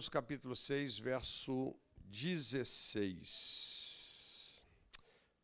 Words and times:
Romanos 0.00 0.08
capítulo 0.08 0.56
6, 0.56 0.98
verso 0.98 1.76
16. 2.06 4.66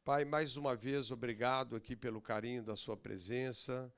Pai, 0.02 0.24
mais 0.24 0.56
uma 0.56 0.74
vez, 0.74 1.10
obrigado 1.10 1.76
aqui 1.76 1.94
pelo 1.94 2.22
carinho 2.22 2.62
da 2.62 2.74
Sua 2.74 2.96
presença. 2.96 3.92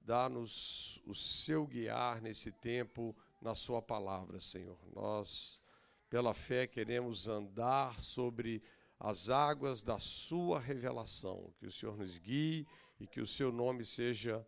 Dá-nos 0.00 1.00
o 1.06 1.14
seu 1.14 1.64
guiar 1.64 2.20
nesse 2.20 2.50
tempo 2.50 3.16
na 3.40 3.54
Sua 3.54 3.80
palavra, 3.80 4.40
Senhor. 4.40 4.80
Nós, 4.92 5.62
pela 6.08 6.34
fé, 6.34 6.66
queremos 6.66 7.28
andar 7.28 7.94
sobre 8.00 8.64
as 8.98 9.30
águas 9.30 9.80
da 9.80 10.00
Sua 10.00 10.58
revelação. 10.58 11.54
Que 11.56 11.66
o 11.66 11.70
Senhor 11.70 11.96
nos 11.96 12.18
guie 12.18 12.66
e 12.98 13.06
que 13.06 13.20
o 13.20 13.26
Seu 13.26 13.52
nome 13.52 13.84
seja 13.84 14.44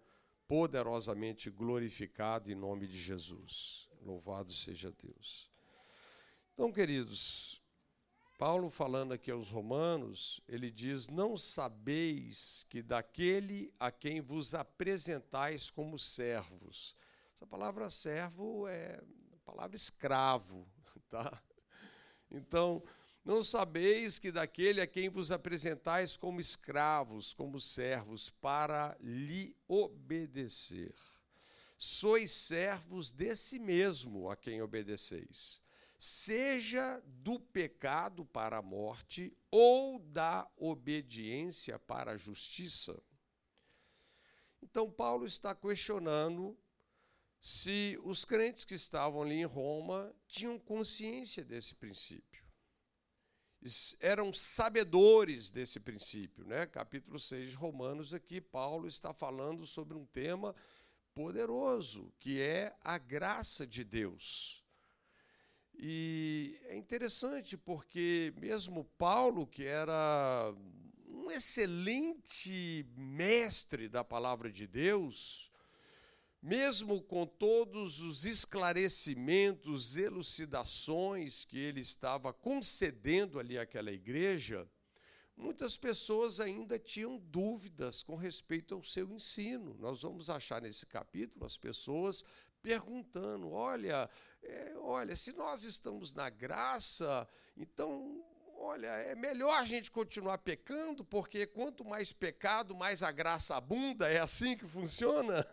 poderosamente 0.49 1.49
glorificado 1.51 2.51
em 2.51 2.57
nome 2.57 2.89
de 2.89 2.99
Jesus. 2.99 3.89
Louvado 4.01 4.53
seja 4.53 4.93
Deus. 5.01 5.52
Então, 6.55 6.71
queridos, 6.71 7.63
Paulo 8.39 8.69
falando 8.69 9.13
aqui 9.13 9.31
aos 9.31 9.51
Romanos, 9.51 10.41
ele 10.47 10.71
diz: 10.71 11.09
Não 11.09 11.37
sabeis 11.37 12.67
que 12.69 12.83
daquele 12.83 13.73
a 13.81 13.91
quem 13.91 14.21
vos 14.21 14.55
apresentais 14.55 15.71
como 15.71 15.99
servos. 15.99 16.95
Essa 17.35 17.47
palavra 17.47 17.89
servo 17.89 18.69
é 18.69 19.03
a 19.33 19.39
palavra 19.45 19.77
escravo, 19.77 20.69
tá? 21.09 21.43
Então, 22.31 22.83
não 23.25 23.43
sabeis 23.43 24.19
que 24.19 24.31
daquele 24.31 24.81
a 24.81 24.87
quem 24.87 25.09
vos 25.09 25.31
apresentais 25.31 26.17
como 26.17 26.41
escravos, 26.41 27.33
como 27.33 27.59
servos, 27.59 28.29
para 28.29 28.97
lhe 29.01 29.57
obedecer 29.67 30.95
sois 31.83 32.31
servos 32.31 33.11
desse 33.11 33.59
mesmo 33.59 34.31
a 34.31 34.37
quem 34.37 34.63
obedeceis, 34.63 35.61
seja 36.05 37.01
do 37.07 37.39
pecado 37.39 38.27
para 38.27 38.57
a 38.57 38.63
morte 38.63 39.33
ou 39.53 40.01
da 40.01 40.51
obediência 40.57 41.79
para 41.79 42.15
a 42.15 42.17
justiça. 42.17 43.01
Então, 44.61 44.91
Paulo 44.91 45.25
está 45.25 45.55
questionando 45.55 46.59
se 47.41 47.97
os 48.03 48.25
crentes 48.25 48.65
que 48.65 48.75
estavam 48.75 49.23
ali 49.23 49.37
em 49.37 49.45
Roma 49.45 50.13
tinham 50.27 50.59
consciência 50.59 51.45
desse 51.45 51.77
princípio. 51.77 52.45
Eram 54.01 54.33
sabedores 54.33 55.53
desse 55.53 55.79
princípio, 55.79 56.45
né? 56.45 56.67
Capítulo 56.67 57.17
6 57.17 57.51
de 57.51 57.55
Romanos 57.55 58.13
aqui 58.13 58.41
Paulo 58.41 58.89
está 58.89 59.15
falando 59.15 59.65
sobre 59.65 59.97
um 59.97 60.05
tema 60.07 60.53
poderoso, 61.15 62.13
que 62.19 62.41
é 62.41 62.75
a 62.81 62.99
graça 62.99 63.65
de 63.65 63.85
Deus. 63.85 64.62
E 65.75 66.59
é 66.65 66.77
interessante 66.77 67.57
porque, 67.57 68.33
mesmo 68.39 68.85
Paulo, 68.97 69.47
que 69.47 69.65
era 69.65 70.55
um 71.09 71.31
excelente 71.31 72.87
mestre 72.97 73.89
da 73.89 74.05
palavra 74.05 74.51
de 74.51 74.67
Deus, 74.67 75.51
mesmo 76.43 77.01
com 77.01 77.25
todos 77.25 78.01
os 78.01 78.25
esclarecimentos, 78.25 79.97
elucidações 79.97 81.45
que 81.45 81.57
ele 81.57 81.81
estava 81.81 82.33
concedendo 82.33 83.39
ali 83.39 83.57
àquela 83.57 83.93
igreja, 83.93 84.69
muitas 85.37 85.77
pessoas 85.77 86.41
ainda 86.41 86.79
tinham 86.79 87.19
dúvidas 87.19 88.03
com 88.03 88.17
respeito 88.17 88.75
ao 88.75 88.83
seu 88.83 89.13
ensino. 89.13 89.77
Nós 89.79 90.03
vamos 90.03 90.29
achar 90.29 90.61
nesse 90.61 90.85
capítulo 90.85 91.45
as 91.45 91.57
pessoas 91.57 92.25
perguntando: 92.63 93.51
olha, 93.51 94.09
é, 94.43 94.75
olha, 94.79 95.17
se 95.17 95.33
nós 95.33 95.65
estamos 95.65 96.15
na 96.15 96.31
graça, 96.31 97.29
então, 97.57 98.25
olha, 98.57 98.87
é 98.87 99.15
melhor 99.15 99.59
a 99.59 99.67
gente 99.67 99.91
continuar 99.91 100.39
pecando, 100.39 101.05
porque 101.05 101.47
quanto 101.47 101.85
mais 101.85 102.13
pecado, 102.13 102.75
mais 102.75 103.03
a 103.03 103.11
graça 103.11 103.57
abunda. 103.57 104.09
É 104.09 104.21
assim 104.21 104.57
que 104.57 104.67
funciona? 104.67 105.47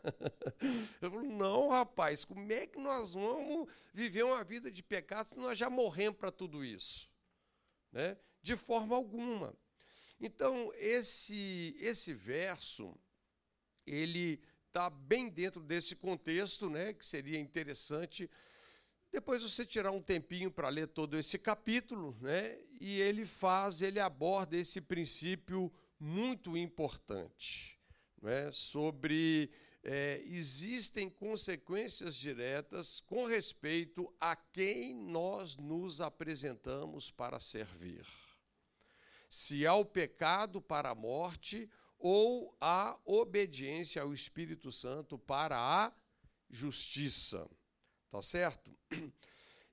Eu 1.02 1.12
falo: 1.12 1.24
não, 1.24 1.70
rapaz, 1.70 2.24
como 2.24 2.52
é 2.52 2.68
que 2.68 2.80
nós 2.80 3.14
vamos 3.14 3.68
viver 3.94 4.24
uma 4.24 4.44
vida 4.44 4.72
de 4.72 4.84
pecado 4.84 5.30
se 5.30 5.38
nós 5.38 5.58
já 5.58 5.70
morremos 5.70 6.20
para 6.20 6.32
tudo 6.32 6.64
isso? 6.64 7.12
Né? 7.92 8.18
De 8.42 8.56
forma 8.56 8.96
alguma. 8.96 9.54
Então, 10.22 10.72
esse, 10.76 11.76
esse 11.80 12.14
verso, 12.14 12.94
ele 13.86 14.42
está 14.70 14.90
bem 14.90 15.30
dentro 15.30 15.62
desse 15.62 15.96
contexto, 15.96 16.70
né, 16.70 16.94
que 16.94 17.06
seria 17.06 17.40
interessante 17.40 18.30
depois 19.12 19.42
você 19.42 19.66
tirar 19.66 19.92
um 19.92 20.02
tempinho 20.02 20.52
para 20.52 20.70
ler 20.70 20.88
todo 20.88 21.18
esse 21.18 21.40
capítulo, 21.40 22.16
né, 22.22 22.60
e 22.80 23.02
ele 23.02 23.26
faz, 23.26 23.82
ele 23.82 24.00
aborda 24.00 24.56
esse 24.56 24.80
princípio 24.80 25.72
muito 26.00 26.56
importante, 26.56 27.80
né, 28.22 28.52
sobre 28.52 29.52
é, 29.84 30.22
existem 30.26 31.10
consequências 31.10 32.16
diretas 32.16 33.00
com 33.02 33.26
respeito 33.26 34.14
a 34.20 34.36
quem 34.36 34.94
nós 34.94 35.58
nos 35.58 36.02
apresentamos 36.02 37.10
para 37.10 37.40
servir. 37.40 38.06
Se 39.28 39.66
há 39.66 39.74
o 39.74 39.86
pecado 39.86 40.62
para 40.62 40.92
a 40.92 40.96
morte 40.96 41.70
ou 42.00 42.56
a 42.62 42.98
obediência 43.06 44.02
ao 44.02 44.14
Espírito 44.14 44.72
Santo 44.72 45.20
para 45.20 45.58
a 45.58 45.94
justiça. 46.50 47.48
Tá 48.10 48.22
certo? 48.22 48.76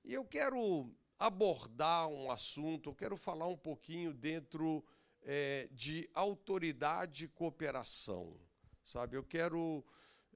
E 0.03 0.13
eu 0.13 0.23
quero 0.23 0.89
abordar 1.19 2.07
um 2.07 2.29
assunto, 2.29 2.89
eu 2.89 2.95
quero 2.95 3.17
falar 3.17 3.47
um 3.47 3.57
pouquinho 3.57 4.13
dentro 4.13 4.85
é, 5.23 5.67
de 5.71 6.09
autoridade 6.13 7.25
e 7.25 7.27
cooperação. 7.27 8.39
Sabe, 8.83 9.17
eu 9.17 9.23
quero 9.23 9.83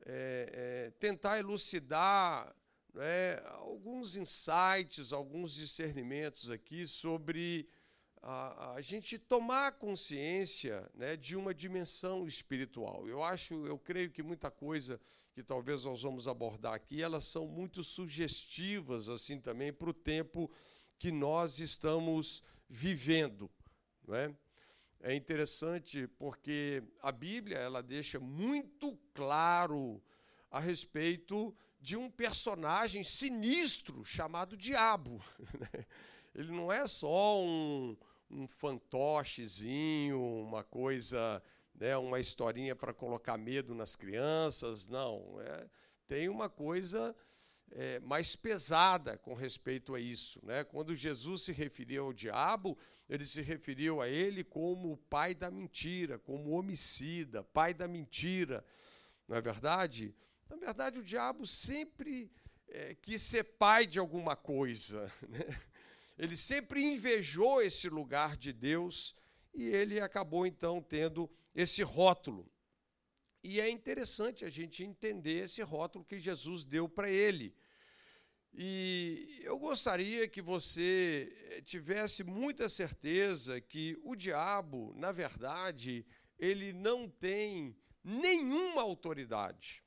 é, 0.05 0.49
é, 0.53 0.91
tentar 0.99 1.39
elucidar 1.39 2.53
né, 2.93 3.39
alguns 3.59 4.15
insights, 4.15 5.13
alguns 5.13 5.53
discernimentos 5.53 6.49
aqui 6.49 6.85
sobre 6.85 7.69
a, 8.21 8.73
a 8.75 8.81
gente 8.81 9.17
tomar 9.17 9.73
consciência 9.73 10.89
né, 10.93 11.15
de 11.15 11.35
uma 11.35 11.53
dimensão 11.53 12.27
espiritual. 12.27 13.07
Eu 13.07 13.23
acho, 13.23 13.65
eu 13.65 13.79
creio 13.79 14.11
que 14.11 14.21
muita 14.21 14.51
coisa 14.51 14.99
que 15.33 15.41
talvez 15.41 15.85
nós 15.85 16.01
vamos 16.03 16.27
abordar 16.27 16.73
aqui, 16.73 17.01
elas 17.01 17.25
são 17.25 17.47
muito 17.47 17.83
sugestivas 17.83 19.09
assim 19.09 19.39
também 19.39 19.73
para 19.73 19.89
o 19.89 19.93
tempo 19.93 20.51
que 20.99 21.11
nós 21.11 21.59
estamos 21.59 22.43
vivendo, 22.69 23.49
não 24.07 24.15
é? 24.15 24.35
É 25.03 25.15
interessante 25.15 26.07
porque 26.07 26.83
a 27.01 27.11
Bíblia 27.11 27.57
ela 27.57 27.81
deixa 27.81 28.19
muito 28.19 28.95
claro 29.15 29.99
a 30.51 30.59
respeito 30.59 31.55
de 31.79 31.97
um 31.97 32.07
personagem 32.07 33.03
sinistro 33.03 34.05
chamado 34.05 34.55
Diabo. 34.55 35.23
Né? 35.59 35.85
Ele 36.33 36.51
não 36.51 36.71
é 36.71 36.87
só 36.87 37.41
um, 37.41 37.97
um 38.31 38.47
fantochezinho, 38.47 40.21
uma 40.21 40.63
coisa, 40.63 41.41
né, 41.75 41.97
uma 41.97 42.19
historinha 42.19 42.75
para 42.75 42.93
colocar 42.93 43.37
medo 43.37 43.75
nas 43.75 43.95
crianças. 43.95 44.87
Não, 44.87 45.39
é, 45.41 45.69
tem 46.07 46.29
uma 46.29 46.49
coisa 46.49 47.15
é, 47.71 47.99
mais 47.99 48.35
pesada 48.35 49.17
com 49.17 49.33
respeito 49.33 49.95
a 49.95 49.99
isso. 49.99 50.39
Né? 50.45 50.63
Quando 50.63 50.95
Jesus 50.95 51.43
se 51.43 51.51
referiu 51.51 52.05
ao 52.05 52.13
diabo, 52.13 52.77
ele 53.09 53.25
se 53.25 53.41
referiu 53.41 54.01
a 54.01 54.07
ele 54.07 54.43
como 54.43 54.93
o 54.93 54.97
pai 54.97 55.33
da 55.33 55.49
mentira, 55.49 56.19
como 56.19 56.51
homicida, 56.51 57.43
pai 57.43 57.73
da 57.73 57.87
mentira. 57.87 58.63
Não 59.27 59.37
é 59.37 59.41
verdade? 59.41 60.15
Na 60.49 60.55
verdade, 60.55 60.99
o 60.99 61.03
diabo 61.03 61.45
sempre 61.45 62.31
é, 62.67 62.95
quis 62.95 63.21
ser 63.21 63.43
pai 63.43 63.85
de 63.85 63.99
alguma 63.99 64.35
coisa. 64.35 65.11
Né? 65.27 65.61
Ele 66.21 66.37
sempre 66.37 66.83
invejou 66.83 67.63
esse 67.63 67.89
lugar 67.89 68.37
de 68.37 68.53
Deus 68.53 69.15
e 69.51 69.63
ele 69.63 69.99
acabou 69.99 70.45
então 70.45 70.79
tendo 70.79 71.27
esse 71.55 71.81
rótulo. 71.81 72.47
E 73.43 73.59
é 73.59 73.67
interessante 73.67 74.45
a 74.45 74.49
gente 74.49 74.83
entender 74.83 75.45
esse 75.45 75.63
rótulo 75.63 76.05
que 76.05 76.19
Jesus 76.19 76.63
deu 76.63 76.87
para 76.87 77.09
ele. 77.09 77.55
E 78.53 79.39
eu 79.41 79.57
gostaria 79.57 80.27
que 80.27 80.43
você 80.43 81.35
eh, 81.49 81.61
tivesse 81.61 82.23
muita 82.23 82.69
certeza 82.69 83.59
que 83.59 83.97
o 84.03 84.15
diabo, 84.15 84.93
na 84.95 85.11
verdade, 85.11 86.05
ele 86.37 86.71
não 86.71 87.09
tem 87.09 87.75
nenhuma 88.03 88.83
autoridade, 88.83 89.83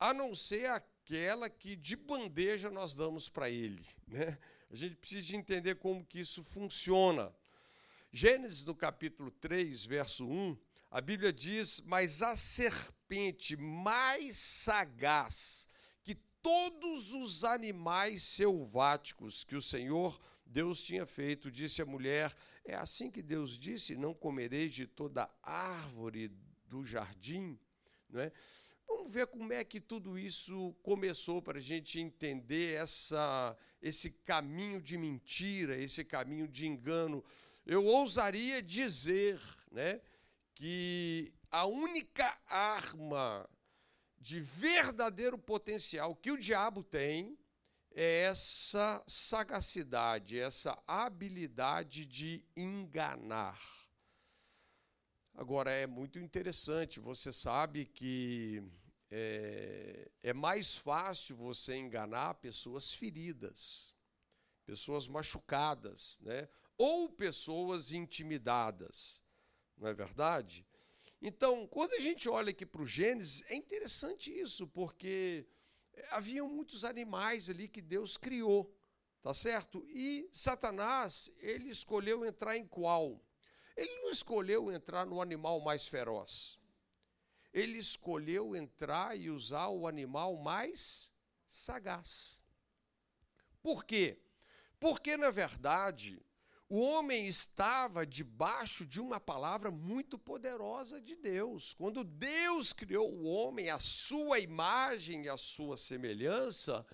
a 0.00 0.12
não 0.12 0.34
ser 0.34 0.68
aquela 0.68 1.48
que 1.48 1.76
de 1.76 1.94
bandeja 1.94 2.72
nós 2.72 2.96
damos 2.96 3.28
para 3.28 3.48
ele, 3.48 3.86
né? 4.04 4.36
A 4.70 4.76
gente 4.76 4.96
precisa 4.96 5.36
entender 5.36 5.76
como 5.76 6.04
que 6.04 6.20
isso 6.20 6.44
funciona. 6.44 7.34
Gênesis, 8.12 8.64
no 8.64 8.74
capítulo 8.74 9.30
3, 9.30 9.84
verso 9.84 10.26
1, 10.26 10.56
a 10.90 11.00
Bíblia 11.00 11.32
diz: 11.32 11.80
Mas 11.82 12.22
a 12.22 12.36
serpente 12.36 13.56
mais 13.56 14.36
sagaz 14.38 15.68
que 16.02 16.14
todos 16.42 17.12
os 17.12 17.44
animais 17.44 18.22
selváticos 18.22 19.44
que 19.44 19.56
o 19.56 19.62
Senhor 19.62 20.20
Deus 20.44 20.82
tinha 20.82 21.06
feito. 21.06 21.50
Disse 21.50 21.82
a 21.82 21.86
mulher: 21.86 22.34
É 22.64 22.74
assim 22.74 23.10
que 23.10 23.22
Deus 23.22 23.58
disse: 23.58 23.96
Não 23.96 24.14
comereis 24.14 24.72
de 24.72 24.86
toda 24.86 25.30
árvore 25.42 26.30
do 26.66 26.84
jardim. 26.84 27.58
Não 28.08 28.20
é? 28.20 28.32
Vamos 28.86 29.12
ver 29.12 29.26
como 29.26 29.52
é 29.52 29.62
que 29.62 29.80
tudo 29.80 30.18
isso 30.18 30.74
começou 30.82 31.42
para 31.42 31.58
a 31.58 31.62
gente 31.62 32.00
entender 32.00 32.74
essa, 32.74 33.56
esse 33.80 34.10
caminho 34.10 34.80
de 34.80 34.96
mentira, 34.96 35.76
esse 35.76 36.04
caminho 36.04 36.48
de 36.48 36.66
engano. 36.66 37.24
Eu 37.64 37.84
ousaria 37.84 38.62
dizer 38.62 39.40
né, 39.70 40.00
que 40.54 41.32
a 41.50 41.66
única 41.66 42.38
arma 42.46 43.48
de 44.18 44.40
verdadeiro 44.40 45.38
potencial 45.38 46.14
que 46.14 46.30
o 46.30 46.38
diabo 46.38 46.82
tem 46.82 47.38
é 47.92 48.22
essa 48.22 49.02
sagacidade, 49.06 50.38
essa 50.38 50.80
habilidade 50.86 52.04
de 52.04 52.44
enganar. 52.56 53.60
Agora, 55.34 55.70
é 55.70 55.86
muito 55.86 56.18
interessante, 56.18 56.98
você 56.98 57.32
sabe 57.32 57.86
que 57.86 58.62
é, 59.10 60.10
é 60.22 60.32
mais 60.32 60.76
fácil 60.76 61.36
você 61.36 61.76
enganar 61.76 62.34
pessoas 62.34 62.92
feridas, 62.92 63.94
pessoas 64.66 65.08
machucadas, 65.08 66.18
né? 66.22 66.48
ou 66.76 67.08
pessoas 67.08 67.92
intimidadas, 67.92 69.22
não 69.76 69.88
é 69.88 69.92
verdade? 69.92 70.66
Então, 71.20 71.66
quando 71.66 71.92
a 71.94 71.98
gente 71.98 72.28
olha 72.28 72.50
aqui 72.50 72.64
para 72.64 72.82
o 72.82 72.86
Gênesis, 72.86 73.42
é 73.50 73.54
interessante 73.54 74.30
isso, 74.32 74.68
porque 74.68 75.44
havia 76.12 76.44
muitos 76.44 76.84
animais 76.84 77.50
ali 77.50 77.66
que 77.66 77.82
Deus 77.82 78.16
criou, 78.16 78.72
tá 79.20 79.34
certo? 79.34 79.84
E 79.88 80.28
Satanás, 80.32 81.30
ele 81.38 81.70
escolheu 81.70 82.24
entrar 82.24 82.56
em 82.56 82.66
qual? 82.66 83.20
Ele 83.76 83.92
não 84.02 84.10
escolheu 84.10 84.70
entrar 84.70 85.04
no 85.04 85.20
animal 85.20 85.60
mais 85.60 85.88
feroz. 85.88 86.60
Ele 87.52 87.78
escolheu 87.78 88.54
entrar 88.54 89.16
e 89.16 89.30
usar 89.30 89.68
o 89.68 89.86
animal 89.86 90.36
mais 90.36 91.12
sagaz. 91.46 92.42
Por 93.62 93.84
quê? 93.84 94.20
Porque, 94.78 95.16
na 95.16 95.30
verdade, 95.30 96.22
o 96.68 96.80
homem 96.80 97.26
estava 97.26 98.06
debaixo 98.06 98.84
de 98.84 99.00
uma 99.00 99.18
palavra 99.18 99.70
muito 99.70 100.18
poderosa 100.18 101.00
de 101.00 101.16
Deus. 101.16 101.72
Quando 101.72 102.04
Deus 102.04 102.72
criou 102.72 103.10
o 103.10 103.24
homem, 103.24 103.70
a 103.70 103.78
sua 103.78 104.38
imagem 104.38 105.24
e 105.24 105.28
a 105.28 105.36
sua 105.36 105.76
semelhança, 105.76 106.86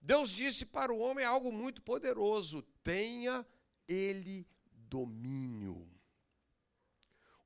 Deus 0.00 0.30
disse 0.30 0.66
para 0.66 0.92
o 0.92 0.98
homem 0.98 1.24
algo 1.24 1.50
muito 1.50 1.80
poderoso: 1.80 2.62
tenha 2.84 3.46
ele 3.88 4.46
domínio. 4.72 5.88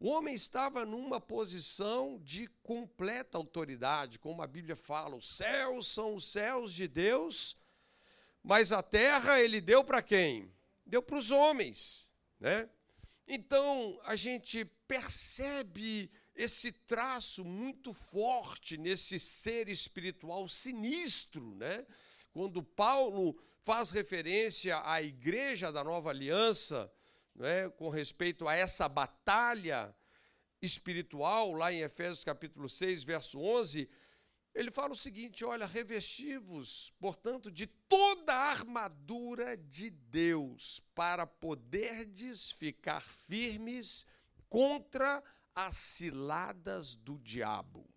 O 0.05 0.09
homem 0.09 0.35
estava 0.35 0.85
numa 0.85 1.19
posição 1.19 2.21
de 2.23 2.47
completa 2.63 3.39
autoridade, 3.39 4.19
como 4.19 4.43
a 4.43 4.47
Bíblia 4.47 4.77
fala: 4.77 5.17
os 5.17 5.27
céus 5.27 5.87
são 5.87 6.15
os 6.15 6.27
céus 6.27 6.75
de 6.75 6.87
Deus, 6.87 7.57
mas 8.43 8.71
a 8.71 8.83
terra 8.83 9.41
ele 9.41 9.63
deu 9.63 9.83
para 9.83 10.03
quem? 10.03 10.53
Deu 10.85 11.03
para 11.03 11.17
os 11.17 11.31
homens, 11.31 12.13
né? 12.39 12.69
Então 13.27 13.99
a 14.05 14.15
gente 14.15 14.67
percebe 14.87 16.11
esse 16.37 16.71
traço 16.71 17.43
muito 17.43 17.95
forte 17.95 18.77
nesse 18.77 19.19
ser 19.19 19.71
espiritual 19.71 20.47
sinistro, 20.51 21.55
né? 21.55 21.87
Quando 22.31 22.63
Paulo 22.63 23.43
faz 23.63 23.91
referência 23.91 24.83
à 24.85 25.01
igreja 25.01 25.73
da 25.73 25.83
nova 25.83 26.11
aliança, 26.11 26.93
é, 27.41 27.69
com 27.69 27.89
respeito 27.89 28.47
a 28.47 28.55
essa 28.55 28.89
batalha 28.89 29.95
espiritual, 30.61 31.53
lá 31.53 31.73
em 31.73 31.81
Efésios 31.81 32.25
capítulo 32.25 32.69
6, 32.69 33.05
verso 33.05 33.41
11, 33.41 33.89
ele 34.55 34.71
fala 34.71 34.93
o 34.93 34.97
seguinte: 34.97 35.45
olha, 35.45 35.67
revestivos, 35.67 36.93
portanto, 37.01 37.51
de 37.51 37.67
toda 37.67 38.33
a 38.33 38.51
armadura 38.51 39.57
de 39.57 39.91
Deus, 39.91 40.81
para 40.95 41.27
poderdes 41.27 42.53
ficar 42.53 43.01
firmes 43.01 44.07
contra 44.49 45.23
as 45.55 45.77
ciladas 45.77 46.97
do 46.97 47.19
diabo. 47.19 47.89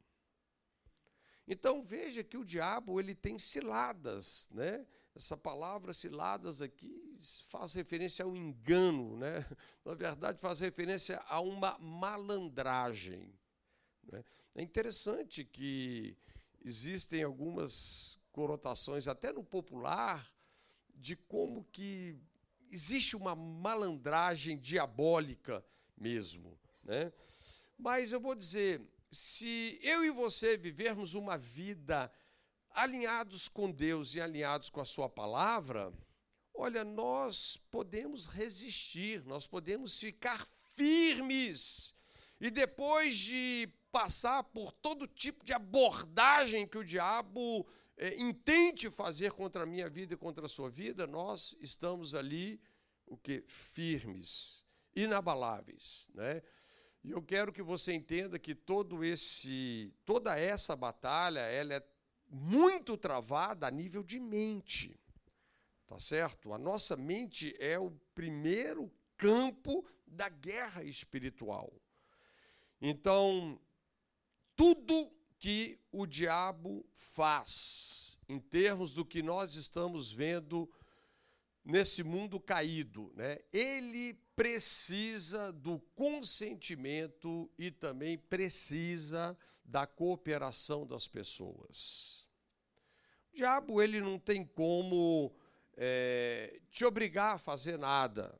Então 1.47 1.81
veja 1.81 2.23
que 2.23 2.37
o 2.37 2.43
diabo 2.43 2.99
ele 2.99 3.15
tem 3.15 3.39
ciladas, 3.39 4.49
né? 4.51 4.85
Essa 5.17 5.35
palavra 5.35 5.93
ciladas 5.93 6.61
aqui 6.61 7.19
faz 7.47 7.73
referência 7.73 8.23
ao 8.23 8.35
engano, 8.35 9.17
né? 9.17 9.43
Na 9.83 9.95
verdade, 9.95 10.39
faz 10.39 10.59
referência 10.59 11.17
a 11.27 11.41
uma 11.41 11.75
malandragem. 11.79 13.33
Né? 14.03 14.23
É 14.53 14.61
interessante 14.61 15.43
que 15.43 16.15
existem 16.63 17.23
algumas 17.23 18.19
conotações, 18.31 19.07
até 19.07 19.33
no 19.33 19.43
popular, 19.43 20.23
de 20.93 21.15
como 21.15 21.63
que 21.71 22.15
existe 22.69 23.15
uma 23.15 23.35
malandragem 23.35 24.55
diabólica 24.55 25.65
mesmo. 25.97 26.59
Né? 26.83 27.11
Mas 27.75 28.11
eu 28.11 28.19
vou 28.19 28.35
dizer, 28.35 28.87
se 29.11 29.79
eu 29.81 30.05
e 30.05 30.11
você 30.11 30.57
vivermos 30.57 31.15
uma 31.15 31.39
vida 31.39 32.11
alinhados 32.77 33.49
com 33.49 33.71
Deus 33.71 34.13
e 34.13 34.21
alinhados 34.21 34.69
com 34.69 34.79
a 34.79 34.85
Sua 34.85 35.09
palavra, 35.09 35.91
olha, 36.53 36.83
nós 36.83 37.57
podemos 37.71 38.27
resistir, 38.27 39.25
nós 39.25 39.47
podemos 39.47 39.99
ficar 39.99 40.45
firmes. 40.75 41.95
E 42.39 42.51
depois 42.51 43.17
de 43.17 43.67
passar 43.91 44.43
por 44.43 44.71
todo 44.71 45.07
tipo 45.07 45.43
de 45.43 45.53
abordagem 45.53 46.67
que 46.67 46.77
o 46.77 46.83
diabo 46.83 47.67
é, 47.97 48.15
intente 48.21 48.91
fazer 48.91 49.31
contra 49.31 49.63
a 49.63 49.65
minha 49.65 49.89
vida 49.89 50.13
e 50.13 50.17
contra 50.17 50.45
a 50.45 50.49
sua 50.49 50.69
vida, 50.69 51.07
nós 51.07 51.57
estamos 51.59 52.13
ali 52.13 52.61
o 53.07 53.17
que 53.17 53.43
firmes, 53.47 54.63
inabaláveis, 54.95 56.11
né? 56.13 56.43
E 57.03 57.09
eu 57.09 57.23
quero 57.23 57.51
que 57.51 57.63
você 57.63 57.93
entenda 57.93 58.37
que 58.37 58.53
todo 58.53 59.03
esse, 59.03 59.91
toda 60.05 60.37
essa 60.37 60.75
batalha, 60.75 61.39
ela 61.39 61.75
é 61.75 61.96
muito 62.29 62.97
travada 62.97 63.67
a 63.67 63.71
nível 63.71 64.03
de 64.03 64.19
mente. 64.19 64.99
Tá 65.85 65.99
certo? 65.99 66.53
A 66.53 66.57
nossa 66.57 66.95
mente 66.97 67.55
é 67.59 67.79
o 67.79 67.91
primeiro 68.13 68.91
campo 69.15 69.85
da 70.05 70.27
guerra 70.27 70.83
espiritual. 70.83 71.73
Então, 72.81 73.59
tudo 74.55 75.11
que 75.39 75.79
o 75.91 76.05
diabo 76.05 76.85
faz, 76.91 78.19
em 78.27 78.39
termos 78.39 78.93
do 78.93 79.05
que 79.05 79.21
nós 79.21 79.55
estamos 79.55 80.11
vendo 80.11 80.69
nesse 81.63 82.03
mundo 82.03 82.39
caído, 82.39 83.11
né? 83.15 83.39
Ele 83.51 84.13
precisa 84.35 85.51
do 85.51 85.79
consentimento 85.95 87.49
e 87.57 87.71
também 87.71 88.17
precisa 88.17 89.37
da 89.63 89.87
cooperação 89.87 90.85
das 90.85 91.07
pessoas. 91.07 92.26
Diabo 93.37 93.83
ele 93.83 94.01
não 94.01 94.17
tem 94.17 94.43
como 94.43 95.31
é, 95.75 96.59
te 96.71 96.83
obrigar 96.83 97.35
a 97.35 97.37
fazer 97.37 97.77
nada. 97.77 98.35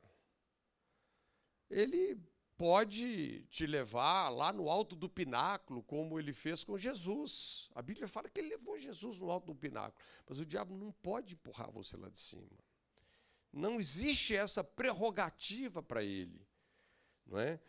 Ele 1.70 2.20
pode 2.56 3.44
te 3.44 3.64
levar 3.64 4.28
lá 4.28 4.52
no 4.52 4.68
alto 4.68 4.96
do 4.96 5.08
pináculo, 5.08 5.84
como 5.84 6.18
ele 6.18 6.32
fez 6.32 6.64
com 6.64 6.76
Jesus. 6.76 7.70
A 7.76 7.80
Bíblia 7.80 8.08
fala 8.08 8.28
que 8.28 8.40
ele 8.40 8.48
levou 8.48 8.76
Jesus 8.76 9.20
no 9.20 9.30
alto 9.30 9.46
do 9.46 9.54
pináculo, 9.54 9.94
mas 10.28 10.40
o 10.40 10.44
diabo 10.44 10.76
não 10.76 10.90
pode 10.90 11.34
empurrar 11.34 11.70
você 11.70 11.96
lá 11.96 12.08
de 12.08 12.18
cima. 12.18 12.58
Não 13.52 13.78
existe 13.78 14.34
essa 14.34 14.64
prerrogativa 14.64 15.80
para 15.80 16.02
ele, 16.02 16.44
não 17.24 17.38
é? 17.38 17.60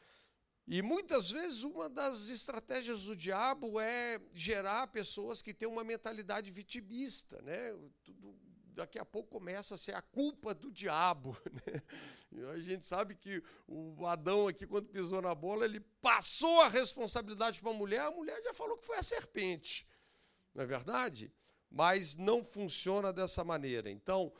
E 0.71 0.83
muitas 0.83 1.31
vezes 1.31 1.63
uma 1.63 1.89
das 1.89 2.29
estratégias 2.29 3.05
do 3.05 3.15
diabo 3.15 3.79
é 3.79 4.21
gerar 4.35 4.85
pessoas 4.85 5.41
que 5.41 5.51
têm 5.51 5.67
uma 5.67 5.83
mentalidade 5.83 6.51
vitimista, 6.51 7.41
né? 7.41 7.75
Tudo, 8.03 8.37
daqui 8.75 8.99
a 8.99 9.03
pouco 9.03 9.31
começa 9.31 9.73
a 9.73 9.77
ser 9.79 9.95
a 9.95 10.01
culpa 10.03 10.53
do 10.53 10.71
diabo. 10.71 11.35
Né? 12.31 12.45
a 12.51 12.59
gente 12.59 12.85
sabe 12.85 13.15
que 13.15 13.41
o 13.67 14.05
Adão 14.05 14.47
aqui, 14.47 14.67
quando 14.67 14.87
pisou 14.87 15.19
na 15.19 15.33
bola, 15.33 15.65
ele 15.65 15.79
passou 15.99 16.61
a 16.61 16.69
responsabilidade 16.69 17.59
para 17.59 17.71
a 17.71 17.73
mulher, 17.73 18.01
a 18.01 18.11
mulher 18.11 18.39
já 18.43 18.53
falou 18.53 18.77
que 18.77 18.85
foi 18.85 18.97
a 18.97 19.03
serpente. 19.03 19.87
Não 20.53 20.63
é 20.63 20.67
verdade? 20.67 21.33
Mas 21.71 22.15
não 22.15 22.43
funciona 22.43 23.11
dessa 23.11 23.43
maneira. 23.43 23.89
Então, 23.89 24.31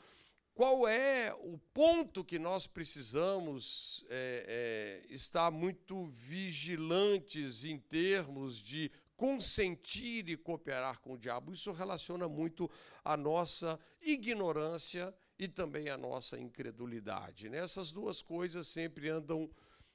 qual 0.60 0.86
é 0.86 1.34
o 1.40 1.56
ponto 1.72 2.22
que 2.22 2.38
nós 2.38 2.66
precisamos 2.66 4.04
é, 4.10 5.06
é, 5.08 5.14
estar 5.14 5.50
muito 5.50 6.04
vigilantes 6.04 7.64
em 7.64 7.78
termos 7.78 8.60
de 8.60 8.92
consentir 9.16 10.28
e 10.28 10.36
cooperar 10.36 11.00
com 11.00 11.14
o 11.14 11.18
diabo. 11.18 11.54
Isso 11.54 11.72
relaciona 11.72 12.28
muito 12.28 12.70
a 13.02 13.16
nossa 13.16 13.80
ignorância 14.02 15.14
e 15.38 15.48
também 15.48 15.88
a 15.88 15.96
nossa 15.96 16.38
incredulidade. 16.38 17.48
Né? 17.48 17.56
Essas 17.56 17.90
duas 17.90 18.20
coisas 18.20 18.68
sempre 18.68 19.08
andam 19.08 19.50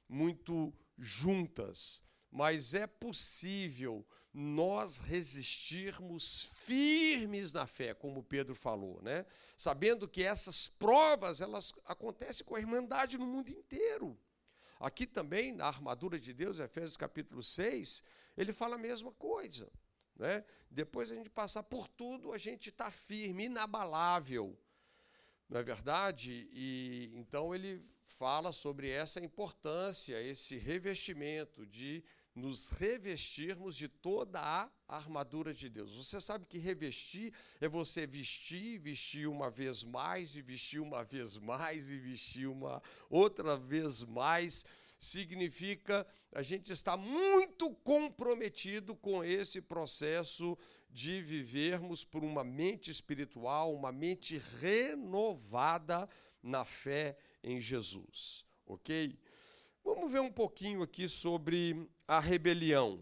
muito 0.08 0.74
juntas, 0.98 2.02
mas 2.28 2.74
é 2.74 2.88
possível 2.88 4.04
nós 4.38 4.98
resistirmos 4.98 6.44
firmes 6.44 7.54
na 7.54 7.66
fé, 7.66 7.94
como 7.94 8.22
Pedro 8.22 8.54
falou, 8.54 9.00
né? 9.00 9.24
Sabendo 9.56 10.06
que 10.06 10.22
essas 10.22 10.68
provas 10.68 11.40
elas 11.40 11.72
acontecem 11.86 12.44
com 12.44 12.54
a 12.54 12.60
irmandade 12.60 13.16
no 13.16 13.24
mundo 13.24 13.48
inteiro. 13.48 14.14
Aqui 14.78 15.06
também, 15.06 15.54
na 15.54 15.64
armadura 15.64 16.20
de 16.20 16.34
Deus, 16.34 16.60
Efésios 16.60 16.98
capítulo 16.98 17.42
6, 17.42 18.02
ele 18.36 18.52
fala 18.52 18.74
a 18.74 18.78
mesma 18.78 19.10
coisa. 19.12 19.72
Né? 20.14 20.44
Depois 20.70 21.10
a 21.10 21.14
gente 21.14 21.30
passar 21.30 21.62
por 21.62 21.88
tudo, 21.88 22.34
a 22.34 22.36
gente 22.36 22.68
está 22.68 22.90
firme, 22.90 23.46
inabalável. 23.46 24.54
Não 25.48 25.60
é 25.60 25.62
verdade? 25.62 26.46
E 26.52 27.10
então 27.14 27.54
ele 27.54 27.82
fala 28.04 28.52
sobre 28.52 28.90
essa 28.90 29.18
importância, 29.18 30.20
esse 30.20 30.58
revestimento 30.58 31.64
de 31.64 32.04
nos 32.36 32.68
revestirmos 32.68 33.74
de 33.74 33.88
toda 33.88 34.38
a 34.38 34.70
armadura 34.86 35.54
de 35.54 35.70
Deus. 35.70 35.96
Você 35.96 36.20
sabe 36.20 36.44
que 36.44 36.58
revestir 36.58 37.32
é 37.62 37.66
você 37.66 38.06
vestir, 38.06 38.78
vestir 38.78 39.26
uma 39.26 39.50
vez 39.50 39.82
mais, 39.82 40.36
e 40.36 40.42
vestir 40.42 40.78
uma 40.78 41.02
vez 41.02 41.38
mais, 41.38 41.90
e 41.90 41.96
vestir 41.96 42.46
uma 42.46 42.82
outra 43.08 43.56
vez 43.56 44.02
mais. 44.02 44.66
Significa 44.98 46.06
a 46.30 46.42
gente 46.42 46.70
está 46.70 46.94
muito 46.94 47.70
comprometido 47.76 48.94
com 48.94 49.24
esse 49.24 49.62
processo 49.62 50.58
de 50.90 51.22
vivermos 51.22 52.04
por 52.04 52.22
uma 52.22 52.44
mente 52.44 52.90
espiritual, 52.90 53.74
uma 53.74 53.90
mente 53.90 54.38
renovada 54.60 56.06
na 56.42 56.66
fé 56.66 57.16
em 57.42 57.60
Jesus. 57.60 58.44
Ok? 58.66 59.18
Vamos 59.86 60.10
ver 60.10 60.18
um 60.18 60.32
pouquinho 60.32 60.82
aqui 60.82 61.08
sobre 61.08 61.88
a 62.08 62.18
rebelião. 62.18 63.00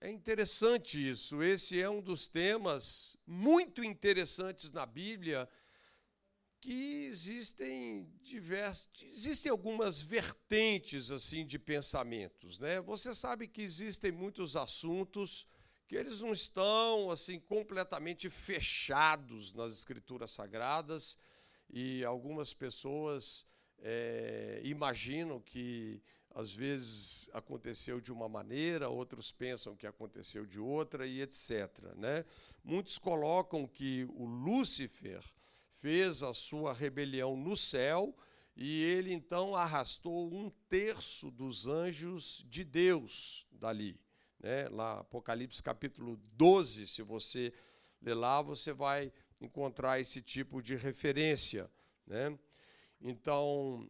É 0.00 0.10
interessante 0.10 1.10
isso. 1.10 1.42
Esse 1.42 1.78
é 1.78 1.90
um 1.90 2.00
dos 2.00 2.26
temas 2.26 3.18
muito 3.26 3.84
interessantes 3.84 4.70
na 4.70 4.86
Bíblia 4.86 5.46
que 6.58 7.04
existem 7.04 8.10
diversos, 8.22 8.88
existem 9.12 9.52
algumas 9.52 10.00
vertentes 10.00 11.10
assim 11.10 11.44
de 11.44 11.58
pensamentos, 11.58 12.58
né? 12.58 12.80
Você 12.80 13.14
sabe 13.14 13.46
que 13.46 13.60
existem 13.60 14.10
muitos 14.10 14.56
assuntos 14.56 15.46
que 15.86 15.96
eles 15.96 16.22
não 16.22 16.32
estão 16.32 17.10
assim 17.10 17.38
completamente 17.38 18.30
fechados 18.30 19.52
nas 19.52 19.74
escrituras 19.74 20.30
sagradas 20.30 21.18
e 21.68 22.02
algumas 22.06 22.54
pessoas 22.54 23.46
é, 23.82 24.60
imaginam 24.64 25.40
que 25.40 26.02
às 26.34 26.52
vezes 26.52 27.28
aconteceu 27.32 28.00
de 28.00 28.12
uma 28.12 28.28
maneira, 28.28 28.88
outros 28.88 29.32
pensam 29.32 29.76
que 29.76 29.86
aconteceu 29.86 30.46
de 30.46 30.60
outra 30.60 31.06
e 31.06 31.20
etc. 31.20 31.68
Né? 31.96 32.24
Muitos 32.62 32.98
colocam 32.98 33.66
que 33.66 34.06
o 34.14 34.24
Lúcifer 34.24 35.22
fez 35.68 36.22
a 36.22 36.32
sua 36.32 36.72
rebelião 36.72 37.36
no 37.36 37.56
céu 37.56 38.14
e 38.56 38.82
ele 38.84 39.12
então 39.12 39.56
arrastou 39.56 40.32
um 40.32 40.50
terço 40.68 41.30
dos 41.30 41.66
anjos 41.66 42.44
de 42.48 42.62
Deus 42.62 43.46
dali. 43.50 43.98
Né? 44.38 44.68
Lá, 44.68 45.00
Apocalipse 45.00 45.62
capítulo 45.62 46.16
12, 46.34 46.86
se 46.86 47.02
você 47.02 47.52
ler 48.00 48.14
lá, 48.14 48.40
você 48.40 48.72
vai 48.72 49.12
encontrar 49.40 49.98
esse 49.98 50.22
tipo 50.22 50.62
de 50.62 50.76
referência. 50.76 51.70
Né? 52.06 52.38
Então, 53.00 53.88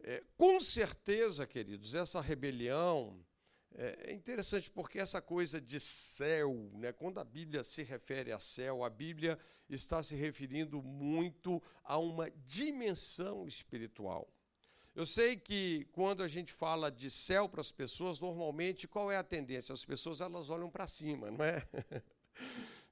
é, 0.00 0.22
com 0.36 0.60
certeza, 0.60 1.46
queridos, 1.46 1.94
essa 1.94 2.20
rebelião 2.20 3.24
é, 3.72 4.10
é 4.10 4.12
interessante 4.12 4.70
porque 4.70 4.98
essa 4.98 5.20
coisa 5.22 5.60
de 5.60 5.78
céu, 5.78 6.70
né, 6.74 6.92
quando 6.92 7.20
a 7.20 7.24
Bíblia 7.24 7.62
se 7.62 7.82
refere 7.82 8.32
a 8.32 8.38
céu, 8.38 8.82
a 8.82 8.90
Bíblia 8.90 9.38
está 9.68 10.02
se 10.02 10.16
referindo 10.16 10.82
muito 10.82 11.62
a 11.84 11.96
uma 11.98 12.30
dimensão 12.30 13.46
espiritual. 13.46 14.28
Eu 14.94 15.06
sei 15.06 15.36
que 15.36 15.86
quando 15.92 16.22
a 16.22 16.28
gente 16.28 16.52
fala 16.52 16.90
de 16.90 17.10
céu 17.10 17.48
para 17.48 17.60
as 17.60 17.70
pessoas, 17.70 18.18
normalmente 18.18 18.88
qual 18.88 19.10
é 19.10 19.16
a 19.16 19.22
tendência? 19.22 19.72
As 19.72 19.84
pessoas 19.84 20.20
elas 20.20 20.50
olham 20.50 20.68
para 20.68 20.86
cima, 20.88 21.30
não 21.30 21.44
é? 21.44 21.66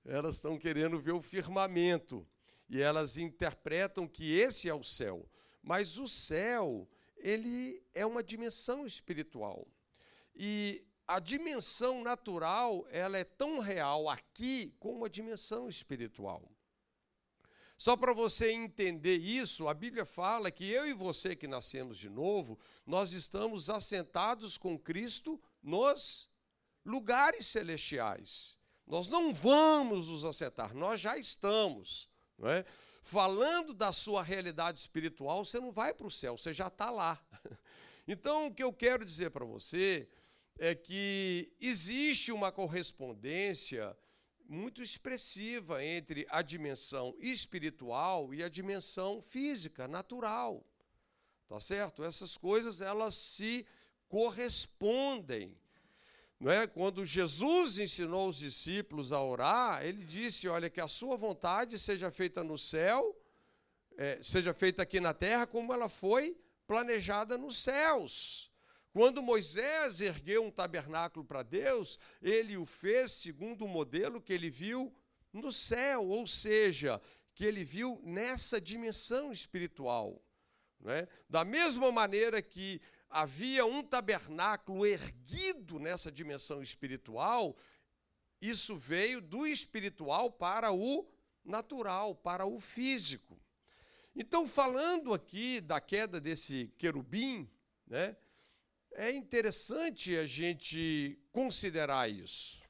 elas 0.05 0.37
estão 0.37 0.57
querendo 0.57 1.01
ver 1.01 1.13
o 1.13 1.21
firmamento 1.21 2.27
e 2.69 2.81
elas 2.81 3.19
interpretam 3.19 4.07
que 4.07 4.39
esse 4.39 4.69
é 4.69 4.75
o 4.75 4.85
céu. 4.85 5.29
Mas 5.69 5.99
o 5.99 6.09
céu, 6.09 6.89
ele 7.15 7.85
é 7.95 8.07
uma 8.07 8.23
dimensão 8.23 8.87
espiritual. 8.87 9.69
E 10.35 10.83
a 11.07 11.19
dimensão 11.19 12.03
natural, 12.03 12.87
ela 12.91 13.19
é 13.19 13.25
tão 13.25 13.59
real 13.59 14.09
aqui 14.09 14.75
como 14.81 15.05
a 15.05 15.11
dimensão 15.11 15.69
espiritual. 15.69 16.51
Só 17.77 17.99
para 17.99 18.15
você 18.15 18.51
entender 18.51 19.19
isso, 19.19 19.69
a 19.69 19.75
Bíblia 19.75 20.07
fala 20.07 20.51
que 20.51 20.65
eu 20.65 20.89
e 20.89 20.95
você 20.95 21.37
que 21.37 21.47
nascemos 21.47 21.99
de 21.99 22.09
novo, 22.09 22.59
nós 22.87 23.13
estamos 23.13 23.69
assentados 23.69 24.57
com 24.57 24.79
Cristo 24.79 25.39
nos 25.63 26.31
lugares 26.83 27.47
celestiais. 27.47 28.59
Nós 28.87 29.07
não 29.09 29.35
vamos 29.35 30.09
nos 30.09 30.25
assentar, 30.25 30.75
nós 30.75 30.99
já 30.99 31.19
estamos. 31.19 32.09
Não 32.39 32.49
é? 32.49 32.65
Falando 33.09 33.73
da 33.73 33.91
sua 33.91 34.23
realidade 34.23 34.79
espiritual, 34.79 35.43
você 35.43 35.59
não 35.59 35.73
vai 35.73 35.95
para 35.95 36.07
o 36.07 36.11
céu, 36.11 36.37
você 36.37 36.53
já 36.53 36.69
está 36.69 36.91
lá. 36.91 37.21
Então, 38.11 38.47
o 38.47 38.55
que 38.55 38.63
eu 38.63 38.73
quero 38.73 39.05
dizer 39.05 39.31
para 39.33 39.45
você 39.45 40.09
é 40.59 40.75
que 40.75 41.53
existe 41.61 42.33
uma 42.33 42.51
correspondência 42.51 43.95
muito 44.49 44.83
expressiva 44.83 45.85
entre 45.85 46.27
a 46.31 46.41
dimensão 46.41 47.15
espiritual 47.19 48.33
e 48.33 48.43
a 48.43 48.49
dimensão 48.49 49.21
física, 49.21 49.87
natural. 49.87 50.65
Tá 51.47 51.61
certo? 51.61 52.03
Essas 52.03 52.35
coisas 52.35 52.81
elas 52.81 53.15
se 53.15 53.67
correspondem. 54.09 55.55
Não 56.41 56.53
é? 56.53 56.67
Quando 56.67 57.05
Jesus 57.05 57.79
ensinou 57.79 58.29
os 58.29 58.39
discípulos 58.39 59.13
a 59.13 59.21
orar, 59.23 59.85
ele 59.85 60.05
disse: 60.05 60.49
Olha, 60.49 60.71
que 60.71 60.81
a 60.81 60.87
sua 60.87 61.17
vontade 61.17 61.79
seja 61.79 62.11
feita 62.11 62.45
no 62.45 62.57
céu, 62.57 63.17
é, 63.97 64.19
seja 64.23 64.55
feita 64.55 64.83
aqui 64.83 65.01
na 65.01 65.13
terra, 65.13 65.47
como 65.47 65.73
ela 65.73 65.89
foi 65.89 66.37
planejada 66.67 67.37
nos 67.37 67.59
céus. 67.59 68.53
Quando 68.93 69.23
Moisés 69.23 70.01
ergueu 70.01 70.45
um 70.45 70.51
tabernáculo 70.51 71.25
para 71.25 71.43
Deus, 71.43 71.99
ele 72.23 72.57
o 72.57 72.65
fez 72.65 73.13
segundo 73.13 73.65
o 73.65 73.69
modelo 73.69 74.21
que 74.21 74.33
ele 74.33 74.49
viu 74.49 74.93
no 75.33 75.51
céu, 75.53 76.07
ou 76.09 76.27
seja, 76.27 77.01
que 77.35 77.45
ele 77.45 77.65
viu 77.65 78.01
nessa 78.05 78.61
dimensão 78.61 79.31
espiritual. 79.33 80.23
Não 80.81 80.93
é? 80.93 81.07
Da 81.29 81.45
mesma 81.45 81.91
maneira 81.91 82.41
que 82.41 82.81
havia 83.09 83.65
um 83.65 83.83
tabernáculo 83.83 84.87
erguido 84.87 85.79
nessa 85.79 86.11
dimensão 86.11 86.63
espiritual, 86.63 87.57
isso 88.41 88.77
veio 88.77 89.21
do 89.21 89.47
espiritual 89.47 90.31
para 90.31 90.73
o 90.73 91.09
natural, 91.45 92.15
para 92.15 92.47
o 92.47 92.61
físico. 92.61 93.41
Então, 94.15 94.47
falando 94.47 95.15
aqui 95.15 95.61
da 95.61 95.81
queda 95.81 96.21
desse 96.21 96.73
querubim, 96.77 97.49
né, 97.87 98.17
é 98.93 99.13
interessante 99.13 100.17
a 100.17 100.27
gente 100.27 101.19
considerar 101.33 102.11
isso. 102.11 102.63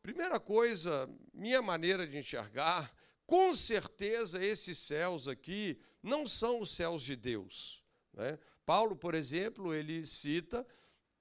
Primeira 0.00 0.40
coisa, 0.40 1.08
minha 1.32 1.60
maneira 1.60 2.06
de 2.06 2.18
enxergar, 2.18 2.94
com 3.26 3.54
certeza 3.54 4.44
esses 4.44 4.78
céus 4.78 5.28
aqui 5.28 5.78
não 6.02 6.26
são 6.26 6.60
os 6.60 6.74
céus 6.74 7.02
de 7.02 7.16
Deus. 7.16 7.84
Né? 8.12 8.38
Paulo, 8.64 8.96
por 8.96 9.14
exemplo, 9.14 9.74
ele 9.74 10.06
cita 10.06 10.66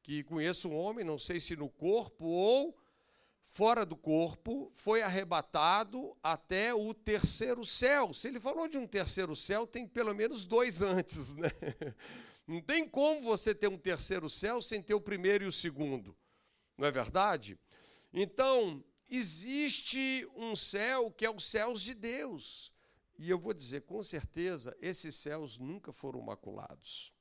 que 0.04 0.24
conheço 0.24 0.70
um 0.70 0.76
homem, 0.76 1.06
não 1.06 1.18
sei 1.18 1.40
se 1.40 1.56
no 1.56 1.70
corpo 1.70 2.26
ou 2.26 2.78
fora 3.44 3.86
do 3.86 3.98
corpo, 3.98 4.72
foi 4.74 5.02
arrebatado 5.02 6.16
até 6.24 6.74
o 6.74 6.94
terceiro 6.94 7.66
céu. 7.66 8.14
Se 8.14 8.30
ele 8.30 8.40
falou 8.40 8.68
de 8.68 8.78
um 8.78 8.88
terceiro 8.88 9.36
céu, 9.36 9.68
tem 9.68 9.86
pelo 9.86 10.16
menos 10.16 10.46
dois 10.46 10.82
antes, 10.82 11.36
né? 11.36 11.50
Não 12.48 12.62
tem 12.62 12.88
como 12.88 13.22
você 13.22 13.54
ter 13.54 13.68
um 13.68 13.78
terceiro 13.78 14.30
céu 14.30 14.62
sem 14.62 14.82
ter 14.82 14.94
o 14.94 15.00
primeiro 15.00 15.44
e 15.44 15.48
o 15.48 15.52
segundo, 15.52 16.18
não 16.76 16.88
é 16.88 16.92
verdade? 16.92 17.58
Então, 18.12 18.84
existe 19.10 20.28
um 20.36 20.56
céu 20.56 21.12
que 21.12 21.26
é 21.26 21.30
os 21.30 21.46
céus 21.46 21.82
de 21.82 21.94
Deus. 21.94 22.74
E 23.18 23.30
eu 23.30 23.38
vou 23.38 23.54
dizer 23.54 23.82
com 23.82 24.02
certeza, 24.02 24.76
esses 24.82 25.16
céus 25.16 25.60
nunca 25.60 25.94
foram 25.94 26.20
maculados. 26.20 27.14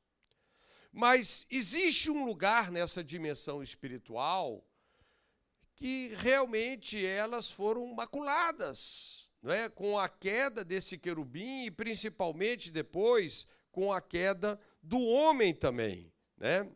Mas 0.92 1.47
existe 1.50 2.11
um 2.11 2.25
lugar 2.25 2.70
nessa 2.70 3.02
dimensão 3.02 3.62
espiritual 3.62 4.64
que 5.76 6.09
realmente 6.16 7.04
elas 7.04 7.50
foram 7.50 7.87
maculadas, 7.94 9.32
não 9.40 9.52
é? 9.52 9.68
com 9.68 9.99
a 9.99 10.09
queda 10.09 10.62
desse 10.62 10.99
querubim 10.99 11.64
e 11.64 11.70
principalmente 11.70 12.70
depois 12.70 13.47
com 13.73 13.92
a 13.92 14.00
queda 14.00 14.59
do 14.82 15.00
homem 15.00 15.54
também. 15.54 16.12
Né? 16.37 16.70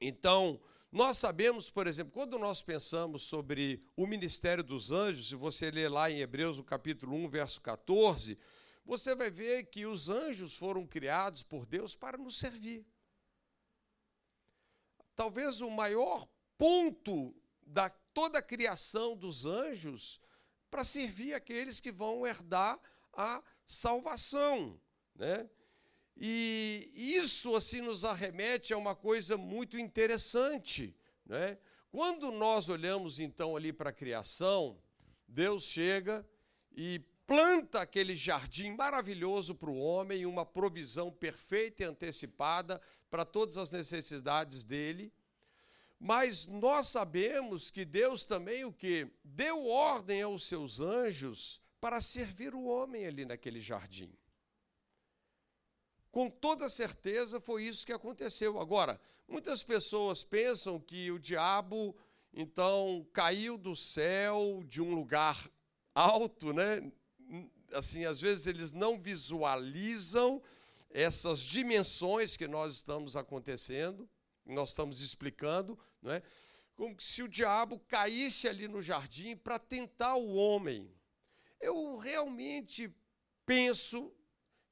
Então, 0.00 0.60
nós 0.90 1.18
sabemos, 1.18 1.68
por 1.68 1.86
exemplo, 1.86 2.12
quando 2.12 2.38
nós 2.38 2.62
pensamos 2.62 3.24
sobre 3.24 3.82
o 3.96 4.06
ministério 4.06 4.62
dos 4.62 4.90
anjos, 4.92 5.28
se 5.28 5.34
você 5.34 5.70
ler 5.70 5.88
lá 5.90 6.10
em 6.10 6.20
Hebreus, 6.20 6.58
no 6.58 6.64
capítulo 6.64 7.16
1, 7.16 7.28
verso 7.28 7.60
14, 7.60 8.38
você 8.84 9.14
vai 9.16 9.30
ver 9.30 9.64
que 9.64 9.86
os 9.86 10.08
anjos 10.08 10.54
foram 10.54 10.86
criados 10.86 11.42
por 11.42 11.66
Deus 11.66 11.94
para 11.94 12.16
nos 12.16 12.36
servir. 12.38 12.86
Talvez 15.16 15.60
o 15.60 15.70
maior 15.70 16.26
ponto 16.58 17.34
da 17.66 17.88
toda 17.88 18.38
a 18.38 18.42
criação 18.42 19.16
dos 19.16 19.44
anjos 19.44 20.20
para 20.70 20.84
servir 20.84 21.34
aqueles 21.34 21.80
que 21.80 21.90
vão 21.90 22.26
herdar 22.26 22.80
a 23.12 23.42
salvação, 23.66 24.80
né? 25.14 25.48
E 26.16 26.92
isso 26.94 27.56
assim 27.56 27.80
nos 27.80 28.04
arremete 28.04 28.72
a 28.72 28.78
uma 28.78 28.94
coisa 28.94 29.36
muito 29.36 29.76
interessante, 29.76 30.96
né? 31.26 31.58
Quando 31.90 32.30
nós 32.30 32.68
olhamos 32.68 33.18
então 33.18 33.56
ali 33.56 33.72
para 33.72 33.90
a 33.90 33.92
criação, 33.92 34.80
Deus 35.28 35.64
chega 35.64 36.26
e 36.76 37.00
planta 37.26 37.80
aquele 37.80 38.14
jardim 38.14 38.74
maravilhoso 38.74 39.54
para 39.54 39.70
o 39.70 39.78
homem, 39.78 40.26
uma 40.26 40.44
provisão 40.44 41.10
perfeita 41.10 41.82
e 41.82 41.86
antecipada 41.86 42.80
para 43.14 43.24
todas 43.24 43.56
as 43.56 43.70
necessidades 43.70 44.64
dele. 44.64 45.12
Mas 46.00 46.48
nós 46.48 46.88
sabemos 46.88 47.70
que 47.70 47.84
Deus 47.84 48.24
também 48.26 48.64
o 48.64 48.72
que 48.72 49.08
deu 49.22 49.68
ordem 49.68 50.20
aos 50.22 50.48
seus 50.48 50.80
anjos 50.80 51.62
para 51.80 52.00
servir 52.00 52.56
o 52.56 52.64
homem 52.64 53.06
ali 53.06 53.24
naquele 53.24 53.60
jardim. 53.60 54.12
Com 56.10 56.28
toda 56.28 56.68
certeza 56.68 57.38
foi 57.38 57.62
isso 57.62 57.86
que 57.86 57.92
aconteceu. 57.92 58.58
Agora, 58.58 59.00
muitas 59.28 59.62
pessoas 59.62 60.24
pensam 60.24 60.80
que 60.80 61.12
o 61.12 61.18
diabo 61.20 61.94
então 62.32 63.06
caiu 63.12 63.56
do 63.56 63.76
céu 63.76 64.64
de 64.66 64.82
um 64.82 64.92
lugar 64.92 65.48
alto, 65.94 66.52
né? 66.52 66.90
Assim, 67.74 68.06
às 68.06 68.20
vezes 68.20 68.48
eles 68.48 68.72
não 68.72 68.98
visualizam 68.98 70.42
essas 70.94 71.40
dimensões 71.40 72.36
que 72.36 72.46
nós 72.46 72.72
estamos 72.72 73.16
acontecendo, 73.16 74.08
nós 74.46 74.68
estamos 74.68 75.00
explicando, 75.02 75.76
não 76.00 76.12
é? 76.12 76.22
Como 76.76 76.98
se 77.00 77.22
o 77.22 77.28
diabo 77.28 77.80
caísse 77.80 78.46
ali 78.46 78.68
no 78.68 78.80
jardim 78.80 79.36
para 79.36 79.58
tentar 79.58 80.14
o 80.14 80.34
homem. 80.36 80.88
Eu 81.60 81.96
realmente 81.98 82.94
penso 83.44 84.12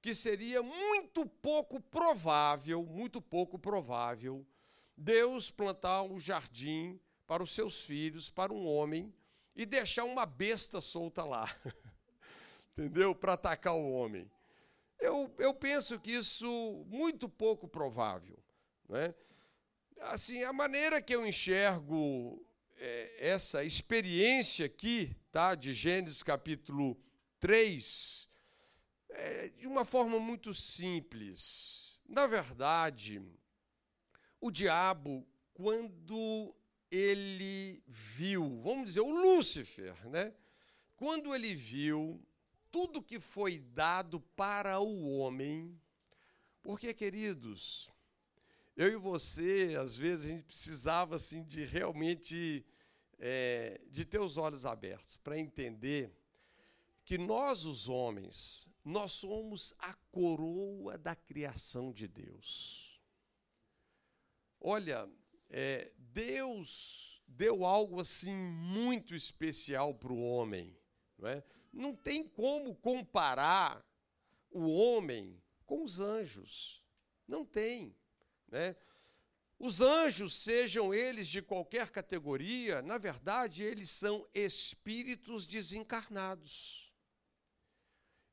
que 0.00 0.14
seria 0.14 0.62
muito 0.62 1.26
pouco 1.26 1.81
provável, 1.81 2.85
muito 2.85 3.21
pouco 3.21 3.59
provável, 3.59 4.47
Deus 4.97 5.50
plantar 5.50 6.02
um 6.02 6.19
jardim 6.19 7.00
para 7.26 7.43
os 7.43 7.52
seus 7.52 7.83
filhos, 7.83 8.31
para 8.31 8.52
um 8.52 8.67
homem, 8.67 9.12
e 9.57 9.67
deixar 9.67 10.05
uma 10.05 10.26
besta 10.26 10.81
solta 10.81 11.25
lá. 11.25 11.52
Entendeu? 12.76 13.14
Para 13.14 13.35
atacar 13.35 13.75
o 13.75 13.91
homem. 13.93 14.31
Eu, 15.02 15.35
eu 15.38 15.52
penso 15.52 15.99
que 15.99 16.12
isso 16.12 16.85
muito 16.87 17.28
pouco 17.28 17.66
provável. 17.66 18.38
Não 18.88 18.97
é? 18.97 19.14
assim, 20.02 20.42
a 20.42 20.52
maneira 20.52 21.00
que 21.00 21.14
eu 21.14 21.26
enxergo 21.26 22.44
é, 22.76 23.30
essa 23.30 23.64
experiência 23.64 24.66
aqui, 24.66 25.14
tá, 25.30 25.54
de 25.54 25.73
Gênesis 25.73 26.23
capítulo 26.23 26.97
3, 27.40 28.28
é 29.11 29.49
de 29.49 29.66
uma 29.66 29.85
forma 29.85 30.18
muito 30.18 30.54
simples. 30.54 32.00
Na 32.09 32.26
verdade, 32.26 33.23
o 34.40 34.50
diabo, 34.50 35.27
quando 35.53 36.55
ele 36.90 37.83
viu, 37.87 38.61
vamos 38.62 38.87
dizer, 38.87 39.00
o 39.00 39.11
Lúcifer, 39.11 39.94
né? 40.09 40.33
Quando 40.96 41.35
ele 41.35 41.55
viu 41.55 42.24
tudo 42.72 43.02
que 43.02 43.20
foi 43.20 43.58
dado 43.58 44.18
para 44.35 44.80
o 44.80 45.18
homem, 45.18 45.78
porque, 46.62 46.94
queridos, 46.94 47.90
eu 48.74 48.90
e 48.90 48.96
você, 48.96 49.76
às 49.78 49.98
vezes, 49.98 50.24
a 50.24 50.28
gente 50.30 50.44
precisava 50.44 51.16
assim 51.16 51.44
de 51.44 51.64
realmente 51.64 52.64
é, 53.18 53.80
de 53.90 54.04
ter 54.04 54.20
os 54.20 54.37
olhos 54.37 54.64
abertos 54.64 55.18
para 55.18 55.38
entender 55.38 56.16
que 57.04 57.18
nós, 57.18 57.66
os 57.66 57.88
homens, 57.88 58.66
nós 58.85 59.12
somos 59.12 59.74
a 59.78 59.92
coroa 60.11 60.96
da 60.96 61.14
criação 61.14 61.92
de 61.92 62.08
Deus. 62.08 63.00
Olha, 64.61 65.08
é, 65.50 65.92
Deus 65.98 67.22
deu 67.26 67.64
algo 67.64 68.00
assim 68.00 68.35
muito 68.35 69.14
especial 69.14 69.94
para 69.94 70.12
o 70.12 70.22
homem. 70.22 70.76
Não, 71.18 71.28
é? 71.28 71.44
Não 71.72 71.94
tem 71.94 72.28
como 72.28 72.74
comparar 72.76 73.85
o 74.50 74.68
homem 74.68 75.40
com 75.64 75.82
os 75.82 76.00
anjos. 76.00 76.85
Não 77.26 77.44
tem. 77.44 77.96
Né? 78.48 78.76
Os 79.58 79.80
anjos, 79.80 80.35
sejam 80.35 80.92
eles 80.92 81.28
de 81.28 81.40
qualquer 81.40 81.90
categoria, 81.90 82.82
na 82.82 82.98
verdade, 82.98 83.62
eles 83.62 83.90
são 83.90 84.28
espíritos 84.35 85.46
desencarnados. 85.46 86.92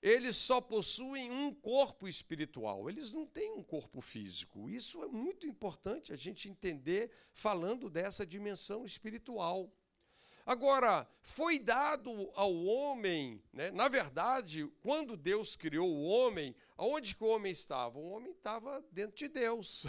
Eles 0.01 0.37
só 0.37 0.61
possuem 0.61 1.29
um 1.29 1.53
corpo 1.53 2.07
espiritual, 2.07 2.89
eles 2.89 3.11
não 3.11 3.27
têm 3.27 3.51
um 3.51 3.63
corpo 3.63 3.99
físico. 3.99 4.69
Isso 4.69 5.03
é 5.03 5.07
muito 5.07 5.45
importante 5.45 6.13
a 6.13 6.15
gente 6.15 6.49
entender 6.49 7.11
falando 7.31 7.89
dessa 7.89 8.25
dimensão 8.25 8.85
espiritual. 8.85 9.71
Agora, 10.49 11.07
foi 11.21 11.59
dado 11.59 12.31
ao 12.33 12.51
homem, 12.65 13.39
né? 13.53 13.69
na 13.69 13.87
verdade, 13.87 14.67
quando 14.81 15.15
Deus 15.15 15.55
criou 15.55 15.87
o 15.87 16.01
homem, 16.05 16.55
aonde 16.75 17.15
que 17.15 17.23
o 17.23 17.27
homem 17.27 17.51
estava? 17.51 17.99
O 17.99 18.09
homem 18.09 18.31
estava 18.31 18.83
dentro 18.91 19.15
de 19.15 19.27
Deus. 19.29 19.85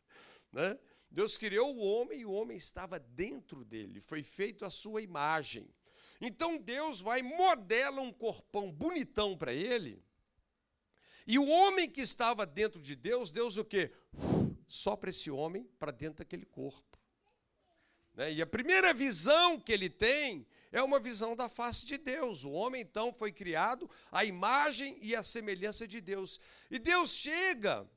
né? 0.50 0.78
Deus 1.10 1.36
criou 1.36 1.76
o 1.76 1.84
homem 1.84 2.20
e 2.20 2.24
o 2.24 2.32
homem 2.32 2.56
estava 2.56 2.98
dentro 2.98 3.66
dele, 3.66 4.00
foi 4.00 4.22
feito 4.22 4.64
a 4.64 4.70
sua 4.70 5.02
imagem. 5.02 5.68
Então 6.22 6.56
Deus 6.56 7.02
vai 7.02 7.20
modela 7.20 8.00
um 8.00 8.10
corpão 8.10 8.72
bonitão 8.72 9.36
para 9.36 9.52
ele. 9.52 10.02
E 11.26 11.38
o 11.38 11.46
homem 11.46 11.86
que 11.86 12.00
estava 12.00 12.46
dentro 12.46 12.80
de 12.80 12.96
Deus, 12.96 13.30
Deus 13.30 13.58
o 13.58 13.64
quê? 13.64 13.92
Sopra 14.66 15.10
esse 15.10 15.30
homem 15.30 15.64
para 15.78 15.92
dentro 15.92 16.20
daquele 16.20 16.46
corpo. 16.46 16.97
Né? 18.18 18.32
E 18.32 18.42
a 18.42 18.46
primeira 18.46 18.92
visão 18.92 19.60
que 19.60 19.72
ele 19.72 19.88
tem 19.88 20.44
é 20.72 20.82
uma 20.82 20.98
visão 20.98 21.36
da 21.36 21.48
face 21.48 21.86
de 21.86 21.96
Deus. 21.96 22.44
O 22.44 22.50
homem, 22.50 22.82
então, 22.82 23.12
foi 23.12 23.30
criado 23.30 23.88
à 24.10 24.24
imagem 24.24 24.98
e 25.00 25.14
à 25.14 25.22
semelhança 25.22 25.86
de 25.86 26.00
Deus. 26.00 26.40
E 26.68 26.80
Deus 26.80 27.14
chega 27.14 27.88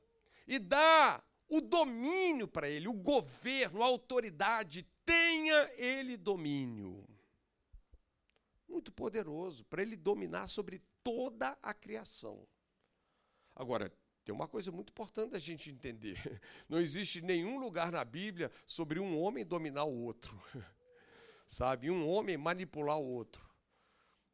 e 0.46 0.60
dá 0.60 1.22
o 1.48 1.60
domínio 1.60 2.46
para 2.46 2.68
ele, 2.68 2.86
o 2.86 2.94
governo, 2.94 3.82
a 3.82 3.86
autoridade. 3.86 4.86
Tenha 5.04 5.68
ele 5.76 6.16
domínio. 6.16 7.04
Muito 8.68 8.92
poderoso, 8.92 9.64
para 9.64 9.82
ele 9.82 9.96
dominar 9.96 10.46
sobre 10.46 10.80
toda 11.02 11.58
a 11.60 11.74
criação. 11.74 12.46
Agora, 13.54 13.92
tem 14.24 14.34
uma 14.34 14.46
coisa 14.46 14.70
muito 14.70 14.90
importante 14.90 15.34
a 15.34 15.38
gente 15.38 15.70
entender. 15.70 16.40
Não 16.68 16.78
existe 16.78 17.20
nenhum 17.20 17.58
lugar 17.58 17.90
na 17.90 18.04
Bíblia 18.04 18.50
sobre 18.66 19.00
um 19.00 19.20
homem 19.20 19.44
dominar 19.44 19.84
o 19.84 19.94
outro. 19.94 20.40
Sabe? 21.46 21.90
Um 21.90 22.08
homem 22.08 22.36
manipular 22.36 22.98
o 22.98 23.04
outro. 23.04 23.44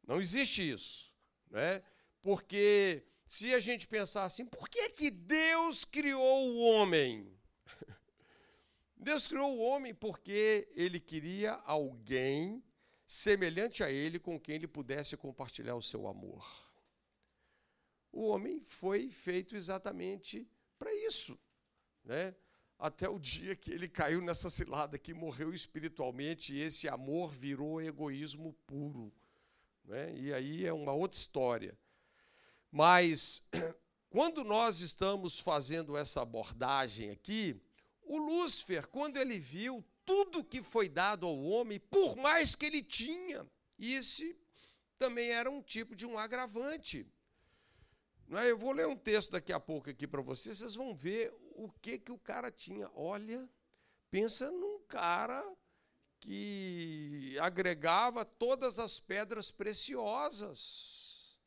Não 0.05 0.19
existe 0.19 0.69
isso. 0.71 1.15
Né? 1.49 1.83
Porque 2.21 3.03
se 3.25 3.53
a 3.53 3.59
gente 3.59 3.87
pensar 3.87 4.25
assim, 4.25 4.45
por 4.45 4.69
que, 4.69 4.89
que 4.89 5.09
Deus 5.09 5.83
criou 5.83 6.49
o 6.49 6.61
homem? 6.69 7.35
Deus 8.95 9.27
criou 9.27 9.57
o 9.57 9.61
homem 9.61 9.93
porque 9.93 10.69
ele 10.75 10.99
queria 10.99 11.53
alguém 11.65 12.63
semelhante 13.05 13.83
a 13.83 13.89
ele 13.89 14.19
com 14.19 14.39
quem 14.39 14.55
ele 14.55 14.67
pudesse 14.67 15.17
compartilhar 15.17 15.75
o 15.75 15.81
seu 15.81 16.07
amor 16.07 16.68
o 18.11 18.27
homem 18.27 18.59
foi 18.61 19.09
feito 19.09 19.55
exatamente 19.55 20.47
para 20.77 20.93
isso, 20.93 21.37
né? 22.03 22.35
Até 22.77 23.09
o 23.09 23.19
dia 23.19 23.55
que 23.55 23.71
ele 23.71 23.89
caiu 23.89 24.21
nessa 24.21 24.49
cilada, 24.49 24.97
que 24.97 25.13
morreu 25.13 25.53
espiritualmente, 25.53 26.53
e 26.53 26.61
esse 26.61 26.87
amor 26.87 27.31
virou 27.31 27.81
egoísmo 27.81 28.53
puro. 28.65 29.13
Né? 29.83 30.15
E 30.15 30.33
aí 30.33 30.65
é 30.65 30.71
uma 30.71 30.93
outra 30.93 31.19
história. 31.19 31.77
Mas, 32.71 33.49
quando 34.09 34.45
nós 34.45 34.79
estamos 34.79 35.41
fazendo 35.41 35.97
essa 35.97 36.21
abordagem 36.21 37.09
aqui, 37.09 37.61
o 38.01 38.17
Lúcifer, 38.17 38.87
quando 38.87 39.17
ele 39.17 39.37
viu 39.37 39.83
tudo 40.09 40.43
que 40.43 40.63
foi 40.63 40.89
dado 40.89 41.27
ao 41.27 41.39
homem, 41.39 41.79
por 41.79 42.15
mais 42.15 42.55
que 42.55 42.65
ele 42.65 42.81
tinha. 42.81 43.47
Esse 43.77 44.35
também 44.97 45.29
era 45.29 45.51
um 45.51 45.61
tipo 45.61 45.95
de 45.95 46.03
um 46.03 46.17
agravante. 46.17 47.05
É? 48.31 48.51
Eu 48.51 48.57
vou 48.57 48.71
ler 48.71 48.87
um 48.87 48.95
texto 48.95 49.31
daqui 49.31 49.51
a 49.51 49.59
pouco 49.59 49.89
aqui 49.89 50.07
para 50.07 50.21
vocês, 50.21 50.57
vocês 50.57 50.75
vão 50.75 50.95
ver 50.95 51.33
o 51.55 51.71
que, 51.81 51.97
que 51.97 52.11
o 52.11 52.17
cara 52.17 52.51
tinha. 52.51 52.89
Olha, 52.93 53.49
pensa 54.11 54.51
num 54.51 54.79
cara 54.87 55.43
que 56.19 57.37
agregava 57.39 58.23
todas 58.23 58.77
as 58.77 58.99
pedras 58.99 59.51
preciosas. 59.51 61.39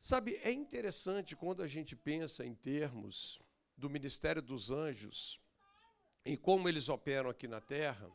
Sabe, 0.00 0.36
é 0.42 0.50
interessante 0.50 1.36
quando 1.36 1.62
a 1.62 1.66
gente 1.66 1.94
pensa 1.94 2.44
em 2.44 2.54
termos 2.54 3.40
do 3.76 3.90
ministério 3.90 4.42
dos 4.42 4.70
anjos, 4.70 5.40
em 6.24 6.36
como 6.36 6.68
eles 6.68 6.88
operam 6.88 7.30
aqui 7.30 7.46
na 7.46 7.60
terra. 7.60 8.10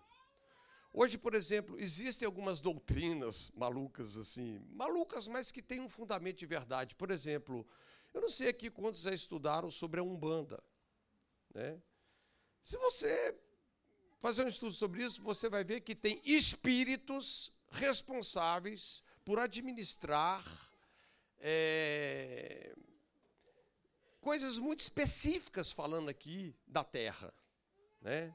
Hoje, 0.95 1.17
por 1.17 1.33
exemplo, 1.33 1.75
existem 1.79 2.23
algumas 2.23 2.59
doutrinas 2.59 3.51
malucas 3.55 4.15
assim, 4.15 4.59
malucas, 4.69 5.27
mas 5.27 5.51
que 5.51 5.59
têm 5.59 5.81
um 5.81 5.89
fundamento 5.89 6.37
de 6.37 6.45
verdade. 6.45 6.93
Por 6.95 7.09
exemplo, 7.09 7.67
eu 8.13 8.21
não 8.21 8.29
sei 8.29 8.49
aqui 8.49 8.69
quantos 8.69 9.01
já 9.01 9.11
estudaram 9.11 9.71
sobre 9.71 9.99
a 9.99 10.03
Umbanda. 10.03 10.63
Né? 11.51 11.81
Se 12.63 12.77
você 12.77 13.35
fazer 14.19 14.45
um 14.45 14.47
estudo 14.47 14.71
sobre 14.71 15.03
isso, 15.03 15.23
você 15.23 15.49
vai 15.49 15.63
ver 15.63 15.81
que 15.81 15.95
tem 15.95 16.21
espíritos 16.23 17.51
responsáveis 17.71 19.01
por 19.25 19.39
administrar 19.39 20.45
é, 21.39 22.71
coisas 24.21 24.59
muito 24.59 24.81
específicas 24.81 25.71
falando 25.71 26.07
aqui 26.07 26.55
da 26.67 26.83
terra. 26.83 27.33
Né? 27.99 28.33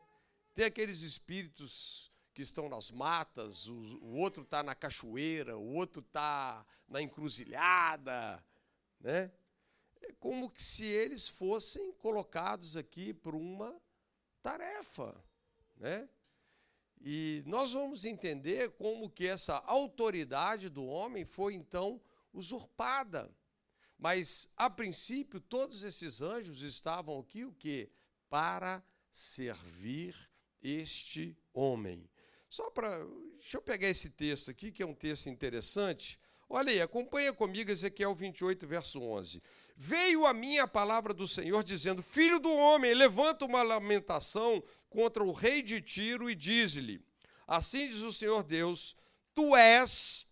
Tem 0.56 0.64
aqueles 0.64 1.02
espíritos 1.02 2.10
que 2.38 2.42
estão 2.42 2.68
nas 2.68 2.92
matas, 2.92 3.66
o, 3.66 3.74
o 3.74 4.14
outro 4.14 4.44
está 4.44 4.62
na 4.62 4.72
cachoeira, 4.72 5.58
o 5.58 5.74
outro 5.74 6.00
está 6.00 6.64
na 6.86 7.02
encruzilhada. 7.02 8.40
Né? 9.00 9.32
É 10.00 10.12
como 10.20 10.48
que 10.48 10.62
se 10.62 10.84
eles 10.84 11.26
fossem 11.26 11.92
colocados 11.94 12.76
aqui 12.76 13.12
por 13.12 13.34
uma 13.34 13.76
tarefa. 14.40 15.20
Né? 15.78 16.08
E 17.00 17.42
nós 17.44 17.72
vamos 17.72 18.04
entender 18.04 18.70
como 18.76 19.10
que 19.10 19.26
essa 19.26 19.56
autoridade 19.66 20.68
do 20.68 20.86
homem 20.86 21.24
foi 21.24 21.54
então 21.54 22.00
usurpada. 22.32 23.28
Mas, 23.98 24.48
a 24.56 24.70
princípio, 24.70 25.40
todos 25.40 25.82
esses 25.82 26.22
anjos 26.22 26.62
estavam 26.62 27.18
aqui 27.18 27.44
o 27.44 27.52
quê? 27.52 27.90
Para 28.30 28.80
servir 29.10 30.14
este 30.62 31.36
homem. 31.52 32.08
Só 32.48 32.70
para. 32.70 33.04
Deixa 33.38 33.56
eu 33.56 33.62
pegar 33.62 33.88
esse 33.88 34.10
texto 34.10 34.50
aqui, 34.50 34.72
que 34.72 34.82
é 34.82 34.86
um 34.86 34.94
texto 34.94 35.28
interessante. 35.28 36.18
Olha 36.48 36.72
aí, 36.72 36.80
acompanha 36.80 37.32
comigo 37.32 37.70
Ezequiel 37.70 38.14
28, 38.14 38.66
verso 38.66 39.02
11. 39.02 39.42
Veio 39.76 40.26
a 40.26 40.32
mim 40.32 40.58
a 40.58 40.66
palavra 40.66 41.12
do 41.12 41.28
Senhor, 41.28 41.62
dizendo: 41.62 42.02
Filho 42.02 42.40
do 42.40 42.50
homem, 42.50 42.94
levanta 42.94 43.44
uma 43.44 43.62
lamentação 43.62 44.62
contra 44.88 45.22
o 45.22 45.32
rei 45.32 45.62
de 45.62 45.80
Tiro 45.80 46.30
e 46.30 46.34
diz-lhe: 46.34 47.04
Assim 47.46 47.88
diz 47.88 48.00
o 48.00 48.12
Senhor 48.12 48.42
Deus: 48.42 48.96
Tu 49.34 49.54
és 49.54 50.26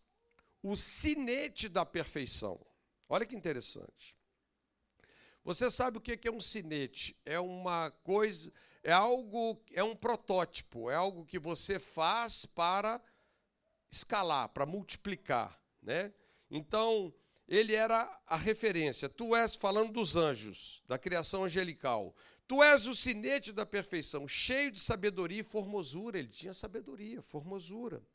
o 0.62 0.74
sinete 0.74 1.68
da 1.68 1.84
perfeição. 1.84 2.60
Olha 3.08 3.26
que 3.26 3.36
interessante. 3.36 4.16
Você 5.44 5.70
sabe 5.70 5.98
o 5.98 6.00
que 6.00 6.26
é 6.26 6.32
um 6.32 6.40
sinete? 6.40 7.16
É 7.24 7.38
uma 7.38 7.92
coisa, 8.02 8.52
é 8.86 8.92
algo, 8.92 9.60
é 9.72 9.82
um 9.82 9.96
protótipo, 9.96 10.88
é 10.88 10.94
algo 10.94 11.26
que 11.26 11.38
você 11.38 11.78
faz 11.78 12.46
para 12.46 13.02
escalar, 13.90 14.48
para 14.50 14.64
multiplicar, 14.64 15.60
né? 15.82 16.14
Então, 16.48 17.12
ele 17.48 17.74
era 17.74 18.08
a 18.26 18.36
referência. 18.36 19.08
Tu 19.08 19.34
és 19.34 19.56
falando 19.56 19.92
dos 19.92 20.14
anjos, 20.14 20.82
da 20.86 20.96
criação 20.96 21.44
angelical. 21.44 22.14
Tu 22.46 22.62
és 22.62 22.86
o 22.86 22.94
sinete 22.94 23.52
da 23.52 23.66
perfeição, 23.66 24.28
cheio 24.28 24.70
de 24.70 24.78
sabedoria 24.78 25.40
e 25.40 25.44
formosura. 25.44 26.18
Ele 26.18 26.28
tinha 26.28 26.54
sabedoria, 26.54 27.20
formosura. 27.20 28.06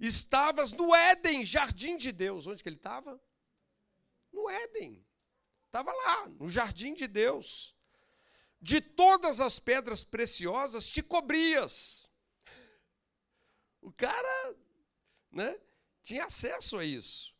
Estavas 0.00 0.72
no 0.72 0.92
Éden, 0.92 1.44
jardim 1.44 1.96
de 1.96 2.10
Deus. 2.10 2.48
Onde 2.48 2.60
que 2.60 2.68
ele 2.68 2.74
estava? 2.74 3.20
no 4.32 4.48
Éden. 4.48 5.06
Estava 5.66 5.92
lá, 5.92 6.28
no 6.28 6.48
jardim 6.48 6.94
de 6.94 7.06
Deus. 7.06 7.76
De 8.62 8.80
todas 8.80 9.40
as 9.40 9.58
pedras 9.58 10.04
preciosas 10.04 10.86
te 10.86 11.02
cobrias. 11.02 12.08
O 13.80 13.90
cara 13.90 14.54
né, 15.32 15.58
tinha 16.00 16.26
acesso 16.26 16.78
a 16.78 16.84
isso. 16.84 17.34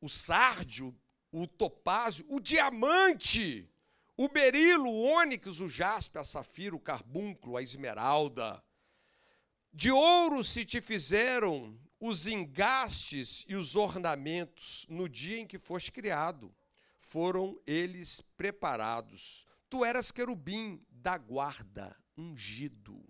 O 0.00 0.08
sárdio, 0.08 0.96
o 1.32 1.48
topázio, 1.48 2.24
o 2.28 2.38
diamante, 2.38 3.68
o 4.16 4.28
berilo, 4.28 4.88
o 4.88 5.02
ônix, 5.02 5.58
o 5.58 5.68
jaspe, 5.68 6.16
a 6.18 6.22
safira, 6.22 6.76
o 6.76 6.80
carbúnculo, 6.80 7.56
a 7.56 7.62
esmeralda. 7.62 8.62
De 9.72 9.90
ouro 9.90 10.44
se 10.44 10.64
te 10.64 10.80
fizeram 10.80 11.76
os 11.98 12.28
engastes 12.28 13.44
e 13.48 13.56
os 13.56 13.74
ornamentos 13.74 14.86
no 14.88 15.08
dia 15.08 15.38
em 15.38 15.46
que 15.46 15.58
foste 15.58 15.90
criado. 15.90 16.54
Foram 17.00 17.60
eles 17.66 18.20
preparados. 18.20 19.44
Tu 19.72 19.82
eras 19.86 20.10
querubim 20.10 20.84
da 20.90 21.16
guarda, 21.16 21.96
ungido. 22.14 23.02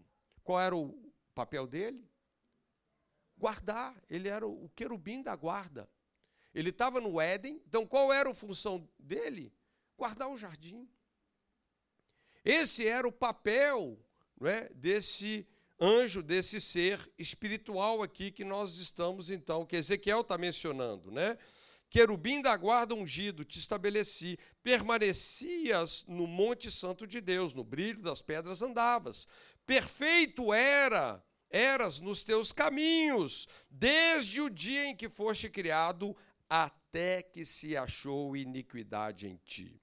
Qual 0.45 0.61
era 0.61 0.77
o 0.77 1.13
papel 1.35 1.67
dele? 1.67 2.09
Guardar. 3.37 4.01
Ele 4.09 4.29
era 4.29 4.47
o 4.47 4.69
querubim 4.69 5.25
da 5.25 5.35
guarda. 5.35 5.91
Ele 6.55 6.71
estava 6.71 7.01
no 7.01 7.21
Éden, 7.21 7.61
então 7.67 7.85
qual 7.85 8.13
era 8.13 8.31
a 8.31 8.35
função 8.35 8.89
dele? 8.97 9.53
Guardar 9.99 10.31
o 10.31 10.39
jardim. 10.39 10.89
Esse 12.45 12.87
era 12.87 13.09
o 13.09 13.13
papel 13.13 13.99
não 14.41 14.49
é, 14.49 14.69
desse 14.69 15.45
anjo 15.81 16.23
desse 16.23 16.61
ser 16.61 17.13
espiritual 17.19 18.05
aqui 18.05 18.31
que 18.31 18.45
nós 18.45 18.79
estamos 18.79 19.33
então, 19.33 19.67
que 19.67 19.75
Ezequiel 19.75 20.21
está 20.21 20.39
mencionando, 20.39 21.11
né? 21.11 21.37
Querubim 21.93 22.41
da 22.41 22.57
guarda 22.57 22.95
ungido, 22.95 23.45
te 23.45 23.59
estabeleci, 23.59 24.39
permanecias 24.63 26.07
no 26.09 26.27
monte 26.27 26.71
santo 26.71 27.07
de 27.07 27.21
Deus, 27.21 27.53
no 27.53 27.63
brilho 27.63 28.01
das 28.01 28.23
pedras 28.23 28.63
andavas. 28.63 29.29
Perfeito 29.67 30.55
era, 30.55 31.23
eras 31.51 32.01
nos 32.01 32.25
teus 32.25 32.51
caminhos, 32.51 33.47
desde 33.71 34.41
o 34.41 34.49
dia 34.49 34.87
em 34.87 34.97
que 34.97 35.11
foste 35.11 35.51
criado, 35.51 36.17
até 36.49 37.21
que 37.21 37.45
se 37.45 37.77
achou 37.77 38.35
iniquidade 38.35 39.29
em 39.29 39.37
ti. 39.45 39.79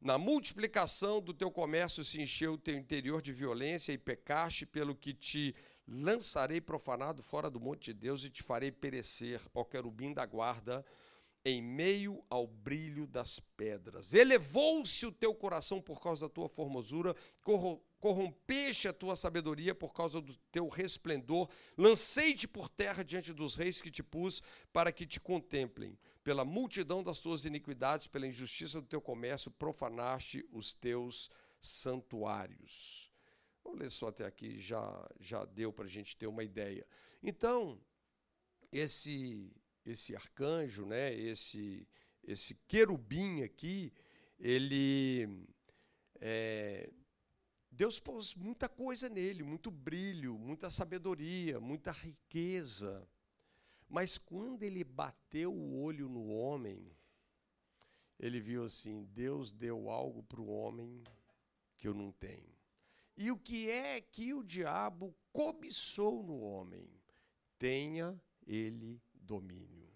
Na 0.00 0.16
multiplicação 0.16 1.20
do 1.20 1.34
teu 1.34 1.50
comércio 1.50 2.04
se 2.04 2.22
encheu 2.22 2.52
o 2.52 2.58
teu 2.58 2.76
interior 2.76 3.20
de 3.20 3.32
violência 3.32 3.90
e 3.90 3.98
pecaste, 3.98 4.64
pelo 4.64 4.94
que 4.94 5.12
te 5.12 5.56
lançarei 5.90 6.60
profanado 6.60 7.20
fora 7.20 7.50
do 7.50 7.58
monte 7.58 7.86
de 7.86 7.94
Deus 7.94 8.24
e 8.24 8.30
te 8.30 8.44
farei 8.44 8.70
perecer, 8.70 9.40
ó 9.52 9.64
querubim 9.64 10.14
da 10.14 10.24
guarda, 10.24 10.84
em 11.44 11.60
meio 11.60 12.22
ao 12.28 12.46
brilho 12.46 13.06
das 13.06 13.40
pedras. 13.40 14.14
Elevou-se 14.14 15.04
o 15.04 15.10
teu 15.10 15.34
coração 15.34 15.80
por 15.80 16.00
causa 16.00 16.28
da 16.28 16.32
tua 16.32 16.48
formosura, 16.48 17.16
corrompeste 17.98 18.86
a 18.86 18.92
tua 18.92 19.16
sabedoria 19.16 19.74
por 19.74 19.92
causa 19.92 20.20
do 20.20 20.36
teu 20.52 20.68
resplendor, 20.68 21.48
lancei-te 21.76 22.46
por 22.46 22.68
terra 22.68 23.02
diante 23.02 23.32
dos 23.32 23.56
reis 23.56 23.80
que 23.80 23.90
te 23.90 24.02
pus, 24.02 24.42
para 24.72 24.92
que 24.92 25.06
te 25.06 25.18
contemplem 25.18 25.98
pela 26.22 26.44
multidão 26.44 27.02
das 27.02 27.20
tuas 27.20 27.44
iniquidades, 27.46 28.06
pela 28.06 28.26
injustiça 28.26 28.80
do 28.80 28.86
teu 28.86 29.00
comércio, 29.00 29.50
profanaste 29.50 30.46
os 30.52 30.74
teus 30.74 31.30
santuários. 31.58 33.09
Vamos 33.70 33.82
ler 33.82 33.90
só 33.90 34.08
até 34.08 34.26
aqui, 34.26 34.58
já, 34.58 35.08
já 35.20 35.44
deu 35.44 35.72
para 35.72 35.84
a 35.84 35.88
gente 35.88 36.16
ter 36.16 36.26
uma 36.26 36.42
ideia. 36.42 36.84
Então, 37.22 37.80
esse, 38.72 39.54
esse 39.86 40.16
arcanjo, 40.16 40.84
né, 40.84 41.14
esse, 41.14 41.86
esse 42.24 42.56
querubim 42.66 43.42
aqui, 43.42 43.92
ele. 44.40 45.46
É, 46.20 46.90
Deus 47.70 48.00
pôs 48.00 48.34
muita 48.34 48.68
coisa 48.68 49.08
nele, 49.08 49.44
muito 49.44 49.70
brilho, 49.70 50.36
muita 50.36 50.68
sabedoria, 50.68 51.60
muita 51.60 51.92
riqueza. 51.92 53.08
Mas 53.88 54.18
quando 54.18 54.64
ele 54.64 54.82
bateu 54.82 55.54
o 55.54 55.80
olho 55.80 56.08
no 56.08 56.26
homem, 56.26 56.90
ele 58.18 58.40
viu 58.40 58.64
assim: 58.64 59.04
Deus 59.04 59.52
deu 59.52 59.88
algo 59.88 60.24
para 60.24 60.40
o 60.40 60.48
homem 60.48 61.04
que 61.78 61.86
eu 61.86 61.94
não 61.94 62.10
tenho. 62.10 62.49
E 63.20 63.30
o 63.30 63.36
que 63.36 63.68
é 63.70 64.00
que 64.00 64.32
o 64.32 64.42
diabo 64.42 65.14
cobiçou 65.30 66.22
no 66.22 66.40
homem? 66.40 66.90
Tenha 67.58 68.18
ele 68.46 68.98
domínio. 69.12 69.94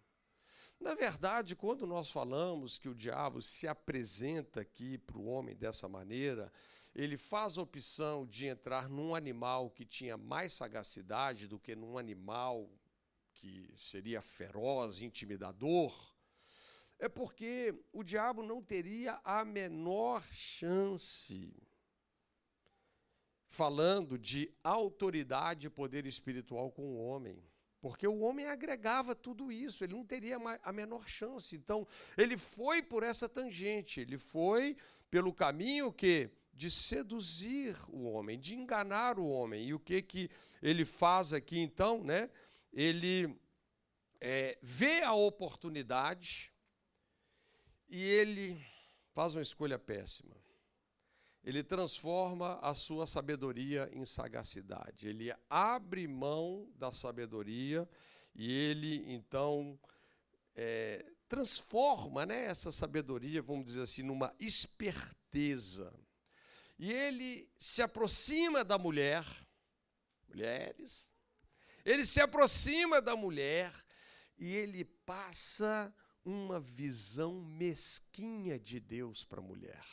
Na 0.78 0.94
verdade, 0.94 1.56
quando 1.56 1.87
nós 1.87 2.10
falamos 2.10 2.78
que 2.78 2.87
o 2.87 2.94
diabo 2.94 3.40
se 3.40 3.66
apresenta 3.66 4.60
aqui 4.60 4.98
para 4.98 5.16
o 5.16 5.24
homem 5.24 5.56
dessa 5.56 5.88
maneira, 5.88 6.52
ele 6.94 7.16
faz 7.16 7.56
a 7.56 7.62
opção 7.62 8.26
de 8.26 8.46
entrar 8.46 8.90
num 8.90 9.14
animal 9.14 9.70
que 9.70 9.87
tinha 9.87 10.18
mais 10.18 10.52
sagacidade 10.52 11.48
do 11.48 11.58
que 11.58 11.74
num 11.74 11.96
animal 11.96 12.70
que 13.32 13.72
seria 13.74 14.20
feroz, 14.20 15.00
intimidador, 15.00 16.14
é 16.98 17.08
porque 17.08 17.74
o 17.90 18.04
diabo 18.04 18.42
não 18.42 18.62
teria 18.62 19.18
a 19.24 19.46
menor 19.46 20.22
chance. 20.30 21.54
Falando 23.54 24.18
de 24.18 24.52
autoridade 24.64 25.68
e 25.68 25.70
poder 25.70 26.06
espiritual 26.06 26.72
com 26.72 26.82
o 26.82 27.06
homem. 27.06 27.40
Porque 27.80 28.04
o 28.04 28.18
homem 28.18 28.46
agregava 28.46 29.14
tudo 29.14 29.52
isso, 29.52 29.84
ele 29.84 29.94
não 29.94 30.04
teria 30.04 30.38
a 30.60 30.72
menor 30.72 31.08
chance. 31.08 31.54
Então, 31.54 31.86
ele 32.18 32.36
foi 32.36 32.82
por 32.82 33.04
essa 33.04 33.28
tangente, 33.28 34.00
ele 34.00 34.18
foi 34.18 34.76
pelo 35.08 35.32
caminho 35.32 35.92
que 35.92 36.28
de 36.52 36.68
seduzir 36.68 37.76
o 37.90 38.02
homem, 38.10 38.40
de 38.40 38.56
enganar 38.56 39.20
o 39.20 39.28
homem. 39.28 39.68
E 39.68 39.72
o 39.72 39.78
que 39.78 40.02
que 40.02 40.28
ele 40.60 40.84
faz 40.84 41.32
aqui 41.32 41.60
então, 41.60 42.02
né? 42.02 42.28
Ele 42.72 43.38
é, 44.20 44.58
vê 44.60 45.02
a 45.02 45.12
oportunidade 45.12 46.52
e 47.88 48.02
ele 48.02 48.60
faz 49.12 49.36
uma 49.36 49.42
escolha 49.42 49.78
péssima 49.78 50.43
ele 51.44 51.62
transforma 51.62 52.59
a 52.61 52.74
sua 52.74 53.07
sabedoria 53.07 53.90
em 53.92 54.04
sagacidade. 54.07 55.07
Ele 55.07 55.30
abre 55.50 56.09
mão 56.09 56.72
da 56.76 56.90
sabedoria 56.90 57.87
e 58.35 58.50
ele, 58.50 59.04
então, 59.12 59.78
é, 60.57 61.04
transforma 61.28 62.24
né, 62.24 62.46
essa 62.46 62.72
sabedoria, 62.72 63.42
vamos 63.42 63.66
dizer 63.66 63.83
assim, 63.83 64.02
numa 64.02 64.35
esperteza. 64.40 65.92
E 66.78 66.90
ele 66.90 67.46
se 67.59 67.83
aproxima 67.83 68.64
da 68.64 68.78
mulher, 68.78 69.24
mulheres, 70.26 71.12
ele 71.85 72.07
se 72.07 72.22
aproxima 72.22 73.02
da 73.02 73.14
mulher 73.14 73.70
e 74.38 74.48
ele 74.48 74.83
passa 74.83 75.94
uma 76.24 76.59
visão 76.59 77.42
mesquinha 77.42 78.59
de 78.59 78.80
Deus 78.80 79.22
para 79.22 79.40
a 79.40 79.44
mulher. 79.44 79.85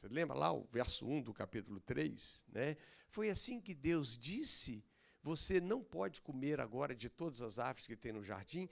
Você 0.00 0.08
lembra 0.08 0.34
lá 0.34 0.50
o 0.50 0.64
verso 0.64 1.06
1 1.06 1.20
do 1.20 1.34
capítulo 1.34 1.78
3? 1.78 2.46
Né? 2.48 2.78
Foi 3.06 3.28
assim 3.28 3.60
que 3.60 3.74
Deus 3.74 4.16
disse: 4.16 4.82
Você 5.22 5.60
não 5.60 5.84
pode 5.84 6.22
comer 6.22 6.58
agora 6.58 6.94
de 6.96 7.10
todas 7.10 7.42
as 7.42 7.58
árvores 7.58 7.86
que 7.86 7.94
tem 7.94 8.10
no 8.10 8.24
jardim. 8.24 8.66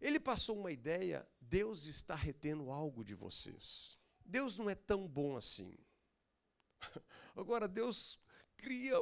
Ele 0.00 0.18
passou 0.18 0.58
uma 0.58 0.72
ideia: 0.72 1.24
Deus 1.40 1.86
está 1.86 2.16
retendo 2.16 2.72
algo 2.72 3.04
de 3.04 3.14
vocês. 3.14 3.96
Deus 4.26 4.58
não 4.58 4.68
é 4.68 4.74
tão 4.74 5.06
bom 5.06 5.36
assim. 5.36 5.78
Agora, 7.36 7.68
Deus 7.68 8.18
cria 8.56 9.00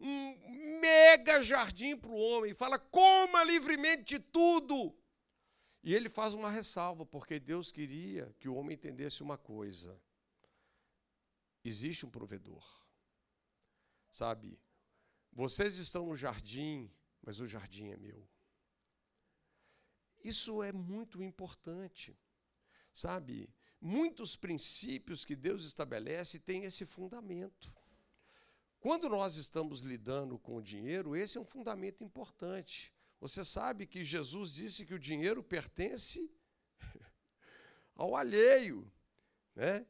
um 0.00 0.80
mega 0.80 1.44
jardim 1.44 1.94
para 1.94 2.10
o 2.10 2.18
homem, 2.18 2.54
fala: 2.54 2.78
coma 2.78 3.44
livremente 3.44 4.02
de 4.02 4.18
tudo. 4.18 4.96
E 5.82 5.94
ele 5.94 6.08
faz 6.08 6.32
uma 6.32 6.50
ressalva, 6.50 7.04
porque 7.04 7.38
Deus 7.38 7.70
queria 7.70 8.34
que 8.40 8.48
o 8.48 8.54
homem 8.54 8.76
entendesse 8.76 9.22
uma 9.22 9.36
coisa: 9.36 10.00
existe 11.68 12.06
um 12.06 12.10
provedor. 12.10 12.64
Sabe? 14.10 14.58
Vocês 15.32 15.78
estão 15.78 16.06
no 16.06 16.16
jardim, 16.16 16.90
mas 17.22 17.40
o 17.40 17.46
jardim 17.46 17.88
é 17.88 17.96
meu. 17.96 18.28
Isso 20.22 20.62
é 20.62 20.72
muito 20.72 21.22
importante. 21.22 22.18
Sabe? 22.92 23.52
Muitos 23.80 24.36
princípios 24.36 25.24
que 25.24 25.36
Deus 25.36 25.66
estabelece 25.66 26.40
têm 26.40 26.64
esse 26.64 26.86
fundamento. 26.86 27.72
Quando 28.80 29.08
nós 29.08 29.36
estamos 29.36 29.80
lidando 29.80 30.38
com 30.38 30.56
o 30.56 30.62
dinheiro, 30.62 31.14
esse 31.16 31.36
é 31.36 31.40
um 31.40 31.44
fundamento 31.44 32.02
importante. 32.02 32.94
Você 33.20 33.44
sabe 33.44 33.86
que 33.86 34.04
Jesus 34.04 34.52
disse 34.52 34.86
que 34.86 34.94
o 34.94 34.98
dinheiro 34.98 35.42
pertence 35.42 36.32
ao 37.94 38.14
alheio, 38.14 38.90
né? 39.54 39.86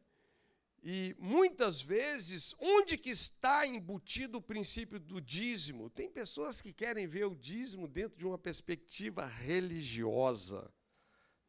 E 0.82 1.16
muitas 1.18 1.82
vezes, 1.82 2.54
onde 2.58 2.96
que 2.96 3.10
está 3.10 3.66
embutido 3.66 4.38
o 4.38 4.42
princípio 4.42 5.00
do 5.00 5.20
dízimo? 5.20 5.90
Tem 5.90 6.08
pessoas 6.08 6.60
que 6.60 6.72
querem 6.72 7.06
ver 7.06 7.26
o 7.26 7.34
dízimo 7.34 7.88
dentro 7.88 8.18
de 8.18 8.26
uma 8.26 8.38
perspectiva 8.38 9.26
religiosa, 9.26 10.72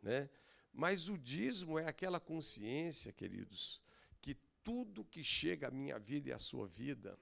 né? 0.02 0.30
Mas 0.74 1.10
o 1.10 1.18
dízimo 1.18 1.78
é 1.78 1.86
aquela 1.88 2.20
consciência, 2.20 3.12
queridos, 3.12 3.82
que 4.22 4.36
tudo 4.64 5.06
que 5.06 5.24
chega 5.24 5.68
à 5.68 5.72
minha 5.72 5.98
vida 6.00 6.30
e 6.30 6.34
à 6.34 6.40
sua 6.40 6.68
vida 6.68 7.20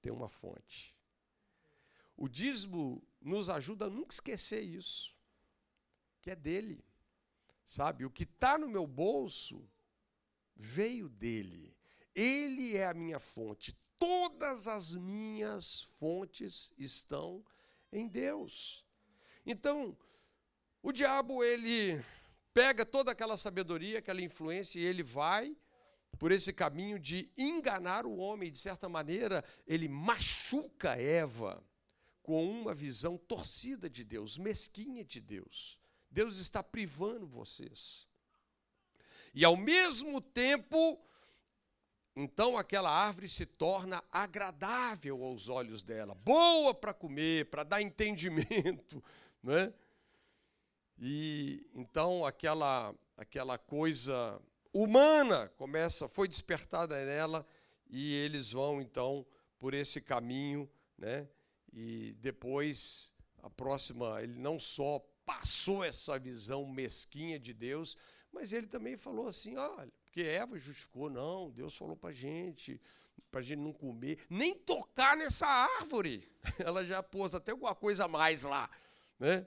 tem 0.00 0.12
uma 0.12 0.28
fonte. 0.28 0.96
O 2.16 2.28
dízimo 2.28 3.02
nos 3.20 3.48
ajuda 3.48 3.86
a 3.86 3.90
nunca 3.90 4.14
esquecer 4.14 4.62
isso, 4.62 5.16
que 6.20 6.30
é 6.30 6.36
dele. 6.36 6.84
Sabe, 7.64 8.04
o 8.04 8.10
que 8.10 8.24
está 8.24 8.58
no 8.58 8.68
meu 8.68 8.86
bolso 8.86 9.66
veio 10.60 11.08
dele. 11.08 11.74
Ele 12.14 12.76
é 12.76 12.86
a 12.86 12.94
minha 12.94 13.18
fonte. 13.18 13.74
Todas 13.96 14.68
as 14.68 14.94
minhas 14.94 15.82
fontes 15.82 16.72
estão 16.76 17.44
em 17.90 18.06
Deus. 18.06 18.84
Então, 19.46 19.96
o 20.82 20.92
diabo 20.92 21.42
ele 21.42 22.04
pega 22.52 22.84
toda 22.84 23.12
aquela 23.12 23.36
sabedoria, 23.36 23.98
aquela 23.98 24.20
influência 24.20 24.78
e 24.78 24.84
ele 24.84 25.02
vai 25.02 25.56
por 26.18 26.32
esse 26.32 26.52
caminho 26.52 26.98
de 26.98 27.30
enganar 27.38 28.04
o 28.04 28.16
homem, 28.16 28.52
de 28.52 28.58
certa 28.58 28.88
maneira, 28.88 29.42
ele 29.66 29.88
machuca 29.88 30.90
Eva 31.00 31.64
com 32.22 32.44
uma 32.50 32.74
visão 32.74 33.16
torcida 33.16 33.88
de 33.88 34.04
Deus, 34.04 34.36
mesquinha 34.36 35.02
de 35.04 35.20
Deus. 35.20 35.80
Deus 36.10 36.38
está 36.38 36.62
privando 36.62 37.26
vocês. 37.26 38.09
E 39.32 39.44
ao 39.44 39.56
mesmo 39.56 40.20
tempo, 40.20 41.00
então 42.16 42.58
aquela 42.58 42.90
árvore 42.90 43.28
se 43.28 43.46
torna 43.46 44.02
agradável 44.10 45.22
aos 45.22 45.48
olhos 45.48 45.82
dela, 45.82 46.14
boa 46.14 46.74
para 46.74 46.92
comer, 46.92 47.46
para 47.46 47.62
dar 47.62 47.80
entendimento, 47.80 49.02
né? 49.42 49.72
E 50.98 51.66
então 51.74 52.26
aquela 52.26 52.94
aquela 53.16 53.56
coisa 53.58 54.40
humana 54.72 55.48
começa, 55.56 56.08
foi 56.08 56.26
despertada 56.26 57.04
nela 57.04 57.46
e 57.88 58.14
eles 58.14 58.52
vão 58.52 58.80
então 58.80 59.26
por 59.58 59.74
esse 59.74 60.00
caminho, 60.00 60.68
né? 60.96 61.28
E 61.72 62.16
depois 62.18 63.14
a 63.42 63.48
próxima, 63.48 64.22
ele 64.22 64.38
não 64.38 64.58
só 64.58 64.98
passou 65.24 65.84
essa 65.84 66.18
visão 66.18 66.66
mesquinha 66.66 67.38
de 67.38 67.52
Deus, 67.52 67.96
mas 68.32 68.52
ele 68.52 68.66
também 68.66 68.96
falou 68.96 69.26
assim: 69.26 69.56
olha, 69.56 69.92
porque 70.04 70.22
Eva 70.22 70.58
justificou, 70.58 71.10
não, 71.10 71.50
Deus 71.50 71.76
falou 71.76 71.96
para 71.96 72.10
a 72.10 72.12
gente, 72.12 72.80
para 73.30 73.40
a 73.40 73.42
gente 73.42 73.60
não 73.60 73.72
comer, 73.72 74.24
nem 74.28 74.54
tocar 74.54 75.16
nessa 75.16 75.46
árvore. 75.46 76.30
Ela 76.58 76.84
já 76.84 77.02
pôs 77.02 77.34
até 77.34 77.52
alguma 77.52 77.74
coisa 77.74 78.04
a 78.04 78.08
mais 78.08 78.42
lá, 78.42 78.70
né? 79.18 79.46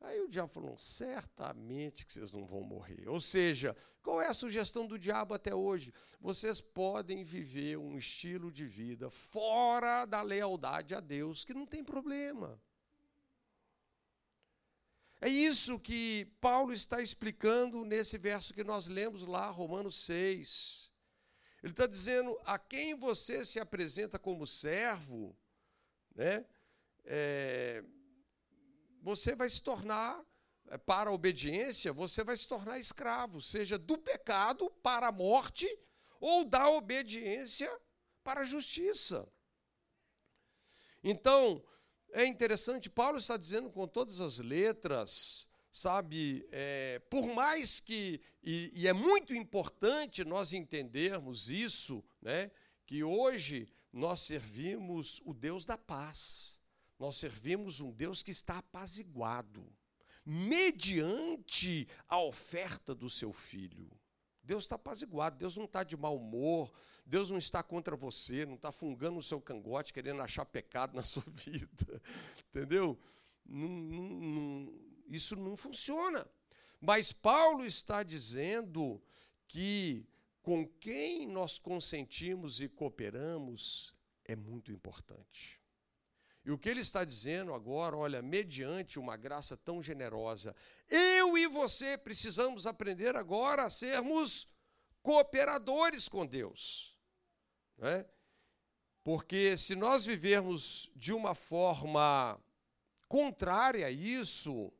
Aí 0.00 0.20
o 0.20 0.28
diabo 0.28 0.52
falou: 0.52 0.76
certamente 0.76 2.04
que 2.04 2.12
vocês 2.12 2.32
não 2.32 2.44
vão 2.44 2.62
morrer. 2.62 3.08
Ou 3.08 3.20
seja, 3.20 3.76
qual 4.02 4.20
é 4.20 4.28
a 4.28 4.34
sugestão 4.34 4.86
do 4.86 4.98
diabo 4.98 5.34
até 5.34 5.54
hoje? 5.54 5.92
Vocês 6.20 6.60
podem 6.60 7.24
viver 7.24 7.76
um 7.78 7.96
estilo 7.96 8.50
de 8.52 8.66
vida 8.66 9.10
fora 9.10 10.04
da 10.04 10.22
lealdade 10.22 10.94
a 10.94 11.00
Deus, 11.00 11.44
que 11.44 11.54
não 11.54 11.66
tem 11.66 11.82
problema. 11.82 12.60
É 15.20 15.28
isso 15.28 15.80
que 15.80 16.26
Paulo 16.40 16.72
está 16.72 17.00
explicando 17.00 17.84
nesse 17.84 18.18
verso 18.18 18.52
que 18.52 18.62
nós 18.62 18.86
lemos 18.86 19.24
lá, 19.24 19.48
Romanos 19.48 19.96
6. 20.04 20.92
Ele 21.62 21.72
está 21.72 21.86
dizendo: 21.86 22.38
a 22.44 22.58
quem 22.58 22.94
você 22.94 23.44
se 23.44 23.58
apresenta 23.58 24.18
como 24.18 24.46
servo, 24.46 25.36
né, 26.14 26.44
é, 27.04 27.82
você 29.00 29.34
vai 29.34 29.48
se 29.48 29.62
tornar, 29.62 30.22
é, 30.68 30.76
para 30.76 31.10
a 31.10 31.12
obediência, 31.12 31.92
você 31.92 32.22
vai 32.22 32.36
se 32.36 32.46
tornar 32.46 32.78
escravo, 32.78 33.40
seja 33.40 33.78
do 33.78 33.96
pecado 33.96 34.70
para 34.82 35.08
a 35.08 35.12
morte 35.12 35.66
ou 36.20 36.44
da 36.44 36.68
obediência 36.68 37.70
para 38.22 38.40
a 38.40 38.44
justiça. 38.44 39.26
Então, 41.02 41.64
é 42.12 42.26
interessante, 42.26 42.88
Paulo 42.88 43.18
está 43.18 43.36
dizendo 43.36 43.70
com 43.70 43.86
todas 43.86 44.20
as 44.20 44.38
letras, 44.38 45.48
sabe, 45.70 46.46
é, 46.50 46.98
por 47.10 47.26
mais 47.26 47.80
que, 47.80 48.20
e, 48.42 48.72
e, 48.74 48.88
é 48.88 48.92
muito 48.92 49.34
importante 49.34 50.24
nós 50.24 50.52
entendermos 50.52 51.50
isso, 51.50 52.02
né, 52.22 52.50
que 52.86 53.04
hoje 53.04 53.68
nós 53.92 54.20
servimos 54.20 55.20
o 55.24 55.34
Deus 55.34 55.66
da 55.66 55.76
paz, 55.76 56.60
nós 56.98 57.16
servimos 57.16 57.80
um 57.80 57.92
Deus 57.92 58.22
que 58.22 58.30
está 58.30 58.58
apaziguado, 58.58 59.66
mediante 60.24 61.86
a 62.08 62.18
oferta 62.20 62.94
do 62.94 63.08
seu 63.10 63.32
filho. 63.32 63.90
Deus 64.42 64.64
está 64.64 64.76
apaziguado, 64.76 65.36
Deus 65.36 65.56
não 65.56 65.64
está 65.64 65.82
de 65.82 65.96
mau 65.96 66.16
humor, 66.16 66.72
Deus 67.06 67.30
não 67.30 67.38
está 67.38 67.62
contra 67.62 67.96
você, 67.96 68.44
não 68.44 68.56
está 68.56 68.72
fungando 68.72 69.18
o 69.18 69.22
seu 69.22 69.40
cangote, 69.40 69.92
querendo 69.92 70.20
achar 70.20 70.44
pecado 70.44 70.96
na 70.96 71.02
sua 71.06 71.22
vida. 71.28 72.02
Entendeu? 72.48 72.98
Não, 73.44 73.68
não, 73.68 74.02
não, 74.02 74.80
isso 75.08 75.36
não 75.36 75.56
funciona. 75.56 76.26
Mas 76.80 77.12
Paulo 77.12 77.64
está 77.64 78.02
dizendo 78.02 79.00
que 79.46 80.04
com 80.42 80.66
quem 80.66 81.28
nós 81.28 81.58
consentimos 81.60 82.60
e 82.60 82.68
cooperamos 82.68 83.94
é 84.24 84.34
muito 84.34 84.72
importante. 84.72 85.60
E 86.44 86.50
o 86.50 86.58
que 86.58 86.68
ele 86.68 86.80
está 86.80 87.04
dizendo 87.04 87.54
agora, 87.54 87.96
olha, 87.96 88.22
mediante 88.22 88.98
uma 88.98 89.16
graça 89.16 89.56
tão 89.56 89.82
generosa, 89.82 90.54
eu 90.88 91.36
e 91.36 91.46
você 91.46 91.96
precisamos 91.98 92.66
aprender 92.66 93.16
agora 93.16 93.64
a 93.64 93.70
sermos 93.70 94.48
cooperadores 95.02 96.08
com 96.08 96.24
Deus. 96.24 96.95
Né? 97.78 98.06
Porque 99.04 99.56
se 99.56 99.74
nós 99.74 100.06
vivermos 100.06 100.90
de 100.96 101.12
uma 101.12 101.34
forma 101.34 102.40
contrária 103.08 103.86
a 103.86 103.90
isso, 103.90 104.72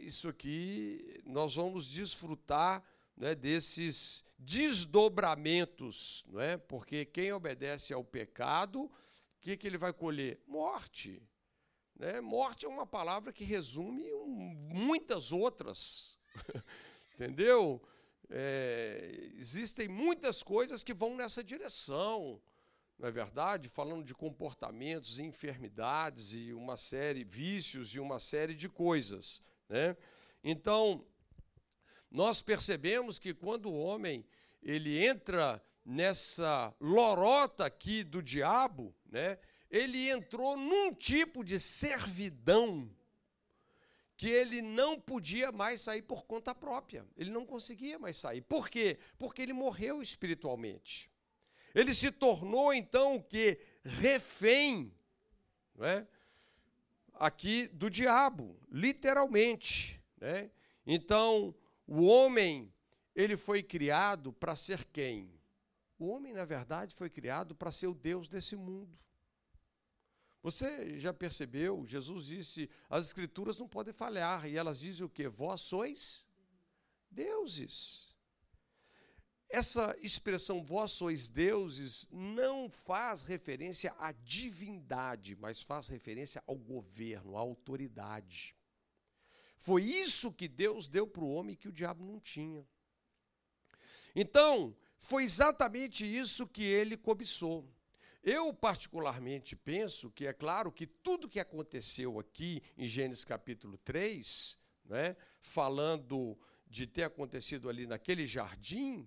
isso 0.00 0.28
aqui 0.28 1.22
nós 1.24 1.54
vamos 1.54 1.88
desfrutar 1.88 2.82
né, 3.16 3.34
desses 3.34 4.24
desdobramentos, 4.36 6.24
é? 6.38 6.56
Porque 6.56 7.04
quem 7.04 7.32
obedece 7.32 7.94
ao 7.94 8.04
pecado 8.04 8.90
que, 9.44 9.58
que 9.58 9.66
ele 9.66 9.76
vai 9.76 9.92
colher? 9.92 10.42
Morte. 10.46 11.22
Né? 11.94 12.18
Morte 12.22 12.64
é 12.64 12.68
uma 12.68 12.86
palavra 12.86 13.30
que 13.30 13.44
resume 13.44 14.10
muitas 14.72 15.32
outras. 15.32 16.18
Entendeu? 17.14 17.86
É, 18.36 19.30
existem 19.36 19.86
muitas 19.86 20.42
coisas 20.42 20.82
que 20.82 20.92
vão 20.92 21.14
nessa 21.14 21.42
direção, 21.42 22.42
não 22.98 23.06
é 23.06 23.12
verdade? 23.12 23.68
Falando 23.68 24.04
de 24.04 24.12
comportamentos, 24.12 25.20
enfermidades 25.20 26.34
e 26.34 26.52
uma 26.52 26.76
série, 26.76 27.22
vícios 27.22 27.94
e 27.94 28.00
uma 28.00 28.18
série 28.18 28.52
de 28.52 28.68
coisas. 28.68 29.40
Né? 29.68 29.96
Então, 30.42 31.06
nós 32.10 32.42
percebemos 32.42 33.20
que 33.20 33.32
quando 33.32 33.66
o 33.66 33.78
homem 33.78 34.26
ele 34.60 35.06
entra 35.06 35.64
nessa 35.84 36.74
lorota 36.80 37.64
aqui 37.64 38.02
do 38.02 38.20
diabo, 38.20 38.92
né, 39.06 39.38
ele 39.70 40.10
entrou 40.10 40.56
num 40.56 40.92
tipo 40.92 41.44
de 41.44 41.60
servidão 41.60 42.90
que 44.16 44.28
ele 44.28 44.62
não 44.62 44.98
podia 45.00 45.50
mais 45.50 45.80
sair 45.80 46.02
por 46.02 46.24
conta 46.24 46.54
própria. 46.54 47.06
Ele 47.16 47.30
não 47.30 47.44
conseguia 47.44 47.98
mais 47.98 48.16
sair. 48.16 48.40
Por 48.42 48.68
quê? 48.68 48.98
Porque 49.18 49.42
ele 49.42 49.52
morreu 49.52 50.00
espiritualmente. 50.00 51.10
Ele 51.74 51.92
se 51.92 52.12
tornou 52.12 52.72
então 52.72 53.16
o 53.16 53.22
que? 53.22 53.58
Refém, 53.84 54.94
não 55.74 55.84
é? 55.84 56.06
Aqui 57.14 57.66
do 57.68 57.90
diabo, 57.90 58.56
literalmente, 58.70 60.00
né? 60.20 60.50
Então, 60.86 61.54
o 61.86 62.04
homem, 62.04 62.72
ele 63.14 63.36
foi 63.36 63.62
criado 63.62 64.32
para 64.32 64.54
ser 64.54 64.84
quem? 64.86 65.32
O 65.98 66.06
homem, 66.06 66.32
na 66.32 66.44
verdade, 66.44 66.94
foi 66.94 67.10
criado 67.10 67.54
para 67.54 67.72
ser 67.72 67.86
o 67.86 67.94
Deus 67.94 68.28
desse 68.28 68.56
mundo. 68.56 68.96
Você 70.44 70.98
já 70.98 71.10
percebeu? 71.10 71.86
Jesus 71.86 72.26
disse: 72.26 72.68
as 72.90 73.06
escrituras 73.06 73.58
não 73.58 73.66
podem 73.66 73.94
falhar, 73.94 74.46
e 74.46 74.58
elas 74.58 74.78
dizem 74.78 75.06
o 75.06 75.08
que? 75.08 75.26
Vós 75.26 75.62
sois 75.62 76.28
deuses. 77.10 78.14
Essa 79.48 79.96
expressão 80.02 80.62
vós 80.62 80.90
sois 80.90 81.30
deuses 81.30 82.06
não 82.12 82.68
faz 82.68 83.22
referência 83.22 83.94
à 83.98 84.12
divindade, 84.12 85.34
mas 85.34 85.62
faz 85.62 85.88
referência 85.88 86.44
ao 86.46 86.56
governo, 86.56 87.38
à 87.38 87.40
autoridade. 87.40 88.54
Foi 89.56 89.82
isso 89.82 90.30
que 90.30 90.46
Deus 90.46 90.88
deu 90.88 91.06
para 91.06 91.24
o 91.24 91.32
homem 91.32 91.56
que 91.56 91.68
o 91.68 91.72
diabo 91.72 92.04
não 92.04 92.20
tinha. 92.20 92.68
Então, 94.14 94.76
foi 94.98 95.24
exatamente 95.24 96.04
isso 96.04 96.46
que 96.46 96.64
ele 96.64 96.98
cobiçou. 96.98 97.66
Eu, 98.26 98.54
particularmente, 98.54 99.54
penso 99.54 100.10
que 100.10 100.26
é 100.26 100.32
claro 100.32 100.72
que 100.72 100.86
tudo 100.86 101.28
que 101.28 101.38
aconteceu 101.38 102.18
aqui 102.18 102.62
em 102.74 102.86
Gênesis 102.86 103.22
capítulo 103.22 103.76
3, 103.76 104.58
né, 104.86 105.14
falando 105.42 106.38
de 106.66 106.86
ter 106.86 107.02
acontecido 107.02 107.68
ali 107.68 107.86
naquele 107.86 108.26
jardim, 108.26 109.06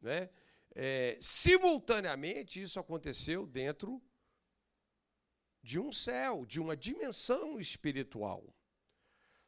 né, 0.00 0.30
é, 0.76 1.18
simultaneamente 1.20 2.62
isso 2.62 2.78
aconteceu 2.78 3.48
dentro 3.48 4.00
de 5.60 5.80
um 5.80 5.90
céu, 5.90 6.46
de 6.46 6.60
uma 6.60 6.76
dimensão 6.76 7.58
espiritual. 7.58 8.44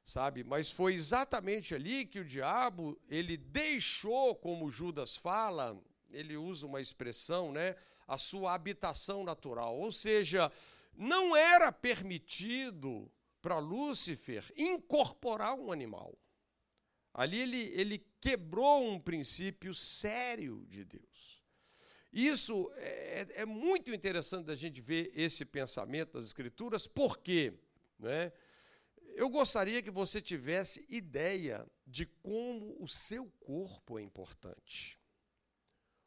Sabe? 0.04 0.42
Mas 0.42 0.72
foi 0.72 0.94
exatamente 0.94 1.72
ali 1.72 2.04
que 2.04 2.18
o 2.18 2.24
diabo, 2.24 3.00
ele 3.08 3.36
deixou, 3.36 4.34
como 4.34 4.68
Judas 4.68 5.16
fala, 5.16 5.80
ele 6.10 6.36
usa 6.36 6.66
uma 6.66 6.80
expressão, 6.80 7.52
né? 7.52 7.76
A 8.06 8.18
sua 8.18 8.54
habitação 8.54 9.24
natural. 9.24 9.78
Ou 9.78 9.90
seja, 9.90 10.50
não 10.96 11.36
era 11.36 11.72
permitido 11.72 13.10
para 13.40 13.58
Lúcifer 13.58 14.44
incorporar 14.56 15.54
um 15.54 15.70
animal. 15.70 16.18
Ali 17.12 17.40
ele, 17.40 17.62
ele 17.74 18.06
quebrou 18.20 18.82
um 18.82 18.98
princípio 18.98 19.74
sério 19.74 20.64
de 20.66 20.84
Deus. 20.84 21.42
Isso 22.12 22.70
é, 22.76 23.42
é 23.42 23.44
muito 23.44 23.92
interessante 23.92 24.46
da 24.46 24.54
gente 24.54 24.80
ver 24.80 25.12
esse 25.14 25.44
pensamento 25.44 26.12
das 26.12 26.26
Escrituras, 26.26 26.86
porque 26.86 27.52
né, 27.98 28.32
eu 29.14 29.28
gostaria 29.28 29.82
que 29.82 29.90
você 29.90 30.20
tivesse 30.20 30.86
ideia 30.88 31.66
de 31.86 32.06
como 32.06 32.76
o 32.80 32.88
seu 32.88 33.26
corpo 33.40 33.98
é 33.98 34.02
importante. 34.02 34.98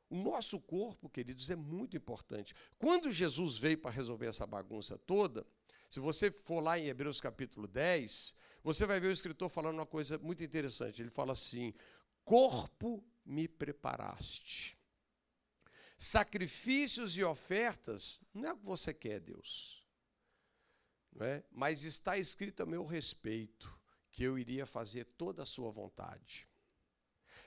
O 0.09 0.15
nosso 0.15 0.59
corpo, 0.59 1.09
queridos, 1.09 1.49
é 1.49 1.55
muito 1.55 1.97
importante. 1.97 2.55
Quando 2.77 3.11
Jesus 3.11 3.57
veio 3.57 3.77
para 3.77 3.91
resolver 3.91 4.27
essa 4.27 4.47
bagunça 4.47 4.97
toda, 4.97 5.45
se 5.89 5.99
você 5.99 6.31
for 6.31 6.61
lá 6.61 6.79
em 6.79 6.87
Hebreus 6.87 7.19
capítulo 7.19 7.67
10, 7.67 8.35
você 8.63 8.85
vai 8.85 8.99
ver 8.99 9.07
o 9.07 9.11
escritor 9.11 9.49
falando 9.49 9.75
uma 9.75 9.85
coisa 9.85 10.17
muito 10.17 10.43
interessante. 10.43 11.01
Ele 11.01 11.09
fala 11.09 11.33
assim: 11.33 11.73
Corpo 12.23 13.03
me 13.25 13.47
preparaste. 13.47 14.77
Sacrifícios 15.97 17.17
e 17.17 17.23
ofertas 17.23 18.21
não 18.33 18.49
é 18.49 18.53
o 18.53 18.57
que 18.57 18.65
você 18.65 18.93
quer, 18.93 19.19
Deus. 19.19 19.85
Não 21.11 21.25
é? 21.25 21.43
Mas 21.51 21.83
está 21.83 22.17
escrito 22.17 22.61
a 22.61 22.65
meu 22.65 22.85
respeito 22.85 23.77
que 24.11 24.23
eu 24.23 24.37
iria 24.37 24.65
fazer 24.65 25.05
toda 25.05 25.43
a 25.43 25.45
sua 25.45 25.71
vontade. 25.71 26.46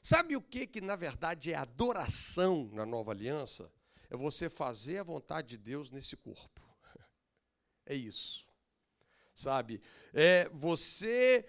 Sabe 0.03 0.37
o 0.37 0.41
que, 0.43 0.67
que 0.67 0.81
na 0.81 0.97
verdade 0.97 1.53
é 1.53 1.57
adoração 1.57 2.71
na 2.73 2.87
nova 2.87 3.13
aliança? 3.13 3.71
É 4.09 4.17
você 4.17 4.49
fazer 4.49 4.99
a 4.99 5.05
vontade 5.05 5.49
de 5.49 5.59
Deus 5.59 5.91
nesse 5.91 6.17
corpo. 6.17 6.61
É 7.87 7.95
isso. 7.95 8.47
Sabe? 9.35 9.83
É 10.15 10.49
você 10.51 11.45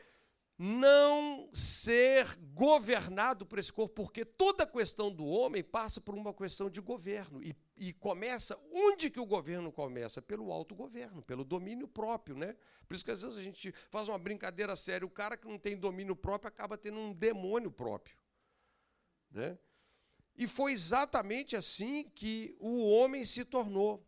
não 0.63 1.49
ser 1.51 2.35
governado 2.53 3.47
por 3.47 3.57
esse 3.57 3.71
corpo, 3.71 3.95
porque 3.95 4.23
toda 4.23 4.65
questão 4.65 5.11
do 5.11 5.25
homem 5.25 5.63
passa 5.63 5.99
por 5.99 6.13
uma 6.13 6.31
questão 6.33 6.69
de 6.69 6.79
governo. 6.79 7.43
E, 7.43 7.55
e 7.75 7.93
começa, 7.93 8.59
onde 8.71 9.09
que 9.09 9.19
o 9.19 9.25
governo 9.25 9.71
começa? 9.71 10.21
Pelo 10.21 10.51
autogoverno, 10.51 11.23
pelo 11.23 11.43
domínio 11.43 11.87
próprio, 11.87 12.35
né? 12.35 12.55
Por 12.87 12.93
isso 12.93 13.03
que 13.03 13.11
às 13.11 13.23
vezes 13.23 13.37
a 13.37 13.41
gente 13.41 13.73
faz 13.89 14.07
uma 14.07 14.19
brincadeira 14.19 14.75
séria, 14.75 15.05
o 15.05 15.09
cara 15.09 15.35
que 15.35 15.47
não 15.47 15.57
tem 15.57 15.75
domínio 15.75 16.15
próprio 16.15 16.47
acaba 16.47 16.77
tendo 16.77 16.99
um 16.99 17.11
demônio 17.13 17.71
próprio. 17.71 18.15
Né? 19.31 19.57
E 20.35 20.47
foi 20.47 20.73
exatamente 20.73 21.55
assim 21.55 22.09
que 22.15 22.55
o 22.59 22.87
homem 22.89 23.25
se 23.25 23.45
tornou. 23.45 24.05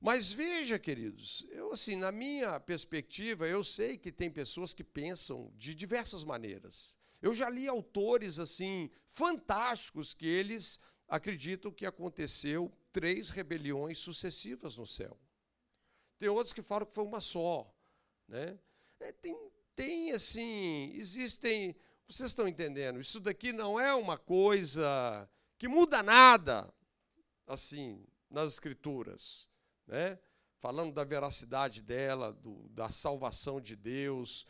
Mas 0.00 0.32
veja, 0.32 0.78
queridos, 0.78 1.46
eu 1.50 1.72
assim, 1.72 1.96
na 1.96 2.12
minha 2.12 2.60
perspectiva, 2.60 3.46
eu 3.46 3.64
sei 3.64 3.96
que 3.96 4.12
tem 4.12 4.30
pessoas 4.30 4.74
que 4.74 4.84
pensam 4.84 5.50
de 5.56 5.74
diversas 5.74 6.24
maneiras. 6.24 6.98
Eu 7.22 7.32
já 7.32 7.48
li 7.48 7.66
autores 7.66 8.38
assim 8.38 8.90
fantásticos 9.06 10.12
que 10.12 10.26
eles 10.26 10.78
acreditam 11.08 11.72
que 11.72 11.86
aconteceu 11.86 12.70
três 12.92 13.30
rebeliões 13.30 13.98
sucessivas 13.98 14.76
no 14.76 14.86
céu. 14.86 15.18
Tem 16.18 16.28
outros 16.28 16.52
que 16.52 16.62
falam 16.62 16.86
que 16.86 16.92
foi 16.92 17.04
uma 17.04 17.20
só, 17.20 17.74
né? 18.28 18.58
É, 19.00 19.10
tem, 19.10 19.50
tem 19.74 20.12
assim, 20.12 20.92
existem 20.94 21.74
vocês 22.08 22.30
estão 22.30 22.46
entendendo? 22.46 23.00
Isso 23.00 23.20
daqui 23.20 23.52
não 23.52 23.78
é 23.80 23.94
uma 23.94 24.18
coisa 24.18 25.28
que 25.58 25.66
muda 25.68 26.02
nada, 26.02 26.72
assim, 27.46 28.04
nas 28.30 28.52
Escrituras, 28.52 29.48
né? 29.86 30.18
falando 30.64 30.94
da 30.94 31.04
veracidade 31.04 31.82
dela, 31.82 32.32
do, 32.32 32.66
da 32.70 32.88
salvação 32.88 33.60
de 33.60 33.76
Deus. 33.76 34.46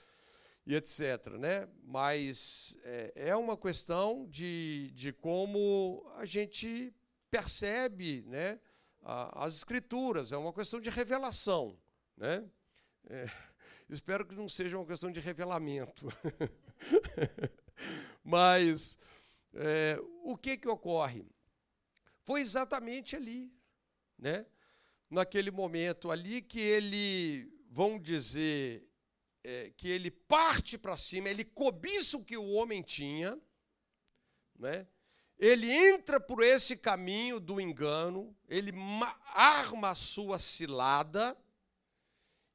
e 0.66 0.76
etc. 0.76 1.26
Né? 1.38 1.68
Mas 1.82 2.76
é, 2.84 3.12
é 3.30 3.36
uma 3.36 3.56
questão 3.56 4.26
de, 4.28 4.92
de 4.94 5.12
como 5.12 6.08
a 6.16 6.24
gente 6.24 6.94
percebe 7.30 8.22
né, 8.28 8.60
as 9.02 9.56
escrituras, 9.56 10.30
é 10.30 10.36
uma 10.36 10.52
questão 10.52 10.80
de 10.80 10.88
revelação. 10.88 11.76
Né? 12.16 12.48
É, 13.08 13.26
espero 13.90 14.24
que 14.24 14.36
não 14.36 14.48
seja 14.48 14.78
uma 14.78 14.86
questão 14.86 15.10
de 15.10 15.18
revelamento. 15.20 16.06
Mas 18.22 18.98
é, 19.54 19.98
o 20.22 20.36
que, 20.36 20.56
que 20.56 20.68
ocorre? 20.68 21.26
Foi 22.24 22.40
exatamente 22.40 23.16
ali, 23.16 23.52
né? 24.18 24.46
naquele 25.14 25.50
momento 25.50 26.10
ali 26.10 26.42
que 26.42 26.60
ele, 26.60 27.48
vão 27.70 27.98
dizer, 27.98 28.86
é, 29.42 29.70
que 29.76 29.88
ele 29.88 30.10
parte 30.10 30.76
para 30.76 30.96
cima, 30.96 31.28
ele 31.28 31.44
cobiça 31.44 32.16
o 32.16 32.24
que 32.24 32.36
o 32.36 32.50
homem 32.50 32.82
tinha, 32.82 33.38
né? 34.58 34.86
ele 35.38 35.70
entra 35.70 36.20
por 36.20 36.42
esse 36.42 36.76
caminho 36.76 37.38
do 37.38 37.60
engano, 37.60 38.36
ele 38.48 38.72
arma 39.34 39.90
a 39.90 39.94
sua 39.94 40.38
cilada 40.38 41.36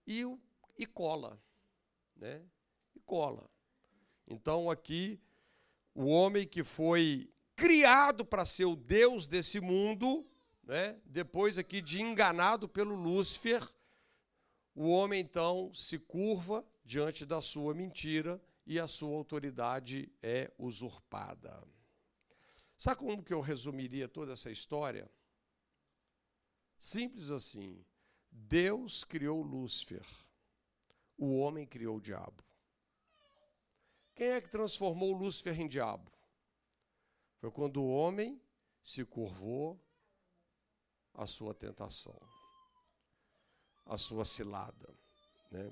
e, 0.06 0.24
e 0.78 0.86
cola. 0.86 1.42
Né? 2.16 2.44
E 2.96 3.00
cola. 3.02 3.50
Então 4.30 4.70
aqui, 4.70 5.20
o 5.96 6.06
homem 6.06 6.48
que 6.48 6.64
foi 6.64 7.34
criado 7.56 8.24
para 8.24 8.46
ser 8.46 8.66
o 8.66 8.76
Deus 8.76 9.28
desse 9.28 9.60
mundo, 9.60 10.26
né? 10.64 11.02
depois 11.04 11.58
aqui 11.58 11.82
de 11.82 12.00
enganado 12.02 12.70
pelo 12.70 12.96
Lúcifer, 12.96 13.68
o 14.76 14.88
homem 14.88 15.20
então 15.20 15.74
se 15.74 15.98
curva 15.98 16.64
diante 16.86 17.26
da 17.26 17.42
sua 17.42 17.74
mentira 17.74 18.42
e 18.66 18.80
a 18.80 18.88
sua 18.88 19.18
autoridade 19.18 20.10
é 20.22 20.52
usurpada. 20.58 21.62
Sabe 22.78 23.00
como 23.00 23.24
que 23.24 23.34
eu 23.34 23.42
resumiria 23.42 24.08
toda 24.08 24.34
essa 24.34 24.52
história? 24.52 25.12
Simples 26.80 27.32
assim. 27.32 27.84
Deus 28.32 29.04
criou 29.04 29.42
Lúcifer, 29.42 30.06
o 31.18 31.40
homem 31.40 31.66
criou 31.66 31.98
o 31.98 32.02
diabo. 32.02 32.49
Quem 34.20 34.32
é 34.32 34.42
que 34.42 34.50
transformou 34.50 35.14
Lúcifer 35.14 35.58
em 35.58 35.66
diabo? 35.66 36.12
Foi 37.38 37.50
quando 37.50 37.82
o 37.82 37.90
homem 37.90 38.38
se 38.84 39.06
curvou 39.06 39.82
à 41.14 41.26
sua 41.26 41.54
tentação, 41.54 42.20
à 43.86 43.98
sua 43.98 44.26
cilada. 44.26 44.94
Né? 45.50 45.72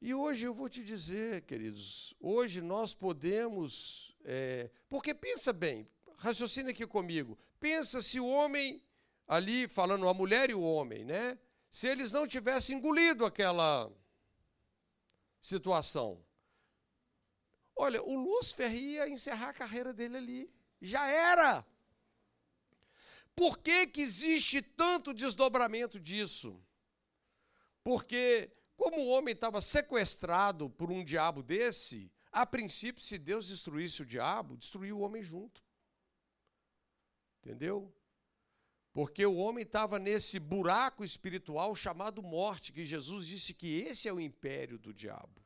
E 0.00 0.12
hoje 0.12 0.46
eu 0.46 0.52
vou 0.52 0.68
te 0.68 0.82
dizer, 0.82 1.42
queridos, 1.42 2.12
hoje 2.18 2.60
nós 2.60 2.92
podemos. 2.92 4.16
É, 4.24 4.68
porque 4.88 5.14
pensa 5.14 5.52
bem, 5.52 5.88
raciocina 6.16 6.70
aqui 6.70 6.88
comigo. 6.88 7.38
Pensa 7.60 8.02
se 8.02 8.18
o 8.18 8.26
homem, 8.26 8.82
ali 9.28 9.68
falando 9.68 10.08
a 10.08 10.12
mulher 10.12 10.50
e 10.50 10.54
o 10.54 10.62
homem, 10.62 11.04
né? 11.04 11.38
Se 11.70 11.86
eles 11.86 12.10
não 12.10 12.26
tivessem 12.26 12.78
engolido 12.78 13.24
aquela 13.24 13.88
situação. 15.40 16.20
Olha, 17.74 18.02
o 18.02 18.14
Lúcifer 18.14 18.74
ia 18.74 19.08
encerrar 19.08 19.50
a 19.50 19.54
carreira 19.54 19.92
dele 19.92 20.16
ali. 20.16 20.54
Já 20.80 21.06
era. 21.06 21.66
Por 23.34 23.58
que, 23.58 23.86
que 23.86 24.02
existe 24.02 24.60
tanto 24.60 25.14
desdobramento 25.14 25.98
disso? 25.98 26.62
Porque 27.82 28.52
como 28.76 29.00
o 29.00 29.08
homem 29.08 29.32
estava 29.32 29.60
sequestrado 29.60 30.68
por 30.68 30.90
um 30.90 31.04
diabo 31.04 31.42
desse, 31.42 32.12
a 32.30 32.46
princípio, 32.46 33.02
se 33.02 33.18
Deus 33.18 33.48
destruísse 33.48 34.02
o 34.02 34.06
diabo, 34.06 34.56
destruiu 34.56 34.98
o 34.98 35.00
homem 35.00 35.22
junto. 35.22 35.62
Entendeu? 37.38 37.94
Porque 38.92 39.24
o 39.24 39.36
homem 39.36 39.64
estava 39.64 39.98
nesse 39.98 40.38
buraco 40.38 41.04
espiritual 41.04 41.74
chamado 41.74 42.22
morte, 42.22 42.72
que 42.72 42.84
Jesus 42.84 43.26
disse 43.26 43.54
que 43.54 43.80
esse 43.80 44.08
é 44.08 44.12
o 44.12 44.20
império 44.20 44.78
do 44.78 44.92
diabo. 44.92 45.41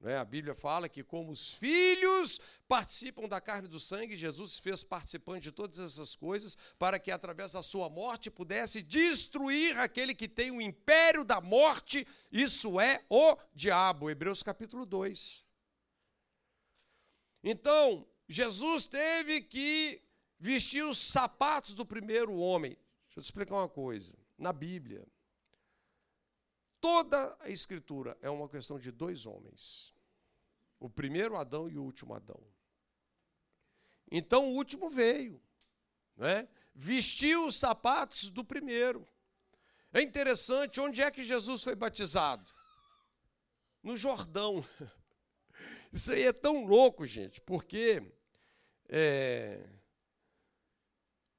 Né? 0.00 0.16
A 0.16 0.24
Bíblia 0.24 0.54
fala 0.54 0.88
que, 0.88 1.02
como 1.02 1.32
os 1.32 1.52
filhos 1.54 2.40
participam 2.68 3.26
da 3.26 3.40
carne 3.40 3.66
e 3.66 3.70
do 3.70 3.80
sangue, 3.80 4.16
Jesus 4.16 4.52
se 4.52 4.62
fez 4.62 4.84
participante 4.84 5.44
de 5.44 5.52
todas 5.52 5.78
essas 5.78 6.14
coisas, 6.14 6.56
para 6.78 6.98
que, 6.98 7.10
através 7.10 7.52
da 7.52 7.62
sua 7.62 7.88
morte, 7.88 8.30
pudesse 8.30 8.80
destruir 8.80 9.76
aquele 9.78 10.14
que 10.14 10.28
tem 10.28 10.50
o 10.50 10.60
império 10.60 11.24
da 11.24 11.40
morte, 11.40 12.06
isso 12.30 12.80
é 12.80 13.04
o 13.08 13.36
diabo. 13.54 14.08
Hebreus 14.08 14.42
capítulo 14.42 14.86
2. 14.86 15.48
Então, 17.42 18.06
Jesus 18.28 18.86
teve 18.86 19.42
que 19.42 20.02
vestir 20.38 20.84
os 20.84 20.98
sapatos 20.98 21.74
do 21.74 21.84
primeiro 21.84 22.36
homem. 22.36 22.72
Deixa 23.06 23.18
eu 23.18 23.22
te 23.22 23.26
explicar 23.26 23.56
uma 23.56 23.68
coisa. 23.68 24.16
Na 24.36 24.52
Bíblia, 24.52 25.06
Toda 26.80 27.36
a 27.40 27.50
Escritura 27.50 28.16
é 28.22 28.30
uma 28.30 28.48
questão 28.48 28.78
de 28.78 28.90
dois 28.90 29.26
homens: 29.26 29.92
o 30.78 30.88
primeiro 30.88 31.36
Adão 31.36 31.68
e 31.68 31.78
o 31.78 31.82
último 31.82 32.14
Adão. 32.14 32.40
Então 34.10 34.48
o 34.48 34.54
último 34.54 34.88
veio, 34.88 35.42
né? 36.16 36.48
vestiu 36.74 37.46
os 37.46 37.56
sapatos 37.56 38.30
do 38.30 38.44
primeiro. 38.44 39.06
É 39.92 40.00
interessante, 40.00 40.80
onde 40.80 41.02
é 41.02 41.10
que 41.10 41.24
Jesus 41.24 41.64
foi 41.64 41.74
batizado? 41.74 42.50
No 43.82 43.96
Jordão. 43.96 44.64
Isso 45.92 46.12
aí 46.12 46.22
é 46.22 46.32
tão 46.32 46.64
louco, 46.64 47.06
gente, 47.06 47.40
porque 47.40 48.02
é, 48.88 49.66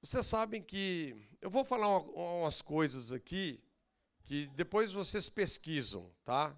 vocês 0.01 0.25
sabem 0.25 0.61
que. 0.61 1.15
Eu 1.41 1.49
vou 1.49 1.63
falar 1.63 1.99
umas 1.99 2.61
coisas 2.61 3.11
aqui 3.11 3.63
que 4.29 4.45
depois 4.49 4.91
vocês 4.91 5.27
pesquisam, 5.27 6.15
tá? 6.23 6.55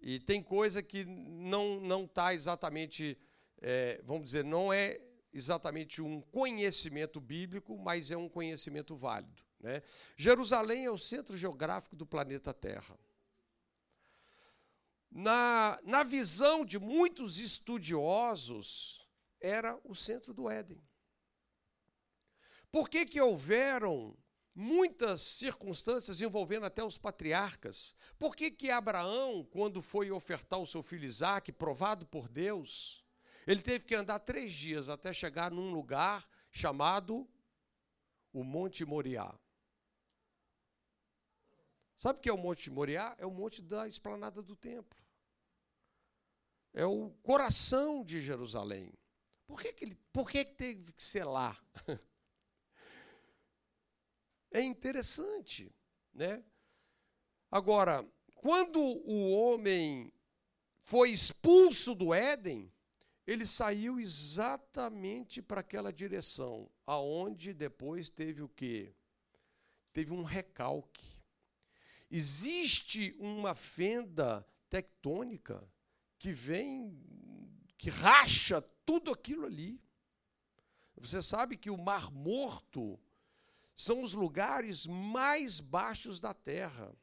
E 0.00 0.18
tem 0.18 0.42
coisa 0.42 0.82
que 0.82 1.04
não 1.04 1.78
não 1.78 2.06
está 2.06 2.34
exatamente, 2.34 3.16
é, 3.62 4.02
vamos 4.02 4.24
dizer, 4.24 4.42
não 4.42 4.72
é 4.72 5.00
exatamente 5.32 6.02
um 6.02 6.20
conhecimento 6.20 7.20
bíblico, 7.20 7.78
mas 7.78 8.10
é 8.10 8.16
um 8.16 8.28
conhecimento 8.28 8.96
válido. 8.96 9.44
Né? 9.60 9.80
Jerusalém 10.16 10.86
é 10.86 10.90
o 10.90 10.98
centro 10.98 11.36
geográfico 11.36 11.94
do 11.94 12.04
planeta 12.04 12.52
Terra. 12.52 12.98
Na, 15.08 15.78
na 15.84 16.02
visão 16.02 16.64
de 16.64 16.80
muitos 16.80 17.38
estudiosos, 17.38 19.08
era 19.40 19.78
o 19.84 19.94
centro 19.94 20.34
do 20.34 20.50
Éden. 20.50 20.82
Por 22.72 22.90
que, 22.90 23.06
que 23.06 23.20
houveram 23.20 24.18
muitas 24.54 25.22
circunstâncias 25.22 26.20
envolvendo 26.20 26.66
até 26.66 26.84
os 26.84 26.96
patriarcas. 26.96 27.96
Por 28.18 28.36
que, 28.36 28.50
que 28.50 28.70
Abraão, 28.70 29.44
quando 29.44 29.82
foi 29.82 30.10
ofertar 30.10 30.60
o 30.60 30.66
seu 30.66 30.82
filho 30.82 31.04
Isaac, 31.04 31.50
provado 31.52 32.06
por 32.06 32.28
Deus, 32.28 33.04
ele 33.46 33.60
teve 33.60 33.84
que 33.84 33.94
andar 33.94 34.20
três 34.20 34.52
dias 34.54 34.88
até 34.88 35.12
chegar 35.12 35.50
num 35.50 35.72
lugar 35.72 36.26
chamado 36.50 37.28
o 38.32 38.44
Monte 38.44 38.84
Moriá? 38.84 39.34
Sabe 41.96 42.18
o 42.18 42.22
que 42.22 42.28
é 42.28 42.32
o 42.32 42.38
Monte 42.38 42.70
Moriá? 42.70 43.14
É 43.18 43.26
o 43.26 43.30
monte 43.30 43.62
da 43.62 43.88
esplanada 43.88 44.42
do 44.42 44.54
templo. 44.54 44.98
É 46.72 46.84
o 46.84 47.10
coração 47.22 48.04
de 48.04 48.20
Jerusalém. 48.20 48.92
Por 49.46 49.60
que, 49.60 49.72
que, 49.72 49.84
ele, 49.84 49.94
por 50.12 50.28
que, 50.28 50.44
que 50.44 50.52
teve 50.52 50.92
que 50.92 51.02
ser 51.02 51.24
lá? 51.24 51.56
é 54.54 54.62
interessante, 54.62 55.74
né? 56.14 56.42
Agora, 57.50 58.08
quando 58.36 58.80
o 58.80 59.30
homem 59.32 60.12
foi 60.80 61.10
expulso 61.10 61.92
do 61.92 62.14
Éden, 62.14 62.72
ele 63.26 63.44
saiu 63.44 63.98
exatamente 63.98 65.42
para 65.42 65.60
aquela 65.60 65.92
direção, 65.92 66.70
aonde 66.86 67.52
depois 67.52 68.10
teve 68.10 68.42
o 68.42 68.48
quê? 68.48 68.94
Teve 69.92 70.12
um 70.12 70.22
recalque. 70.22 71.18
Existe 72.08 73.12
uma 73.18 73.54
fenda 73.54 74.46
tectônica 74.70 75.68
que 76.16 76.30
vem, 76.30 76.96
que 77.76 77.90
racha 77.90 78.62
tudo 78.86 79.10
aquilo 79.10 79.46
ali. 79.46 79.82
Você 80.96 81.20
sabe 81.20 81.56
que 81.56 81.70
o 81.70 81.78
Mar 81.78 82.12
Morto 82.12 83.00
são 83.76 84.00
os 84.02 84.14
lugares 84.14 84.86
mais 84.86 85.60
baixos 85.60 86.20
da 86.20 86.32
Terra, 86.32 86.94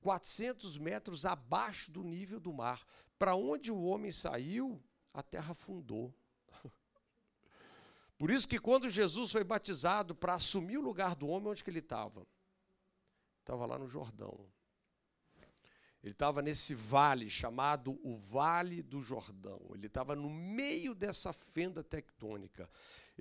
400 0.00 0.76
metros 0.78 1.24
abaixo 1.24 1.90
do 1.90 2.02
nível 2.02 2.40
do 2.40 2.52
mar. 2.52 2.84
Para 3.18 3.36
onde 3.36 3.70
o 3.70 3.82
homem 3.82 4.10
saiu, 4.10 4.82
a 5.14 5.22
terra 5.22 5.52
afundou. 5.52 6.12
Por 8.18 8.30
isso 8.30 8.48
que 8.48 8.58
quando 8.58 8.90
Jesus 8.90 9.30
foi 9.30 9.44
batizado 9.44 10.14
para 10.14 10.34
assumir 10.34 10.76
o 10.76 10.82
lugar 10.82 11.14
do 11.14 11.28
homem, 11.28 11.50
onde 11.50 11.62
que 11.62 11.70
ele 11.70 11.78
estava? 11.78 12.26
Estava 13.40 13.64
lá 13.64 13.78
no 13.78 13.86
Jordão. 13.86 14.48
Ele 16.02 16.12
estava 16.12 16.42
nesse 16.42 16.74
vale 16.74 17.30
chamado 17.30 17.98
o 18.02 18.16
Vale 18.16 18.82
do 18.82 19.00
Jordão. 19.00 19.60
Ele 19.72 19.86
estava 19.86 20.16
no 20.16 20.28
meio 20.28 20.96
dessa 20.96 21.32
fenda 21.32 21.82
tectônica. 21.82 22.68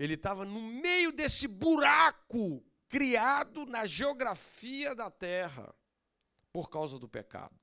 Ele 0.02 0.16
estava 0.16 0.44
no 0.46 0.60
meio 0.60 1.12
desse 1.12 1.48
buraco 1.48 2.66
criado 2.90 3.68
na 3.68 3.86
geografia 3.86 4.96
da 4.96 5.12
terra 5.12 5.76
por 6.52 6.72
causa 6.72 6.98
do 6.98 7.08
pecado. 7.08 7.56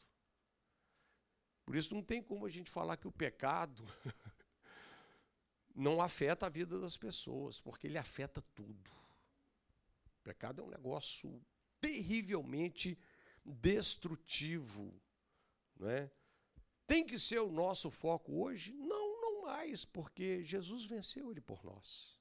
Por 1.66 1.74
isso 1.74 1.97
não 1.97 2.01
tem 2.01 2.22
como 2.22 2.47
a 2.47 2.49
gente 2.49 2.70
falar 2.70 2.97
que 2.97 3.09
o 3.09 3.12
pecado 3.12 3.84
não 5.74 6.01
afeta 6.01 6.47
a 6.47 6.49
vida 6.49 6.78
das 6.78 6.97
pessoas, 6.97 7.61
porque 7.61 7.89
ele 7.89 7.99
afeta 7.99 8.41
tudo. 8.55 8.93
O 10.20 10.22
pecado 10.22 10.62
é 10.62 10.64
um 10.64 10.70
negócio 10.70 11.45
terrivelmente 11.80 12.97
destrutivo. 13.45 14.95
Não 15.76 15.91
é? 15.91 16.09
Tem 16.86 17.05
que 17.05 17.18
ser 17.18 17.41
o 17.41 17.51
nosso 17.51 17.91
foco 17.91 18.41
hoje? 18.41 18.72
Não, 18.74 19.20
não 19.20 19.43
mais, 19.43 19.84
porque 19.84 20.45
Jesus 20.45 20.84
venceu 20.84 21.32
ele 21.32 21.41
por 21.41 21.64
nós. 21.64 22.18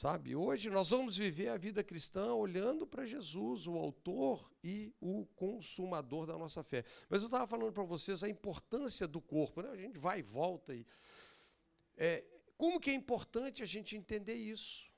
Sabe, 0.00 0.36
hoje 0.36 0.70
nós 0.70 0.90
vamos 0.90 1.16
viver 1.16 1.48
a 1.48 1.56
vida 1.56 1.82
cristã 1.82 2.32
olhando 2.32 2.86
para 2.86 3.04
Jesus, 3.04 3.66
o 3.66 3.74
autor 3.74 4.48
e 4.62 4.94
o 5.00 5.26
consumador 5.34 6.24
da 6.24 6.38
nossa 6.38 6.62
fé. 6.62 6.84
Mas 7.08 7.20
eu 7.20 7.26
estava 7.26 7.48
falando 7.48 7.72
para 7.72 7.82
vocês 7.82 8.22
a 8.22 8.28
importância 8.28 9.08
do 9.08 9.20
corpo, 9.20 9.60
né? 9.60 9.70
a 9.70 9.76
gente 9.76 9.98
vai 9.98 10.20
e 10.20 10.22
volta. 10.22 10.72
E, 10.72 10.86
é, 11.96 12.24
como 12.56 12.78
que 12.78 12.90
é 12.90 12.94
importante 12.94 13.60
a 13.60 13.66
gente 13.66 13.96
entender 13.96 14.34
isso? 14.34 14.88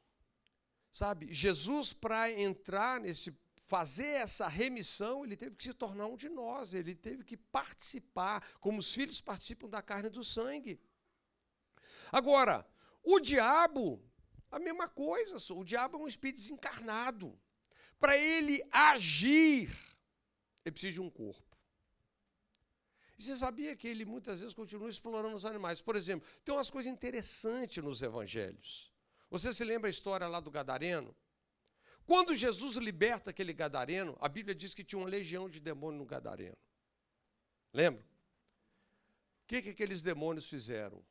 Sabe, 0.92 1.32
Jesus, 1.32 1.94
para 1.94 2.30
entrar 2.30 3.01
nesse, 3.01 3.34
fazer 3.57 4.05
essa 4.05 4.48
remissão, 4.48 5.24
ele 5.24 5.34
teve 5.34 5.57
que 5.57 5.64
se 5.64 5.72
tornar 5.72 6.09
um 6.09 6.16
de 6.16 6.28
nós, 6.28 6.74
ele 6.74 6.94
teve 6.94 7.24
que 7.24 7.38
participar, 7.38 8.46
como 8.61 8.78
os 8.78 8.92
filhos 8.92 9.18
participam 9.18 9.66
da 9.66 9.80
carne 9.80 10.09
e 10.09 10.12
do 10.12 10.22
sangue. 10.22 10.78
Agora, 12.12 12.68
o 13.03 13.18
diabo, 13.18 14.09
a 14.51 14.59
mesma 14.59 14.88
coisa, 14.88 15.36
o 15.55 15.64
diabo 15.64 15.96
é 15.96 16.01
um 16.01 16.09
espírito 16.09 16.36
desencarnado. 16.36 17.38
Para 17.98 18.16
ele 18.16 18.62
agir, 18.70 19.70
ele 20.64 20.72
precisa 20.72 20.94
de 20.94 21.01
um 21.01 21.11
corpo. 21.11 21.51
E 23.18 23.22
você 23.22 23.36
sabia 23.36 23.76
que 23.76 23.86
ele 23.86 24.05
muitas 24.05 24.40
vezes 24.40 24.55
continua 24.55 24.88
explorando 24.88 25.36
os 25.36 25.44
animais? 25.44 25.82
Por 25.82 25.94
exemplo, 25.94 26.26
tem 26.42 26.55
umas 26.55 26.70
coisas 26.70 26.90
interessantes 26.90 27.84
nos 27.84 28.01
evangelhos. 28.01 28.90
Você 29.30 29.53
se 29.53 29.62
lembra 29.62 29.88
a 29.88 29.90
história 29.90 30.26
lá 30.26 30.40
do 30.40 30.51
Gadareno? 30.51 31.14
Quando 32.07 32.34
Jesus 32.34 32.76
liberta 32.76 33.30
aquele 33.30 33.53
Gadareno, 33.53 34.16
a 34.20 34.28
Bíblia 34.28 34.55
diz 34.55 34.74
que 34.74 34.82
tinha 34.82 34.98
uma 34.98 35.09
legião 35.09 35.48
de 35.48 35.61
demônios 35.61 36.01
no 36.01 36.07
Gadareno. 36.07 36.57
Lembra? 37.72 38.03
O 39.44 39.46
que, 39.46 39.62
que 39.62 39.68
aqueles 39.68 40.03
demônios 40.03 40.48
fizeram? 40.48 41.05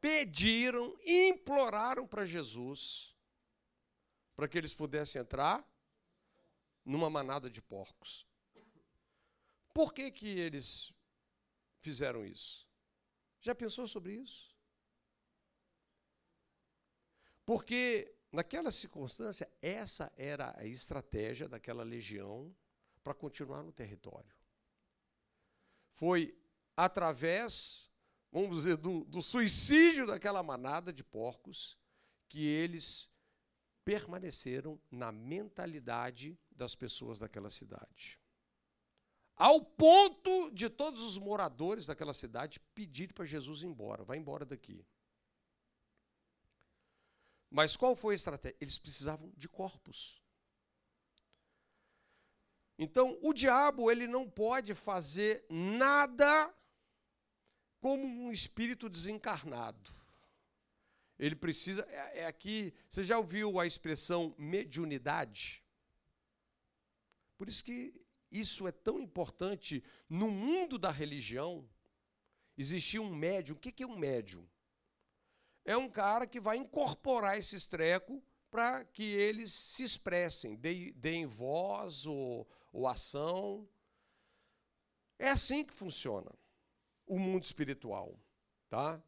Pediram, 0.00 0.96
imploraram 1.04 2.06
para 2.06 2.24
Jesus 2.24 3.16
para 4.36 4.46
que 4.46 4.56
eles 4.56 4.72
pudessem 4.72 5.20
entrar 5.20 5.66
numa 6.84 7.10
manada 7.10 7.50
de 7.50 7.60
porcos. 7.60 8.26
Por 9.74 9.92
que, 9.92 10.10
que 10.10 10.28
eles 10.28 10.92
fizeram 11.80 12.24
isso? 12.24 12.68
Já 13.40 13.54
pensou 13.54 13.86
sobre 13.86 14.14
isso? 14.14 14.56
Porque 17.44 18.14
naquela 18.30 18.70
circunstância, 18.70 19.50
essa 19.60 20.12
era 20.16 20.54
a 20.56 20.64
estratégia 20.66 21.48
daquela 21.48 21.82
legião 21.82 22.54
para 23.02 23.14
continuar 23.14 23.62
no 23.62 23.72
território. 23.72 24.32
Foi 25.90 26.38
através, 26.76 27.90
vamos 28.30 28.56
dizer, 28.56 28.76
do, 28.76 29.04
do 29.04 29.22
suicídio 29.22 30.06
daquela 30.06 30.42
manada 30.42 30.92
de 30.92 31.02
porcos 31.02 31.78
que 32.28 32.44
eles 32.44 33.10
permaneceram 33.84 34.80
na 34.90 35.10
mentalidade 35.10 36.38
das 36.50 36.74
pessoas 36.74 37.18
daquela 37.18 37.48
cidade. 37.48 38.20
Ao 39.34 39.64
ponto 39.64 40.50
de 40.50 40.68
todos 40.68 41.02
os 41.02 41.16
moradores 41.16 41.86
daquela 41.86 42.12
cidade 42.12 42.60
pedirem 42.74 43.14
para 43.14 43.24
Jesus 43.24 43.62
ir 43.62 43.66
embora, 43.66 44.04
vai 44.04 44.18
embora 44.18 44.44
daqui. 44.44 44.84
Mas 47.48 47.76
qual 47.76 47.96
foi 47.96 48.14
a 48.14 48.16
estratégia? 48.16 48.58
Eles 48.60 48.76
precisavam 48.76 49.32
de 49.36 49.48
corpos. 49.48 50.20
Então, 52.78 53.18
o 53.22 53.32
diabo 53.32 53.90
ele 53.90 54.06
não 54.06 54.28
pode 54.28 54.74
fazer 54.74 55.44
nada 55.48 56.54
como 57.80 58.04
um 58.04 58.32
espírito 58.32 58.88
desencarnado. 58.88 59.90
Ele 61.18 61.34
precisa. 61.34 61.86
É, 61.90 62.20
é 62.20 62.26
aqui. 62.26 62.72
Você 62.88 63.02
já 63.02 63.18
ouviu 63.18 63.58
a 63.58 63.66
expressão 63.66 64.34
mediunidade? 64.38 65.64
Por 67.36 67.48
isso 67.48 67.64
que 67.64 67.94
isso 68.30 68.66
é 68.68 68.72
tão 68.72 69.00
importante. 69.00 69.82
No 70.08 70.30
mundo 70.30 70.78
da 70.78 70.90
religião, 70.90 71.68
existia 72.56 73.02
um 73.02 73.14
médium. 73.14 73.56
O 73.56 73.58
que 73.58 73.82
é 73.82 73.86
um 73.86 73.98
médium? 73.98 74.46
é 75.68 75.76
um 75.76 75.88
cara 75.88 76.26
que 76.26 76.40
vai 76.40 76.56
incorporar 76.56 77.36
esses 77.36 77.66
trecos 77.66 78.18
para 78.50 78.86
que 78.86 79.04
eles 79.04 79.52
se 79.52 79.84
expressem, 79.84 80.56
deem, 80.56 81.26
voz 81.26 82.06
ou, 82.06 82.48
ou 82.72 82.88
ação. 82.88 83.68
É 85.18 85.28
assim 85.28 85.62
que 85.62 85.74
funciona 85.74 86.30
o 87.08 87.18
mundo 87.18 87.44
espiritual, 87.44 88.18
tá? 88.68 89.02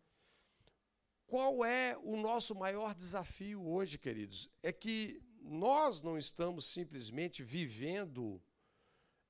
Qual 1.26 1.64
é 1.64 1.96
o 2.02 2.16
nosso 2.16 2.54
maior 2.56 2.94
desafio 2.94 3.64
hoje, 3.64 3.98
queridos? 3.98 4.50
É 4.62 4.72
que 4.72 5.22
nós 5.42 6.02
não 6.02 6.18
estamos 6.18 6.66
simplesmente 6.66 7.44
vivendo, 7.44 8.42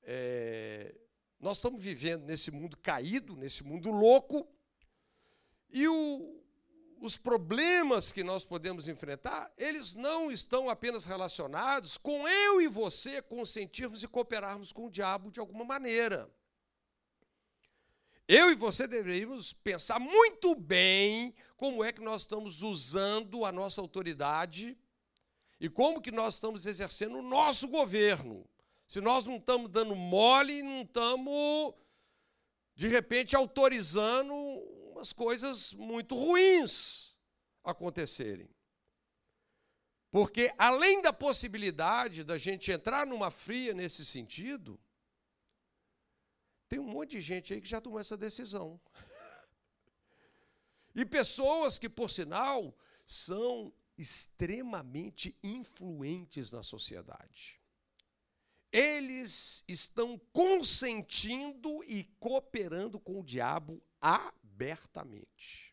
é, 0.02 0.94
nós 1.38 1.58
estamos 1.58 1.82
vivendo 1.82 2.24
nesse 2.24 2.50
mundo 2.50 2.76
caído, 2.78 3.36
nesse 3.36 3.62
mundo 3.62 3.90
louco, 3.90 4.48
e 5.68 5.86
o, 5.86 6.42
os 7.00 7.16
problemas 7.16 8.10
que 8.10 8.22
nós 8.22 8.44
podemos 8.44 8.88
enfrentar, 8.88 9.52
eles 9.56 9.94
não 9.94 10.30
estão 10.30 10.68
apenas 10.68 11.04
relacionados 11.04 11.98
com 11.98 12.26
eu 12.26 12.62
e 12.62 12.68
você 12.68 13.20
consentirmos 13.20 14.02
e 14.02 14.08
cooperarmos 14.08 14.72
com 14.72 14.86
o 14.86 14.90
diabo 14.90 15.30
de 15.30 15.40
alguma 15.40 15.64
maneira. 15.64 16.30
Eu 18.32 18.48
e 18.48 18.54
você 18.54 18.86
deveríamos 18.86 19.52
pensar 19.52 19.98
muito 19.98 20.54
bem 20.54 21.34
como 21.56 21.82
é 21.82 21.90
que 21.90 22.00
nós 22.00 22.22
estamos 22.22 22.62
usando 22.62 23.44
a 23.44 23.50
nossa 23.50 23.80
autoridade 23.80 24.78
e 25.58 25.68
como 25.68 26.00
que 26.00 26.12
nós 26.12 26.34
estamos 26.34 26.64
exercendo 26.64 27.18
o 27.18 27.22
nosso 27.22 27.66
governo. 27.66 28.48
Se 28.86 29.00
nós 29.00 29.24
não 29.24 29.34
estamos 29.34 29.68
dando 29.68 29.96
mole, 29.96 30.62
não 30.62 30.82
estamos, 30.82 31.74
de 32.76 32.86
repente, 32.86 33.34
autorizando 33.34 34.32
umas 34.32 35.12
coisas 35.12 35.72
muito 35.72 36.14
ruins 36.14 37.18
acontecerem. 37.64 38.48
Porque 40.08 40.54
além 40.56 41.02
da 41.02 41.12
possibilidade 41.12 42.22
da 42.22 42.38
gente 42.38 42.70
entrar 42.70 43.04
numa 43.04 43.28
fria 43.28 43.74
nesse 43.74 44.06
sentido, 44.06 44.78
tem 46.70 46.78
um 46.78 46.84
monte 46.84 47.10
de 47.10 47.20
gente 47.20 47.52
aí 47.52 47.60
que 47.60 47.68
já 47.68 47.80
tomou 47.80 48.00
essa 48.00 48.16
decisão. 48.16 48.80
E 50.92 51.06
pessoas 51.06 51.78
que, 51.78 51.88
por 51.88 52.10
sinal, 52.10 52.76
são 53.06 53.72
extremamente 53.96 55.38
influentes 55.40 56.50
na 56.50 56.64
sociedade. 56.64 57.60
Eles 58.72 59.64
estão 59.68 60.18
consentindo 60.32 61.80
e 61.84 62.02
cooperando 62.18 62.98
com 62.98 63.20
o 63.20 63.24
diabo 63.24 63.80
abertamente. 64.00 65.72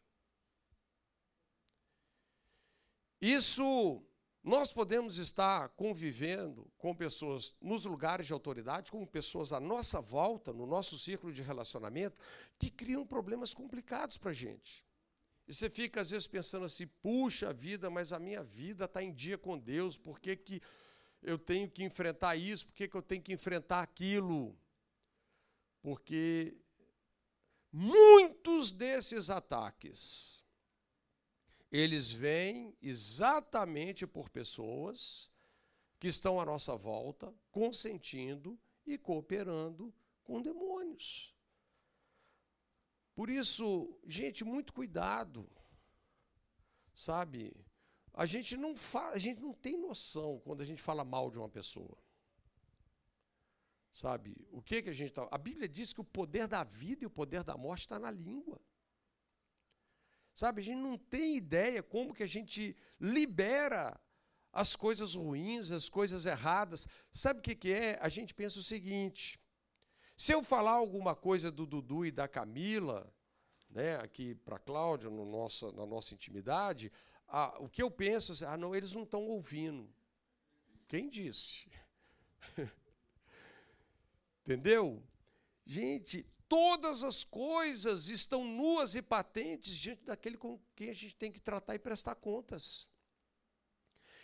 Isso 3.20 4.06
nós 4.48 4.72
podemos 4.72 5.18
estar 5.18 5.70
convivendo 5.70 6.72
com 6.78 6.96
pessoas 6.96 7.54
nos 7.62 7.86
lugares 7.86 8.28
de 8.28 8.34
autoridade, 8.34 8.92
com 8.92 9.06
pessoas 9.06 9.52
à 9.52 9.60
nossa 9.60 10.00
volta, 10.00 10.54
no 10.54 10.66
nosso 10.66 10.98
círculo 10.98 11.34
de 11.34 11.42
relacionamento, 11.42 12.20
que 12.58 12.70
criam 12.70 13.06
problemas 13.06 13.54
complicados 13.54 14.18
para 14.18 14.32
a 14.32 14.34
gente. 14.34 14.86
E 15.48 15.54
você 15.54 15.70
fica, 15.70 16.02
às 16.02 16.12
vezes, 16.12 16.28
pensando 16.28 16.66
assim: 16.66 16.88
puxa 17.02 17.52
vida, 17.52 17.90
mas 17.90 18.14
a 18.14 18.20
minha 18.20 18.42
vida 18.42 18.86
está 18.86 19.04
em 19.04 19.14
dia 19.14 19.38
com 19.38 19.58
Deus, 19.58 19.98
por 19.98 20.20
que, 20.20 20.36
que 20.36 20.62
eu 21.22 21.38
tenho 21.38 21.70
que 21.70 21.84
enfrentar 21.84 22.36
isso, 22.36 22.68
por 22.68 22.74
que, 22.74 22.88
que 22.88 22.96
eu 22.96 23.02
tenho 23.02 23.22
que 23.22 23.34
enfrentar 23.34 23.82
aquilo? 23.82 24.58
Porque 25.82 26.58
Muitos 27.72 28.72
desses 28.72 29.30
ataques 29.30 30.44
eles 31.72 32.12
vêm 32.12 32.76
exatamente 32.82 34.08
por 34.08 34.30
pessoas 34.30 35.32
que 36.00 36.08
estão 36.08 36.40
à 36.40 36.46
nossa 36.46 36.76
volta, 36.76 37.34
consentindo 37.52 38.60
e 38.86 38.98
cooperando 38.98 39.94
com 40.24 40.42
demônios. 40.42 41.36
Por 43.16 43.30
isso, 43.30 44.00
gente, 44.06 44.46
muito 44.46 44.72
cuidado. 44.72 45.50
Sabe? 46.94 47.56
A 48.14 48.26
gente 48.26 48.56
não 48.56 48.76
faz, 48.76 49.16
a 49.16 49.20
gente 49.20 49.42
não 49.42 49.54
tem 49.54 49.78
noção 49.78 50.40
quando 50.40 50.62
a 50.62 50.66
gente 50.66 50.82
fala 50.82 51.04
mal 51.04 51.30
de 51.30 51.38
uma 51.38 51.50
pessoa. 51.50 51.98
Sabe? 53.92 54.48
O 54.52 54.62
que 54.62 54.84
que 54.84 54.90
a 54.90 54.94
gente 54.94 55.12
tá, 55.12 55.28
A 55.32 55.38
Bíblia 55.38 55.68
diz 55.68 55.94
que 55.94 56.02
o 56.02 56.04
poder 56.04 56.48
da 56.48 56.64
vida 56.64 57.04
e 57.04 57.08
o 57.08 57.10
poder 57.10 57.44
da 57.44 57.58
morte 57.58 57.82
está 57.82 57.98
na 57.98 58.12
língua. 58.12 58.62
Sabe? 60.38 60.62
A 60.62 60.64
gente 60.64 60.78
não 60.78 61.00
tem 61.00 61.36
ideia 61.36 61.82
como 61.82 62.14
que 62.14 62.22
a 62.22 62.28
gente 62.28 62.78
libera 63.02 64.00
as 64.54 64.76
coisas 64.76 65.16
ruins, 65.16 65.72
as 65.72 65.90
coisas 65.90 66.28
erradas. 66.28 66.88
Sabe 67.12 67.40
o 67.40 67.42
que, 67.42 67.56
que 67.56 67.74
é? 67.74 67.98
A 68.00 68.08
gente 68.08 68.36
pensa 68.36 68.60
o 68.60 68.62
seguinte: 68.64 69.40
se 70.16 70.32
eu 70.32 70.44
falar 70.44 70.74
alguma 70.74 71.16
coisa 71.16 71.50
do 71.50 71.66
Dudu 71.66 72.06
e 72.06 72.12
da 72.12 72.28
Camila, 72.28 73.12
né, 73.68 73.96
aqui 73.96 74.36
para 74.36 74.60
Cláudia, 74.60 75.10
no 75.10 75.26
nossa, 75.26 75.72
na 75.72 75.88
nossa 75.88 76.14
intimidade, 76.14 76.92
ah, 77.28 77.58
o 77.60 77.68
que 77.68 77.82
eu 77.82 77.90
penso, 77.90 78.34
assim, 78.34 78.46
ah, 78.46 78.56
não, 78.56 78.76
eles 78.76 78.94
não 78.94 79.06
estão 79.06 79.24
ouvindo. 79.24 79.92
Quem 80.88 81.10
disse? 81.10 81.68
Entendeu? 84.46 85.04
Gente, 85.66 86.32
todas 86.48 87.04
as 87.04 87.24
coisas 87.24 88.10
estão 88.10 88.44
nuas 88.44 88.96
e 88.96 89.02
patentes 89.02 89.76
diante 89.76 90.04
daquele 90.04 90.38
com 90.38 90.60
quem 90.76 90.90
a 90.90 90.94
gente 90.94 91.16
tem 91.16 91.32
que 91.32 91.40
tratar 91.40 91.76
e 91.76 91.80
prestar 91.80 92.16
contas. 92.16 92.90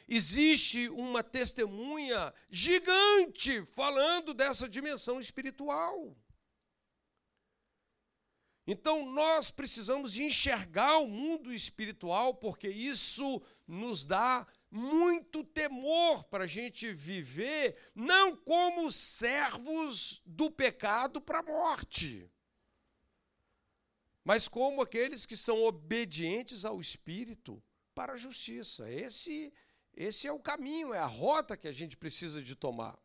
Existe 0.07 0.89
uma 0.89 1.23
testemunha 1.23 2.33
gigante 2.49 3.65
falando 3.65 4.33
dessa 4.33 4.67
dimensão 4.67 5.19
espiritual. 5.19 6.15
Então 8.65 9.05
nós 9.11 9.51
precisamos 9.51 10.17
enxergar 10.17 10.97
o 10.99 11.07
mundo 11.07 11.53
espiritual, 11.53 12.33
porque 12.35 12.69
isso 12.69 13.41
nos 13.67 14.05
dá 14.05 14.47
muito 14.73 15.43
temor 15.43 16.23
para 16.23 16.45
a 16.45 16.47
gente 16.47 16.91
viver, 16.91 17.77
não 17.93 18.35
como 18.35 18.91
servos 18.91 20.19
do 20.25 20.49
pecado 20.49 21.21
para 21.21 21.39
a 21.39 21.43
morte, 21.43 22.27
mas 24.23 24.47
como 24.47 24.81
aqueles 24.81 25.27
que 25.27 25.37
são 25.37 25.63
obedientes 25.63 26.65
ao 26.65 26.81
Espírito 26.81 27.61
para 27.93 28.13
a 28.13 28.17
justiça. 28.17 28.89
Esse, 28.89 29.53
esse 29.93 30.27
é 30.27 30.31
o 30.31 30.39
caminho, 30.39 30.91
é 30.91 30.97
a 30.97 31.05
rota 31.05 31.55
que 31.55 31.67
a 31.67 31.71
gente 31.71 31.95
precisa 31.95 32.41
de 32.41 32.55
tomar. 32.55 32.97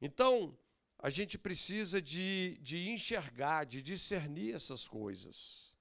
Então, 0.00 0.56
a 0.96 1.10
gente 1.10 1.36
precisa 1.36 2.00
de, 2.00 2.56
de 2.62 2.88
enxergar, 2.88 3.64
de 3.64 3.82
discernir 3.82 4.54
essas 4.54 4.86
coisas. 4.86 5.74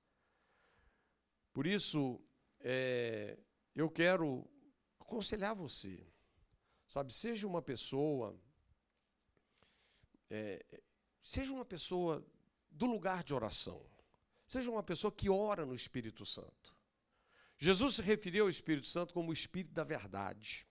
Por 1.53 1.67
isso, 1.67 2.19
é, 2.61 3.37
eu 3.75 3.89
quero 3.89 4.47
aconselhar 4.99 5.55
você, 5.55 6.05
sabe, 6.87 7.13
seja 7.13 7.47
uma 7.47 7.61
pessoa, 7.61 8.39
é, 10.29 10.63
seja 11.21 11.51
uma 11.51 11.65
pessoa 11.65 12.25
do 12.69 12.85
lugar 12.85 13.23
de 13.23 13.33
oração, 13.33 13.85
seja 14.47 14.69
uma 14.69 14.83
pessoa 14.83 15.11
que 15.11 15.29
ora 15.29 15.65
no 15.65 15.75
Espírito 15.75 16.25
Santo. 16.25 16.75
Jesus 17.57 17.95
se 17.95 18.01
referiu 18.01 18.45
ao 18.45 18.49
Espírito 18.49 18.87
Santo 18.87 19.13
como 19.13 19.29
o 19.29 19.33
Espírito 19.33 19.73
da 19.73 19.83
verdade. 19.83 20.67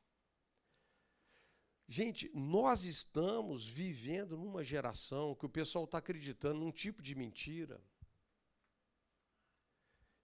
Gente, 1.86 2.30
nós 2.34 2.84
estamos 2.84 3.68
vivendo 3.68 4.36
numa 4.36 4.64
geração 4.64 5.34
que 5.34 5.46
o 5.46 5.48
pessoal 5.48 5.84
está 5.84 5.98
acreditando 5.98 6.60
num 6.60 6.72
tipo 6.72 7.02
de 7.02 7.14
mentira. 7.14 7.82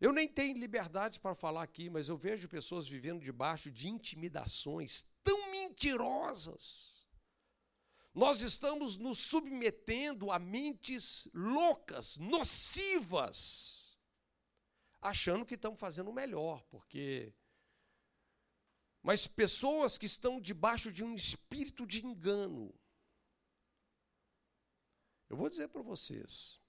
Eu 0.01 0.13
nem 0.13 0.29
tenho 0.29 0.57
liberdade 0.57 1.19
para 1.19 1.35
falar 1.35 1.63
aqui, 1.63 1.91
mas 1.91 2.09
eu 2.09 2.17
vejo 2.17 2.49
pessoas 2.49 2.87
vivendo 2.87 3.21
debaixo 3.23 3.71
de 3.71 3.89
intimidações 3.89 5.05
tão 5.25 5.51
mentirosas. 5.51 7.09
Nós 8.15 8.41
estamos 8.41 8.97
nos 8.97 9.19
submetendo 9.19 10.31
a 10.31 10.39
mentes 10.39 11.29
loucas, 11.35 12.17
nocivas, 12.19 13.99
achando 15.01 15.45
que 15.45 15.55
estamos 15.55 15.79
fazendo 15.79 16.11
o 16.11 16.15
melhor, 16.15 16.63
porque 16.65 17.35
mas 19.03 19.27
pessoas 19.27 19.97
que 19.97 20.07
estão 20.07 20.41
debaixo 20.41 20.93
de 20.93 21.03
um 21.03 21.15
espírito 21.15 21.87
de 21.87 22.05
engano. 22.05 22.75
Eu 25.29 25.37
vou 25.37 25.49
dizer 25.49 25.69
para 25.69 25.83
vocês, 25.83 26.61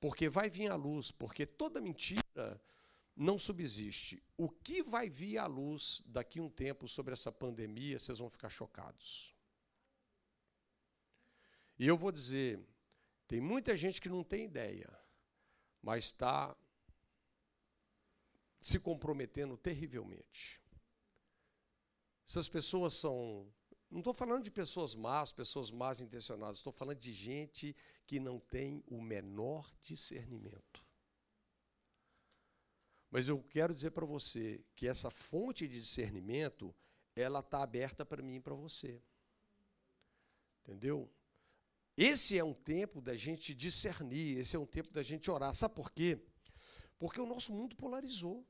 porque 0.00 0.28
vai 0.28 0.48
vir 0.48 0.70
à 0.70 0.74
luz, 0.74 1.12
porque 1.12 1.46
toda 1.46 1.80
mentira 1.80 2.60
não 3.14 3.38
subsiste. 3.38 4.22
O 4.36 4.48
que 4.48 4.82
vai 4.82 5.10
vir 5.10 5.38
à 5.38 5.46
luz 5.46 6.02
daqui 6.06 6.38
a 6.38 6.42
um 6.42 6.48
tempo 6.48 6.88
sobre 6.88 7.12
essa 7.12 7.30
pandemia, 7.30 7.98
vocês 7.98 8.18
vão 8.18 8.30
ficar 8.30 8.48
chocados. 8.48 9.34
E 11.78 11.86
eu 11.86 11.96
vou 11.96 12.10
dizer, 12.10 12.60
tem 13.28 13.40
muita 13.40 13.76
gente 13.76 14.00
que 14.00 14.08
não 14.08 14.24
tem 14.24 14.44
ideia, 14.44 14.90
mas 15.82 16.06
está 16.06 16.56
se 18.60 18.78
comprometendo 18.78 19.56
terrivelmente. 19.56 20.60
Essas 22.26 22.48
pessoas 22.48 22.94
são. 22.94 23.52
Não 23.90 23.98
estou 23.98 24.14
falando 24.14 24.44
de 24.44 24.50
pessoas 24.50 24.94
más, 24.94 25.32
pessoas 25.32 25.70
más 25.70 26.00
intencionadas, 26.00 26.58
estou 26.58 26.72
falando 26.72 26.98
de 26.98 27.12
gente 27.12 27.74
que 28.06 28.20
não 28.20 28.38
tem 28.38 28.84
o 28.86 29.00
menor 29.00 29.74
discernimento. 29.82 30.84
Mas 33.10 33.26
eu 33.26 33.42
quero 33.42 33.74
dizer 33.74 33.90
para 33.90 34.06
você 34.06 34.64
que 34.76 34.86
essa 34.86 35.10
fonte 35.10 35.66
de 35.66 35.80
discernimento, 35.80 36.72
ela 37.16 37.40
está 37.40 37.62
aberta 37.62 38.06
para 38.06 38.22
mim 38.22 38.36
e 38.36 38.40
para 38.40 38.54
você. 38.54 39.02
Entendeu? 40.62 41.12
Esse 41.96 42.38
é 42.38 42.44
um 42.44 42.54
tempo 42.54 43.00
da 43.00 43.16
gente 43.16 43.52
discernir, 43.52 44.38
esse 44.38 44.54
é 44.54 44.58
um 44.58 44.66
tempo 44.66 44.92
da 44.92 45.02
gente 45.02 45.28
orar. 45.28 45.52
Sabe 45.52 45.74
por 45.74 45.90
quê? 45.90 46.24
Porque 46.96 47.20
o 47.20 47.26
nosso 47.26 47.52
mundo 47.52 47.74
polarizou. 47.74 48.46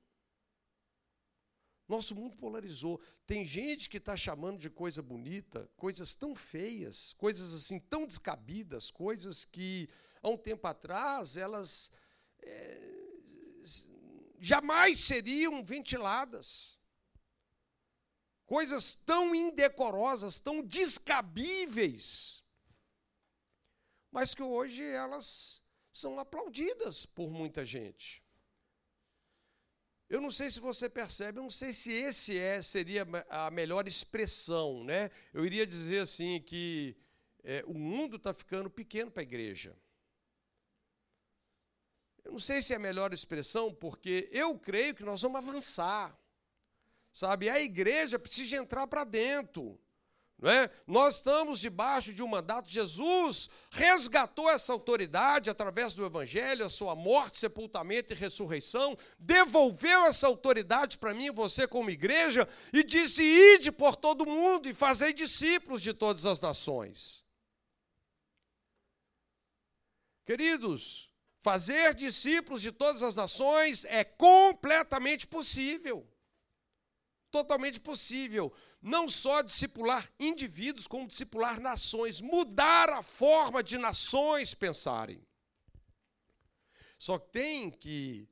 Nosso 1.91 2.14
mundo 2.14 2.36
polarizou. 2.36 3.01
Tem 3.26 3.45
gente 3.45 3.91
que 3.91 3.97
está 3.97 4.16
chamando 4.16 4.61
de 4.61 4.70
coisa 4.70 5.03
bonita, 5.03 5.68
coisas 5.76 6.14
tão 6.14 6.36
feias, 6.36 7.12
coisas 7.14 7.53
assim 7.53 7.80
tão 7.80 8.07
descabidas, 8.07 8.93
coisas 8.93 9.45
que 9.45 9.88
há 10.22 10.28
um 10.28 10.36
tempo 10.36 10.68
atrás 10.68 11.36
elas 11.36 11.91
é, 12.38 12.80
jamais 14.38 15.01
seriam 15.01 15.64
ventiladas. 15.64 16.78
Coisas 18.47 18.95
tão 18.95 19.34
indecorosas, 19.34 20.38
tão 20.38 20.62
descabíveis, 20.62 22.45
mas 24.12 24.32
que 24.32 24.45
hoje 24.45 24.84
elas 24.84 25.61
são 25.91 26.20
aplaudidas 26.20 27.05
por 27.05 27.32
muita 27.32 27.64
gente. 27.64 28.22
Eu 30.11 30.20
não 30.20 30.32
sei 30.32 30.50
se 30.50 30.58
você 30.58 30.90
percebe, 30.90 31.38
eu 31.38 31.44
não 31.44 31.50
sei 31.50 31.72
se 31.72 31.92
esse 31.92 32.36
é 32.36 32.61
seria 32.61 33.06
a 33.28 33.48
melhor 33.48 33.86
expressão, 33.86 34.82
né? 34.82 35.08
Eu 35.32 35.46
iria 35.46 35.64
dizer 35.64 36.00
assim 36.00 36.42
que 36.42 36.96
é, 37.44 37.62
o 37.64 37.74
mundo 37.74 38.16
está 38.16 38.34
ficando 38.34 38.68
pequeno 38.68 39.08
para 39.08 39.22
a 39.22 39.30
igreja. 39.30 39.76
Eu 42.24 42.32
não 42.32 42.40
sei 42.40 42.61
se 42.61 42.72
é 42.72 42.76
a 42.76 42.80
melhor 42.80 43.14
expressão, 43.14 43.72
porque 43.72 44.28
eu 44.32 44.58
creio 44.58 44.96
que 44.96 45.04
nós 45.04 45.22
vamos 45.22 45.38
avançar, 45.38 46.18
sabe? 47.12 47.48
A 47.48 47.61
igreja 47.61 48.18
precisa 48.18 48.56
entrar 48.56 48.88
para 48.88 49.04
dentro. 49.04 49.80
É? 50.43 50.70
Nós 50.86 51.16
estamos 51.16 51.61
debaixo 51.61 52.14
de 52.14 52.22
um 52.22 52.28
mandato. 52.28 52.68
Jesus 52.68 53.51
resgatou 53.70 54.49
essa 54.49 54.72
autoridade 54.72 55.51
através 55.51 55.93
do 55.95 56.05
Evangelho, 56.05 56.64
a 56.64 56.70
sua 56.70 56.95
morte, 56.95 57.38
sepultamento 57.38 58.12
e 58.12 58.16
ressurreição, 58.16 58.97
devolveu 59.18 60.07
essa 60.07 60.26
autoridade 60.26 60.97
para 60.97 61.12
mim 61.12 61.26
e 61.26 61.30
você, 61.30 61.68
como 61.68 61.91
igreja, 61.91 62.49
e 62.72 62.82
disse: 62.82 63.22
Ide 63.22 63.70
por 63.70 63.97
todo 63.97 64.24
mundo 64.24 64.66
e 64.66 64.72
fazei 64.72 65.12
discípulos 65.12 65.82
de 65.82 65.93
todas 65.93 66.24
as 66.24 66.41
nações. 66.41 67.22
Queridos, 70.24 71.12
fazer 71.43 71.95
discípulos 71.95 72.62
de 72.62 72.72
todas 72.72 73.03
as 73.03 73.14
nações 73.14 73.84
é 73.84 74.05
completamente 74.05 75.26
possível. 75.26 76.07
Totalmente 77.30 77.78
possível 77.78 78.53
não 78.80 79.08
só 79.08 79.42
discipular 79.42 80.10
indivíduos, 80.18 80.86
como 80.86 81.06
discipular 81.06 81.60
nações, 81.60 82.20
mudar 82.20 82.88
a 82.88 83.02
forma 83.02 83.62
de 83.62 83.76
nações 83.76 84.54
pensarem. 84.54 85.20
Só 86.98 87.18
tem 87.18 87.70
que. 87.70 88.28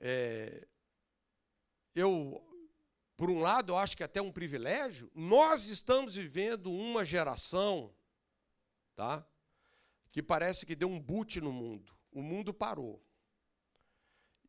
É, 0.00 0.66
eu, 1.94 2.42
por 3.16 3.30
um 3.30 3.40
lado, 3.40 3.72
eu 3.72 3.78
acho 3.78 3.96
que 3.96 4.02
é 4.02 4.06
até 4.06 4.20
um 4.20 4.32
privilégio, 4.32 5.10
nós 5.14 5.66
estamos 5.66 6.14
vivendo 6.14 6.72
uma 6.72 7.04
geração 7.04 7.94
tá? 9.00 9.26
Que 10.12 10.22
parece 10.22 10.66
que 10.66 10.76
deu 10.76 10.90
um 10.90 11.00
boot 11.00 11.40
no 11.40 11.50
mundo. 11.50 11.90
O 12.12 12.20
mundo 12.20 12.52
parou. 12.52 13.02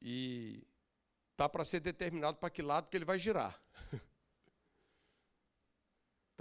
E 0.01 0.67
tá 1.37 1.47
para 1.47 1.63
ser 1.63 1.79
determinado 1.79 2.37
para 2.37 2.49
que 2.49 2.61
lado 2.61 2.89
que 2.89 2.97
ele 2.97 3.05
vai 3.05 3.17
girar. 3.17 3.57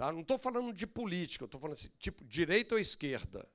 Tá? 0.01 0.11
Não 0.11 0.21
estou 0.21 0.39
falando 0.39 0.73
de 0.73 0.87
política, 0.87 1.45
estou 1.45 1.61
falando 1.61 1.77
assim, 1.77 1.91
tipo 1.99 2.25
direita 2.25 2.73
ou 2.73 2.81
esquerda. 2.81 3.47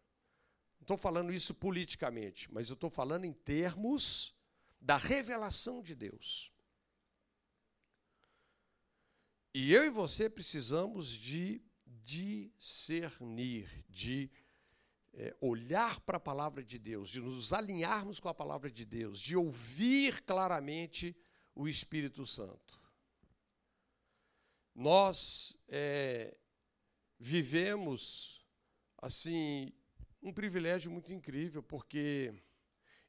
Não 0.79 0.83
estou 0.83 0.97
falando 0.97 1.33
isso 1.33 1.53
politicamente, 1.53 2.53
mas 2.53 2.69
eu 2.69 2.75
estou 2.75 2.89
falando 2.89 3.25
em 3.25 3.33
termos 3.33 4.33
da 4.81 4.97
revelação 4.97 5.83
de 5.83 5.97
Deus. 5.97 6.53
E 9.53 9.73
eu 9.73 9.85
e 9.85 9.91
você 9.91 10.31
precisamos 10.31 11.09
de 11.09 11.61
discernir, 11.85 13.85
de 13.89 14.31
é, 15.15 15.35
olhar 15.41 15.99
para 15.99 16.19
a 16.19 16.21
palavra 16.21 16.63
de 16.63 16.79
Deus, 16.79 17.09
de 17.09 17.21
nos 17.21 17.53
alinharmos 17.53 18.21
com 18.21 18.29
a 18.29 18.35
palavra 18.35 18.71
de 18.71 18.85
Deus, 18.85 19.19
de 19.19 19.35
ouvir 19.35 20.23
claramente 20.23 21.17
o 21.57 21.67
Espírito 21.67 22.25
Santo. 22.25 22.86
Nós 24.79 25.57
é, 25.69 26.37
vivemos 27.19 28.47
assim 28.99 29.73
um 30.21 30.31
privilégio 30.31 30.91
muito 30.91 31.15
incrível, 31.15 31.63
porque 31.63 32.35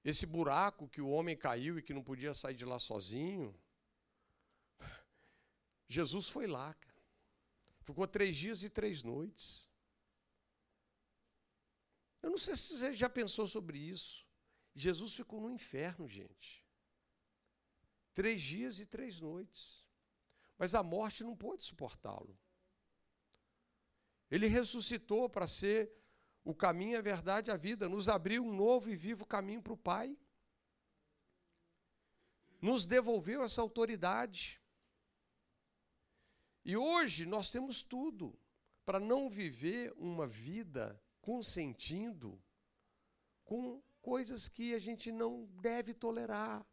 esse 0.01 0.25
buraco 0.25 0.87
que 0.87 1.01
o 1.01 1.09
homem 1.09 1.35
caiu 1.35 1.77
e 1.77 1.83
que 1.83 1.93
não 1.93 2.01
podia 2.01 2.33
sair 2.33 2.55
de 2.55 2.63
lá 2.63 2.79
sozinho, 2.79 3.53
Jesus 5.89 6.29
foi 6.29 6.47
lá. 6.47 6.73
Ficou 7.81 8.07
três 8.07 8.37
dias 8.37 8.63
e 8.63 8.69
três 8.69 9.03
noites. 9.03 9.69
Eu 12.21 12.29
não 12.29 12.37
sei 12.37 12.55
se 12.55 12.77
você 12.77 12.93
já 12.93 13.09
pensou 13.09 13.45
sobre 13.45 13.77
isso. 13.77 14.25
Jesus 14.73 15.13
ficou 15.13 15.41
no 15.41 15.51
inferno, 15.51 16.07
gente. 16.07 16.65
Três 18.13 18.41
dias 18.41 18.79
e 18.79 18.85
três 18.85 19.19
noites. 19.19 19.85
Mas 20.57 20.73
a 20.73 20.81
morte 20.81 21.23
não 21.23 21.35
pôde 21.35 21.63
suportá-lo. 21.63 22.37
Ele 24.29 24.47
ressuscitou 24.47 25.29
para 25.29 25.47
ser 25.47 25.91
o 26.43 26.53
caminho, 26.53 26.97
a 26.97 27.01
verdade, 27.01 27.51
a 27.51 27.57
vida. 27.57 27.87
Nos 27.87 28.09
abriu 28.09 28.43
um 28.43 28.53
novo 28.53 28.89
e 28.89 28.95
vivo 28.95 29.25
caminho 29.25 29.61
para 29.61 29.73
o 29.73 29.77
Pai. 29.77 30.17
Nos 32.61 32.85
devolveu 32.85 33.43
essa 33.43 33.61
autoridade. 33.61 34.61
E 36.65 36.75
hoje 36.75 37.25
nós 37.25 37.51
temos 37.51 37.83
tudo 37.83 38.37
para 38.83 38.99
não 38.99 39.29
viver 39.29 39.93
uma 39.95 40.25
vida 40.25 41.01
consentindo 41.21 42.41
com 43.43 43.81
coisas 44.01 44.47
que 44.47 44.73
a 44.73 44.79
gente 44.79 45.11
não 45.11 45.45
deve 45.61 45.93
tolerar. 45.93 46.65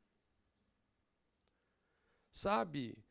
Sabe? 2.30 3.03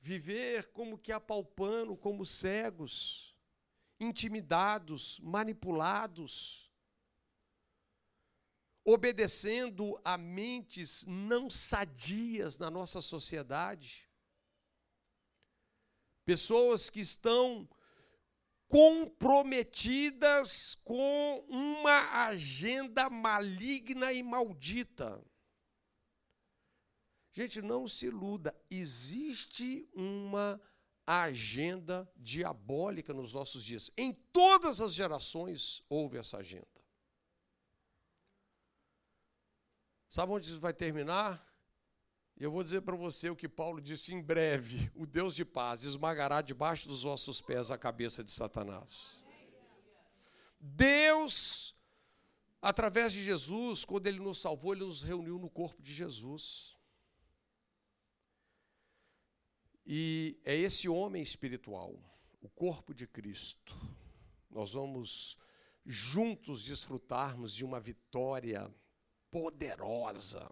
Viver 0.00 0.70
como 0.72 0.98
que 0.98 1.12
apalpando, 1.12 1.96
como 1.96 2.24
cegos, 2.24 3.36
intimidados, 3.98 5.20
manipulados, 5.20 6.70
obedecendo 8.84 10.00
a 10.02 10.16
mentes 10.16 11.04
não 11.06 11.50
sadias 11.50 12.58
na 12.58 12.70
nossa 12.70 13.00
sociedade 13.00 14.08
pessoas 16.24 16.88
que 16.88 17.00
estão 17.00 17.68
comprometidas 18.68 20.76
com 20.84 21.44
uma 21.48 22.28
agenda 22.28 23.10
maligna 23.10 24.12
e 24.12 24.22
maldita. 24.22 25.20
Gente, 27.40 27.62
não 27.62 27.88
se 27.88 28.04
iluda, 28.04 28.54
existe 28.70 29.88
uma 29.94 30.60
agenda 31.06 32.06
diabólica 32.14 33.14
nos 33.14 33.32
nossos 33.32 33.64
dias. 33.64 33.90
Em 33.96 34.12
todas 34.12 34.78
as 34.78 34.92
gerações 34.92 35.82
houve 35.88 36.18
essa 36.18 36.36
agenda. 36.36 36.68
Sabe 40.10 40.32
onde 40.32 40.50
isso 40.50 40.60
vai 40.60 40.74
terminar? 40.74 41.42
E 42.36 42.44
eu 42.44 42.50
vou 42.50 42.62
dizer 42.62 42.82
para 42.82 42.94
você 42.94 43.30
o 43.30 43.36
que 43.36 43.48
Paulo 43.48 43.80
disse 43.80 44.12
em 44.12 44.20
breve: 44.20 44.92
o 44.94 45.06
Deus 45.06 45.34
de 45.34 45.46
paz 45.46 45.84
esmagará 45.84 46.42
debaixo 46.42 46.88
dos 46.88 47.04
vossos 47.04 47.40
pés 47.40 47.70
a 47.70 47.78
cabeça 47.78 48.22
de 48.22 48.32
Satanás. 48.32 49.26
Deus, 50.60 51.74
através 52.60 53.14
de 53.14 53.24
Jesus, 53.24 53.82
quando 53.82 54.08
Ele 54.08 54.20
nos 54.20 54.42
salvou, 54.42 54.74
Ele 54.74 54.84
nos 54.84 55.02
reuniu 55.02 55.38
no 55.38 55.48
corpo 55.48 55.82
de 55.82 55.94
Jesus. 55.94 56.78
E 59.92 60.40
é 60.44 60.54
esse 60.54 60.88
homem 60.88 61.20
espiritual, 61.20 61.92
o 62.40 62.48
corpo 62.48 62.94
de 62.94 63.08
Cristo. 63.08 63.74
Nós 64.48 64.74
vamos 64.74 65.36
juntos 65.84 66.62
desfrutarmos 66.62 67.52
de 67.52 67.64
uma 67.64 67.80
vitória 67.80 68.72
poderosa 69.32 70.48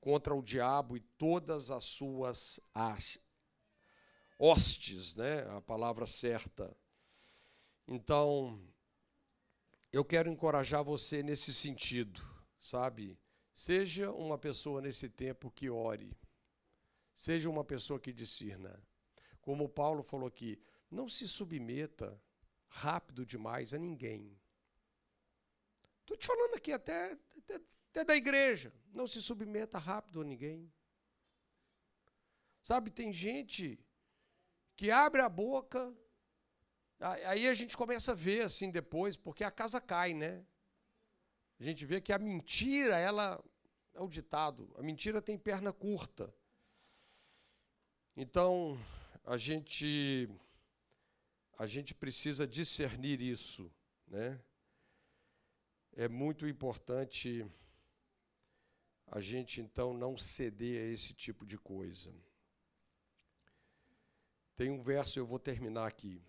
contra 0.00 0.34
o 0.34 0.42
diabo 0.42 0.96
e 0.96 1.00
todas 1.00 1.70
as 1.70 1.84
suas 1.84 2.58
hostes, 4.36 5.14
né? 5.14 5.42
A 5.56 5.60
palavra 5.60 6.04
certa. 6.04 6.76
Então, 7.86 8.60
eu 9.92 10.04
quero 10.04 10.28
encorajar 10.28 10.82
você 10.82 11.22
nesse 11.22 11.54
sentido, 11.54 12.20
sabe? 12.60 13.16
Seja 13.52 14.10
uma 14.10 14.36
pessoa 14.36 14.80
nesse 14.80 15.08
tempo 15.08 15.48
que 15.48 15.70
ore. 15.70 16.18
Seja 17.20 17.50
uma 17.50 17.62
pessoa 17.62 18.00
que 18.00 18.14
discirna. 18.14 18.82
Como 19.42 19.68
Paulo 19.68 20.02
falou 20.02 20.26
aqui, 20.26 20.58
não 20.90 21.06
se 21.06 21.28
submeta 21.28 22.18
rápido 22.66 23.26
demais 23.26 23.74
a 23.74 23.78
ninguém. 23.78 24.40
Estou 26.00 26.16
te 26.16 26.26
falando 26.26 26.54
aqui 26.54 26.72
até, 26.72 27.12
até 27.36 27.60
até 27.90 28.04
da 28.06 28.16
igreja. 28.16 28.72
Não 28.90 29.06
se 29.06 29.20
submeta 29.20 29.78
rápido 29.78 30.22
a 30.22 30.24
ninguém. 30.24 30.72
Sabe, 32.62 32.90
tem 32.90 33.12
gente 33.12 33.78
que 34.74 34.90
abre 34.90 35.20
a 35.20 35.28
boca, 35.28 35.94
aí 37.26 37.46
a 37.46 37.52
gente 37.52 37.76
começa 37.76 38.12
a 38.12 38.14
ver 38.14 38.46
assim 38.46 38.70
depois, 38.70 39.14
porque 39.14 39.44
a 39.44 39.50
casa 39.50 39.78
cai, 39.78 40.14
né? 40.14 40.42
A 41.58 41.64
gente 41.64 41.84
vê 41.84 42.00
que 42.00 42.14
a 42.14 42.18
mentira, 42.18 42.96
ela 42.98 43.44
é 43.92 44.00
o 44.00 44.08
ditado, 44.08 44.74
a 44.78 44.82
mentira 44.82 45.20
tem 45.20 45.36
perna 45.36 45.70
curta. 45.70 46.34
Então, 48.22 48.78
a 49.24 49.38
gente 49.38 50.28
a 51.58 51.66
gente 51.66 51.94
precisa 51.94 52.46
discernir 52.46 53.18
isso, 53.18 53.72
né? 54.06 54.38
É 55.92 56.06
muito 56.06 56.46
importante 56.46 57.50
a 59.06 59.22
gente 59.22 59.62
então 59.62 59.94
não 59.94 60.18
ceder 60.18 60.82
a 60.82 60.92
esse 60.92 61.14
tipo 61.14 61.46
de 61.46 61.56
coisa. 61.56 62.14
Tem 64.54 64.68
um 64.68 64.82
verso, 64.82 65.18
eu 65.18 65.24
vou 65.24 65.38
terminar 65.38 65.86
aqui. 65.86 66.22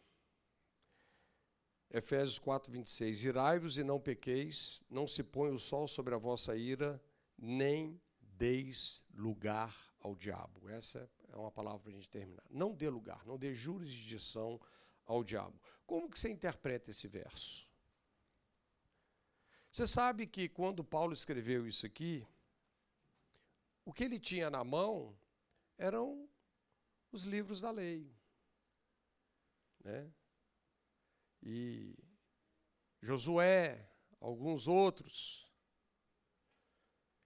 Efésios 1.89 2.39
4, 2.39 2.71
26. 2.71 3.25
Irai-vos 3.25 3.77
e 3.77 3.83
não 3.83 3.99
pequeis, 3.99 4.81
não 4.89 5.05
se 5.05 5.23
põe 5.23 5.51
o 5.53 5.59
sol 5.59 5.89
sobre 5.89 6.15
a 6.15 6.17
vossa 6.17 6.55
ira, 6.55 7.03
nem 7.37 8.01
deis 8.21 9.03
lugar 9.13 9.75
ao 9.99 10.15
diabo. 10.15 10.69
Essa 10.69 11.11
é 11.31 11.37
uma 11.37 11.51
palavra 11.51 11.79
para 11.79 11.91
a 11.91 11.93
gente 11.93 12.09
terminar. 12.09 12.43
Não 12.49 12.73
dê 12.73 12.89
lugar, 12.89 13.25
não 13.25 13.37
dê 13.37 13.53
jurisdição 13.53 14.59
ao 15.05 15.23
diabo. 15.23 15.59
Como 15.85 16.09
que 16.09 16.19
você 16.19 16.29
interpreta 16.29 16.91
esse 16.91 17.07
verso? 17.07 17.71
Você 19.71 19.87
sabe 19.87 20.27
que 20.27 20.49
quando 20.49 20.83
Paulo 20.83 21.13
escreveu 21.13 21.65
isso 21.65 21.85
aqui, 21.85 22.27
o 23.85 23.93
que 23.93 24.03
ele 24.03 24.19
tinha 24.19 24.49
na 24.49 24.63
mão 24.63 25.17
eram 25.77 26.29
os 27.11 27.23
livros 27.23 27.61
da 27.61 27.71
lei. 27.71 28.13
Né? 29.83 30.11
E 31.41 31.97
Josué, 33.01 33.89
alguns 34.19 34.67
outros, 34.67 35.51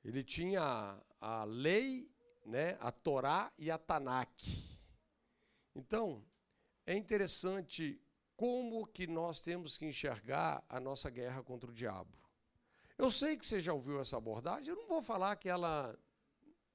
ele 0.03 0.23
tinha 0.23 1.03
a, 1.19 1.43
lei, 1.43 2.14
né, 2.45 2.77
a 2.79 2.91
Torá 2.91 3.51
e 3.57 3.71
a 3.71 3.77
Tanakh. 3.77 4.43
Então, 5.75 6.23
é 6.85 6.95
interessante 6.95 7.99
como 8.35 8.85
que 8.85 9.07
nós 9.07 9.39
temos 9.39 9.77
que 9.77 9.85
enxergar 9.85 10.63
a 10.69 10.79
nossa 10.79 11.09
guerra 11.09 11.41
contra 11.43 11.69
o 11.69 11.73
diabo. 11.73 12.17
Eu 12.97 13.11
sei 13.11 13.35
que 13.35 13.45
você 13.45 13.59
já 13.59 13.73
ouviu 13.73 13.99
essa 13.99 14.17
abordagem, 14.17 14.69
eu 14.69 14.75
não 14.75 14.87
vou 14.87 15.01
falar 15.01 15.35
que 15.35 15.49
ela 15.49 15.97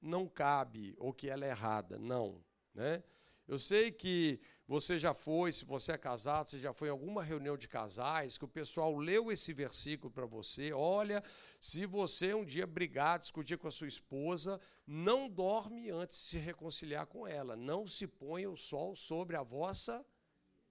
não 0.01 0.27
cabe 0.27 0.95
ou 0.97 1.13
que 1.13 1.29
ela 1.29 1.45
é 1.45 1.49
errada, 1.49 1.97
não. 1.97 2.43
Né? 2.73 3.03
Eu 3.47 3.57
sei 3.57 3.91
que 3.91 4.39
você 4.71 4.97
já 4.97 5.13
foi, 5.13 5.51
se 5.51 5.65
você 5.65 5.91
é 5.91 5.97
casado, 5.97 6.47
você 6.47 6.57
já 6.57 6.71
foi 6.71 6.87
em 6.87 6.91
alguma 6.91 7.21
reunião 7.21 7.57
de 7.57 7.67
casais, 7.67 8.37
que 8.37 8.45
o 8.45 8.47
pessoal 8.47 8.95
leu 8.95 9.29
esse 9.29 9.51
versículo 9.51 10.09
para 10.09 10.25
você. 10.25 10.71
Olha, 10.71 11.21
se 11.59 11.85
você 11.85 12.33
um 12.33 12.45
dia 12.45 12.65
brigar, 12.65 13.19
discutir 13.19 13.57
com 13.57 13.67
a 13.67 13.71
sua 13.71 13.89
esposa, 13.89 14.61
não 14.87 15.29
dorme 15.29 15.89
antes 15.89 16.17
de 16.19 16.23
se 16.23 16.37
reconciliar 16.37 17.05
com 17.05 17.27
ela. 17.27 17.57
Não 17.57 17.85
se 17.85 18.07
ponha 18.07 18.49
o 18.49 18.55
sol 18.55 18.95
sobre 18.95 19.35
a 19.35 19.43
vossa 19.43 20.05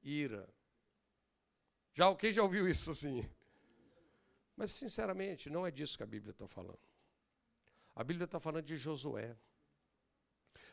ira. 0.02 0.48
Já 1.92 2.14
quem 2.16 2.32
já 2.32 2.42
ouviu 2.42 2.66
isso 2.66 2.92
assim? 2.92 3.28
Mas 4.56 4.70
sinceramente, 4.70 5.50
não 5.50 5.66
é 5.66 5.70
disso 5.70 5.98
que 5.98 6.02
a 6.02 6.06
Bíblia 6.06 6.30
está 6.30 6.48
falando. 6.48 6.80
A 7.94 8.02
Bíblia 8.02 8.24
está 8.24 8.40
falando 8.40 8.64
de 8.64 8.78
Josué, 8.78 9.36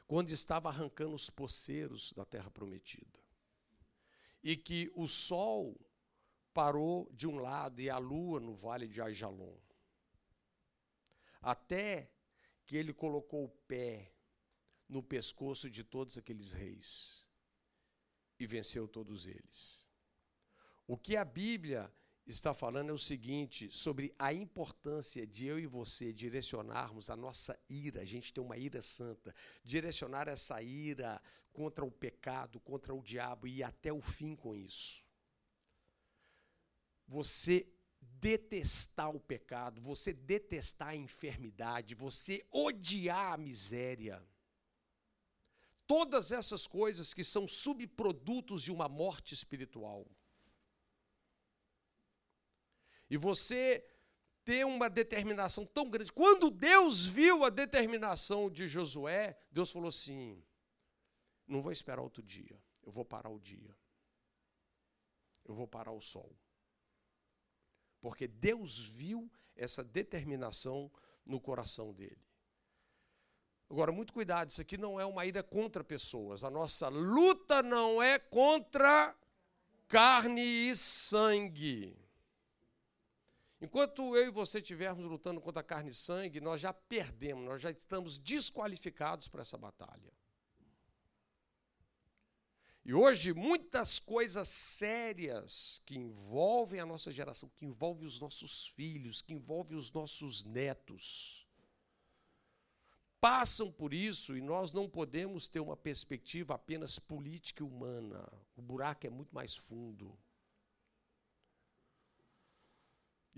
quando 0.07 0.31
estava 0.31 0.69
arrancando 0.69 1.13
os 1.13 1.29
poceiros 1.29 2.13
da 2.13 2.25
terra 2.25 2.49
prometida. 2.49 3.19
E 4.41 4.55
que 4.55 4.89
o 4.95 5.07
sol 5.07 5.77
parou 6.53 7.11
de 7.13 7.27
um 7.27 7.35
lado 7.35 7.81
e 7.81 7.89
a 7.89 7.97
lua 7.97 8.39
no 8.39 8.55
vale 8.55 8.87
de 8.87 9.01
Aijalon. 9.01 9.57
Até 11.41 12.09
que 12.65 12.77
ele 12.77 12.93
colocou 12.93 13.45
o 13.45 13.49
pé 13.49 14.13
no 14.87 15.03
pescoço 15.03 15.69
de 15.69 15.83
todos 15.83 16.17
aqueles 16.17 16.53
reis 16.53 17.27
e 18.39 18.47
venceu 18.47 18.87
todos 18.87 19.27
eles. 19.27 19.85
O 20.87 20.97
que 20.97 21.17
a 21.17 21.25
Bíblia 21.25 21.93
está 22.27 22.53
falando 22.53 22.89
é 22.89 22.93
o 22.93 22.97
seguinte, 22.97 23.71
sobre 23.71 24.13
a 24.19 24.33
importância 24.33 25.25
de 25.25 25.45
eu 25.45 25.57
e 25.57 25.65
você 25.65 26.11
direcionarmos 26.11 27.09
a 27.09 27.15
nossa 27.15 27.57
ira, 27.69 28.01
a 28.01 28.05
gente 28.05 28.33
tem 28.33 28.43
uma 28.43 28.57
ira 28.57 28.81
santa, 28.81 29.33
direcionar 29.63 30.27
essa 30.27 30.61
ira 30.61 31.21
contra 31.53 31.85
o 31.85 31.91
pecado, 31.91 32.59
contra 32.59 32.93
o 32.93 33.01
diabo 33.01 33.47
e 33.47 33.59
ir 33.59 33.63
até 33.63 33.93
o 33.93 34.01
fim 34.01 34.35
com 34.35 34.55
isso. 34.55 35.07
Você 37.07 37.65
detestar 38.01 39.15
o 39.15 39.19
pecado, 39.19 39.79
você 39.79 40.11
detestar 40.11 40.89
a 40.89 40.95
enfermidade, 40.95 41.95
você 41.95 42.45
odiar 42.51 43.33
a 43.33 43.37
miséria. 43.37 44.21
Todas 45.85 46.33
essas 46.33 46.67
coisas 46.67 47.13
que 47.13 47.23
são 47.23 47.47
subprodutos 47.47 48.61
de 48.61 48.71
uma 48.71 48.89
morte 48.89 49.33
espiritual 49.33 50.05
e 53.09 53.17
você 53.17 53.85
ter 54.43 54.65
uma 54.65 54.89
determinação 54.89 55.65
tão 55.65 55.89
grande. 55.89 56.11
Quando 56.11 56.49
Deus 56.49 57.05
viu 57.05 57.43
a 57.43 57.49
determinação 57.49 58.49
de 58.49 58.67
Josué, 58.67 59.37
Deus 59.51 59.71
falou 59.71 59.89
assim: 59.89 60.41
não 61.47 61.61
vou 61.61 61.71
esperar 61.71 62.01
outro 62.01 62.23
dia, 62.23 62.61
eu 62.83 62.91
vou 62.91 63.05
parar 63.05 63.29
o 63.29 63.39
dia. 63.39 63.75
Eu 65.45 65.53
vou 65.53 65.67
parar 65.67 65.91
o 65.91 66.01
sol. 66.01 66.35
Porque 68.01 68.27
Deus 68.27 68.79
viu 68.79 69.31
essa 69.55 69.83
determinação 69.83 70.91
no 71.25 71.39
coração 71.39 71.93
dele. 71.93 72.21
Agora, 73.69 73.91
muito 73.91 74.13
cuidado, 74.13 74.49
isso 74.49 74.61
aqui 74.61 74.77
não 74.77 74.99
é 74.99 75.05
uma 75.05 75.25
ira 75.25 75.43
contra 75.43 75.83
pessoas. 75.83 76.43
A 76.43 76.49
nossa 76.49 76.87
luta 76.87 77.61
não 77.61 78.01
é 78.01 78.17
contra 78.17 79.13
carne 79.87 80.41
e 80.41 80.75
sangue. 80.75 82.06
Enquanto 83.59 84.15
eu 84.15 84.27
e 84.27 84.31
você 84.31 84.59
estivermos 84.59 85.05
lutando 85.05 85.41
contra 85.41 85.63
carne 85.63 85.89
e 85.89 85.95
sangue, 85.95 86.39
nós 86.39 86.61
já 86.61 86.71
perdemos, 86.71 87.43
nós 87.43 87.61
já 87.61 87.71
estamos 87.71 88.19
desqualificados 88.19 89.27
para 89.27 89.41
essa 89.41 89.57
batalha. 89.57 90.13
E 92.85 92.93
hoje, 92.93 93.33
muitas 93.33 93.99
coisas 93.99 94.47
sérias 94.47 95.81
que 95.85 95.97
envolvem 95.97 96.79
a 96.79 96.85
nossa 96.85 97.11
geração, 97.11 97.49
que 97.57 97.65
envolvem 97.65 98.05
os 98.05 98.19
nossos 98.19 98.67
filhos, 98.67 99.21
que 99.21 99.33
envolvem 99.33 99.77
os 99.77 99.91
nossos 99.91 100.45
netos, 100.45 101.45
passam 103.19 103.69
por 103.69 103.93
isso 103.93 104.37
e 104.37 104.41
nós 104.41 104.71
não 104.71 104.87
podemos 104.87 105.49
ter 105.49 105.59
uma 105.59 105.75
perspectiva 105.75 106.53
apenas 106.53 106.97
política 106.97 107.61
e 107.61 107.67
humana. 107.67 108.25
O 108.55 108.61
buraco 108.61 109.05
é 109.05 109.09
muito 109.09 109.35
mais 109.35 109.53
fundo. 109.53 110.17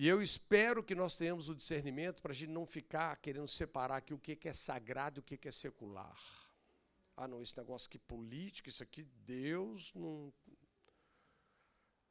E 0.01 0.07
eu 0.07 0.21
espero 0.23 0.81
que 0.81 0.95
nós 0.95 1.17
tenhamos 1.17 1.49
o 1.49 1.53
discernimento 1.53 2.21
para 2.21 2.31
a 2.31 2.33
gente 2.33 2.51
não 2.51 2.65
ficar 2.65 3.13
querendo 3.17 3.49
separar 3.49 3.97
aqui 3.97 4.13
o 4.13 4.17
que 4.17 4.47
é 4.47 4.53
sagrado 4.53 5.19
e 5.19 5.21
o 5.21 5.23
que 5.23 5.45
é 5.45 5.51
secular. 5.51 6.17
Ah, 7.17 7.27
não, 7.27 7.41
esse 7.41 7.57
negócio 7.57 7.89
aqui 7.89 7.99
político, 7.99 8.69
isso 8.69 8.81
aqui, 8.81 9.03
Deus 9.03 9.93
não. 9.93 10.33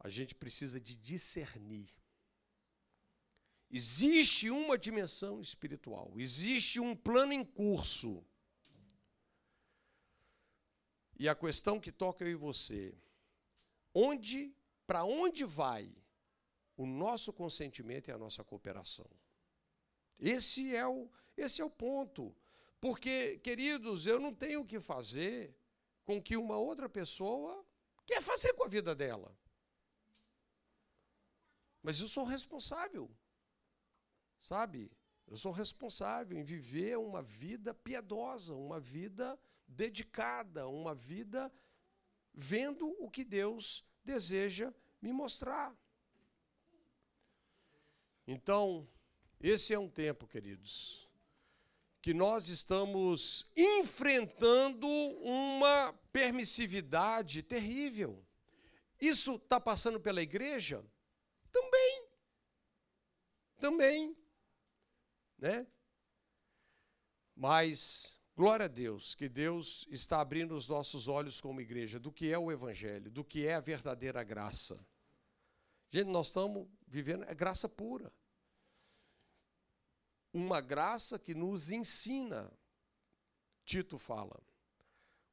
A 0.00 0.10
gente 0.10 0.34
precisa 0.34 0.78
de 0.78 0.94
discernir. 0.94 1.88
Existe 3.70 4.50
uma 4.50 4.76
dimensão 4.76 5.40
espiritual, 5.40 6.12
existe 6.18 6.78
um 6.78 6.94
plano 6.94 7.32
em 7.32 7.42
curso. 7.42 8.22
E 11.18 11.26
a 11.26 11.34
questão 11.34 11.80
que 11.80 11.90
toca 11.90 12.22
eu 12.22 12.32
e 12.32 12.34
você, 12.34 12.94
onde, 13.94 14.54
para 14.86 15.06
onde 15.06 15.42
vai 15.46 15.97
o 16.78 16.86
nosso 16.86 17.32
consentimento 17.32 18.08
e 18.08 18.12
a 18.12 18.16
nossa 18.16 18.44
cooperação. 18.44 19.10
Esse 20.16 20.74
é 20.74 20.86
o, 20.86 21.10
esse 21.36 21.60
é 21.60 21.64
o 21.64 21.68
ponto. 21.68 22.34
Porque, 22.80 23.38
queridos, 23.38 24.06
eu 24.06 24.20
não 24.20 24.32
tenho 24.32 24.64
que 24.64 24.78
fazer 24.78 25.52
com 26.04 26.22
que 26.22 26.36
uma 26.36 26.56
outra 26.56 26.88
pessoa 26.88 27.66
quer 28.06 28.22
fazer 28.22 28.54
com 28.54 28.62
a 28.62 28.68
vida 28.68 28.94
dela. 28.94 29.36
Mas 31.82 32.00
eu 32.00 32.06
sou 32.06 32.24
responsável. 32.24 33.10
Sabe? 34.40 34.88
Eu 35.26 35.36
sou 35.36 35.50
responsável 35.50 36.38
em 36.38 36.44
viver 36.44 36.96
uma 36.96 37.20
vida 37.20 37.74
piedosa, 37.74 38.54
uma 38.54 38.78
vida 38.78 39.36
dedicada, 39.66 40.68
uma 40.68 40.94
vida 40.94 41.52
vendo 42.32 42.88
o 43.02 43.10
que 43.10 43.24
Deus 43.24 43.84
deseja 44.04 44.72
me 45.02 45.12
mostrar. 45.12 45.76
Então, 48.30 48.86
esse 49.40 49.72
é 49.72 49.78
um 49.78 49.88
tempo, 49.88 50.26
queridos, 50.26 51.10
que 52.02 52.12
nós 52.12 52.50
estamos 52.50 53.50
enfrentando 53.56 54.86
uma 54.86 55.94
permissividade 56.12 57.42
terrível. 57.42 58.22
Isso 59.00 59.36
está 59.36 59.58
passando 59.58 59.98
pela 59.98 60.20
igreja? 60.20 60.84
Também. 61.50 62.06
Também. 63.58 64.16
Né? 65.38 65.66
Mas, 67.34 68.20
glória 68.36 68.66
a 68.66 68.68
Deus, 68.68 69.14
que 69.14 69.26
Deus 69.26 69.86
está 69.90 70.20
abrindo 70.20 70.54
os 70.54 70.68
nossos 70.68 71.08
olhos 71.08 71.40
como 71.40 71.62
igreja 71.62 71.98
do 71.98 72.12
que 72.12 72.30
é 72.30 72.38
o 72.38 72.52
Evangelho, 72.52 73.10
do 73.10 73.24
que 73.24 73.46
é 73.46 73.54
a 73.54 73.60
verdadeira 73.60 74.22
graça. 74.22 74.86
Gente, 75.90 76.10
nós 76.10 76.26
estamos 76.26 76.68
vivendo 76.88 77.24
é 77.24 77.34
graça 77.34 77.68
pura 77.68 78.12
uma 80.32 80.60
graça 80.60 81.18
que 81.18 81.34
nos 81.34 81.72
ensina, 81.72 82.50
Tito 83.64 83.98
fala, 83.98 84.40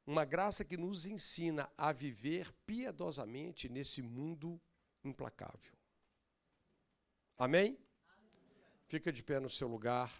uma 0.06 0.24
graça 0.24 0.64
que 0.64 0.76
nos 0.76 1.06
ensina 1.06 1.70
a 1.76 1.92
viver 1.92 2.52
piedosamente 2.64 3.68
nesse 3.68 4.02
mundo 4.02 4.60
implacável. 5.04 5.74
Amém? 7.38 7.78
Fica 8.86 9.12
de 9.12 9.22
pé 9.22 9.40
no 9.40 9.50
seu 9.50 9.68
lugar. 9.68 10.12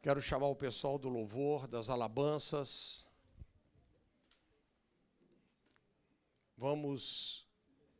Quero 0.00 0.20
chamar 0.20 0.46
o 0.46 0.56
pessoal 0.56 0.98
do 0.98 1.08
louvor, 1.08 1.68
das 1.68 1.88
alabanças. 1.88 3.06
Vamos 6.56 7.46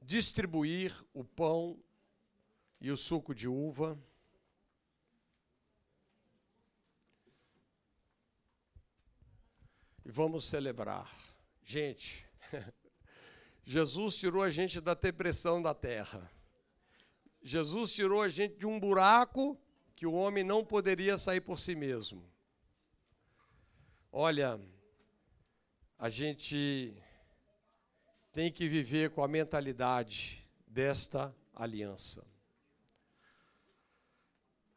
distribuir 0.05 0.95
o 1.13 1.25
pão 1.25 1.83
e 2.81 2.91
o 2.91 2.97
suco 2.97 3.35
de 3.35 3.49
uva. 3.49 3.99
E 10.05 10.11
vamos 10.11 10.45
celebrar. 10.47 11.11
Gente, 11.63 12.27
Jesus 13.65 14.19
tirou 14.19 14.43
a 14.43 14.51
gente 14.51 14.81
da 14.81 14.95
depressão 14.95 15.63
da 15.63 15.73
terra. 15.73 16.31
Jesus 17.41 17.95
tirou 17.95 18.23
a 18.23 18.29
gente 18.29 18.57
de 18.57 18.67
um 18.67 18.79
buraco 18.79 19.59
que 19.95 20.07
o 20.07 20.13
homem 20.13 20.43
não 20.43 20.65
poderia 20.65 21.17
sair 21.17 21.41
por 21.41 21.61
si 21.61 21.75
mesmo. 21.75 22.29
Olha, 24.11 24.61
a 25.97 26.09
gente 26.09 26.95
tem 28.33 28.51
que 28.51 28.67
viver 28.67 29.11
com 29.11 29.23
a 29.23 29.29
mentalidade 29.29 30.43
desta 30.67 31.35
aliança. 31.55 32.27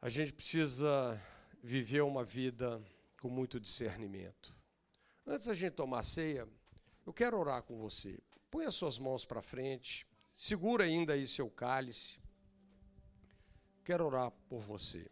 A 0.01 0.09
gente 0.09 0.33
precisa 0.33 1.19
viver 1.63 2.01
uma 2.01 2.23
vida 2.23 2.83
com 3.19 3.29
muito 3.29 3.59
discernimento. 3.59 4.53
Antes 5.25 5.47
da 5.47 5.53
gente 5.53 5.73
tomar 5.73 6.03
ceia, 6.03 6.47
Eu 7.05 7.13
quero 7.13 7.37
orar 7.37 7.61
com 7.61 7.77
você. 7.77 8.19
Põe 8.49 8.65
as 8.65 8.73
suas 8.73 8.97
mãos 8.97 9.23
para 9.23 9.39
frente. 9.39 10.07
Segura 10.35 10.85
ainda 10.85 11.13
aí 11.13 11.27
seu 11.27 11.47
cálice. 11.51 12.19
Quero 13.83 14.03
orar 14.07 14.31
por 14.49 14.59
você. 14.59 15.07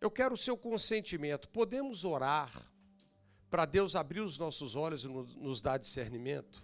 Eu 0.00 0.12
quero 0.12 0.34
o 0.34 0.38
seu 0.38 0.56
consentimento. 0.56 1.48
Podemos 1.48 2.04
orar 2.04 2.69
para 3.50 3.66
Deus 3.66 3.96
abrir 3.96 4.20
os 4.20 4.38
nossos 4.38 4.76
olhos 4.76 5.04
e 5.04 5.08
nos 5.08 5.60
dar 5.60 5.78
discernimento? 5.78 6.62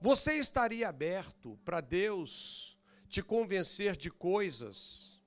Você 0.00 0.32
estaria 0.34 0.88
aberto 0.88 1.58
para 1.64 1.80
Deus 1.80 2.78
te 3.08 3.22
convencer 3.22 3.96
de 3.96 4.10
coisas 4.10 5.20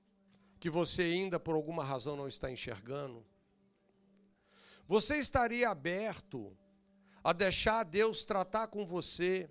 que 0.60 0.68
você 0.68 1.02
ainda 1.02 1.38
por 1.38 1.54
alguma 1.54 1.84
razão 1.84 2.16
não 2.16 2.28
está 2.28 2.50
enxergando? 2.50 3.24
Você 4.86 5.16
estaria 5.16 5.68
aberto 5.68 6.56
a 7.22 7.32
deixar 7.32 7.84
Deus 7.84 8.24
tratar 8.24 8.68
com 8.68 8.84
você 8.84 9.48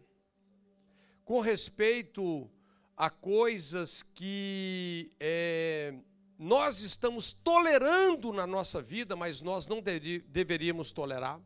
com 1.23 1.41
respeito 1.41 2.49
a 2.95 3.09
coisas 3.09 4.01
que 4.01 5.11
é, 5.19 5.93
nós 6.38 6.81
estamos 6.81 7.31
tolerando 7.31 8.31
na 8.31 8.45
nossa 8.45 8.81
vida, 8.81 9.15
mas 9.15 9.41
nós 9.41 9.67
não 9.67 9.81
deveríamos 9.81 10.91
tolerar? 10.91 11.41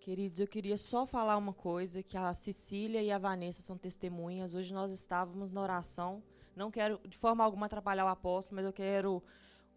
Queridos, 0.00 0.38
eu 0.38 0.46
queria 0.46 0.78
só 0.78 1.04
falar 1.04 1.36
uma 1.36 1.52
coisa, 1.52 2.00
que 2.00 2.16
a 2.16 2.32
Cecília 2.32 3.02
e 3.02 3.10
a 3.10 3.18
Vanessa 3.18 3.60
são 3.60 3.76
testemunhas. 3.76 4.54
Hoje 4.54 4.72
nós 4.72 4.92
estávamos 4.92 5.50
na 5.50 5.60
oração. 5.60 6.22
Não 6.54 6.70
quero 6.70 7.00
de 7.08 7.18
forma 7.18 7.42
alguma 7.42 7.66
atrapalhar 7.66 8.04
o 8.04 8.08
apóstolo, 8.08 8.54
mas 8.54 8.64
eu 8.64 8.72
quero 8.72 9.20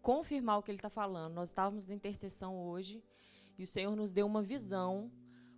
confirmar 0.00 0.58
o 0.58 0.62
que 0.62 0.70
ele 0.70 0.78
está 0.78 0.88
falando. 0.88 1.34
Nós 1.34 1.48
estávamos 1.48 1.84
na 1.84 1.94
intercessão 1.94 2.56
hoje 2.56 3.02
e 3.58 3.64
o 3.64 3.66
Senhor 3.66 3.96
nos 3.96 4.12
deu 4.12 4.24
uma 4.24 4.40
visão, 4.40 5.10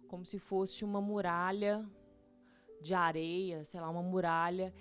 como 0.09 0.25
se 0.25 0.39
fosse 0.39 0.85
uma 0.85 1.03
muralha 1.03 1.87
de 2.81 2.95
areia, 2.95 3.65
sei 3.65 3.79
lá, 3.79 3.91
uma 3.91 4.03
muralha, 4.03 4.73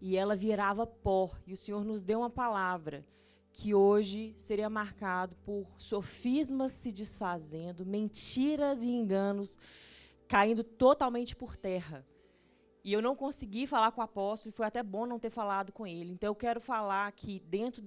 e 0.00 0.16
ela 0.16 0.34
virava 0.34 0.86
pó. 0.86 1.30
E 1.46 1.52
o 1.52 1.56
Senhor 1.56 1.84
nos 1.84 2.02
deu 2.02 2.20
uma 2.20 2.30
palavra 2.30 3.04
que 3.52 3.74
hoje 3.74 4.34
seria 4.38 4.70
marcado 4.70 5.36
por 5.44 5.66
sofismas 5.76 6.72
se 6.72 6.92
desfazendo, 6.92 7.84
mentiras 7.84 8.82
e 8.82 8.88
enganos 8.88 9.58
caindo 10.26 10.62
totalmente 10.62 11.34
por 11.34 11.56
terra. 11.56 12.06
E 12.82 12.92
eu 12.92 13.02
não 13.02 13.14
consegui 13.14 13.66
falar 13.66 13.92
com 13.92 14.00
o 14.00 14.04
apóstolo, 14.04 14.52
e 14.52 14.56
foi 14.56 14.64
até 14.64 14.82
bom 14.82 15.04
não 15.04 15.18
ter 15.18 15.28
falado 15.28 15.72
com 15.72 15.86
ele. 15.86 16.12
Então 16.12 16.28
eu 16.28 16.34
quero 16.34 16.60
falar 16.60 17.06
aqui, 17.06 17.42
dentro 17.46 17.82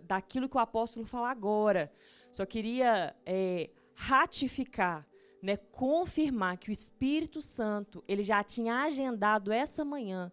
daquilo 0.00 0.48
que 0.48 0.56
o 0.56 0.60
apóstolo 0.60 1.04
fala 1.04 1.30
agora. 1.30 1.92
Só 2.32 2.46
queria 2.46 3.14
é, 3.26 3.68
ratificar, 3.94 5.06
né, 5.42 5.56
confirmar 5.56 6.56
que 6.56 6.70
o 6.70 6.72
Espírito 6.72 7.42
Santo 7.42 8.02
ele 8.08 8.22
já 8.22 8.42
tinha 8.42 8.84
agendado 8.84 9.52
essa 9.52 9.84
manhã 9.84 10.32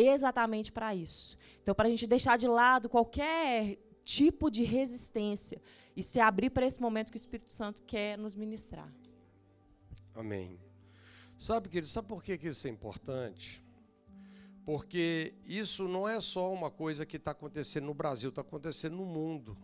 exatamente 0.00 0.70
para 0.72 0.94
isso. 0.94 1.36
Então, 1.62 1.74
para 1.74 1.88
a 1.88 1.90
gente 1.90 2.06
deixar 2.06 2.36
de 2.36 2.46
lado 2.46 2.88
qualquer 2.88 3.78
tipo 4.04 4.50
de 4.50 4.62
resistência 4.62 5.60
e 5.94 6.02
se 6.02 6.20
abrir 6.20 6.50
para 6.50 6.66
esse 6.66 6.80
momento 6.80 7.10
que 7.10 7.16
o 7.16 7.18
Espírito 7.18 7.52
Santo 7.52 7.82
quer 7.82 8.16
nos 8.16 8.34
ministrar. 8.34 8.92
Amém. 10.14 10.58
Sabe, 11.36 11.68
querido, 11.68 11.88
sabe 11.88 12.08
por 12.08 12.22
que 12.22 12.38
isso 12.48 12.66
é 12.66 12.70
importante? 12.70 13.62
Porque 14.64 15.34
isso 15.46 15.86
não 15.86 16.08
é 16.08 16.20
só 16.20 16.52
uma 16.52 16.70
coisa 16.70 17.06
que 17.06 17.16
está 17.16 17.30
acontecendo 17.30 17.86
no 17.86 17.94
Brasil, 17.94 18.30
está 18.30 18.42
acontecendo 18.42 18.96
no 18.96 19.04
mundo. 19.04 19.56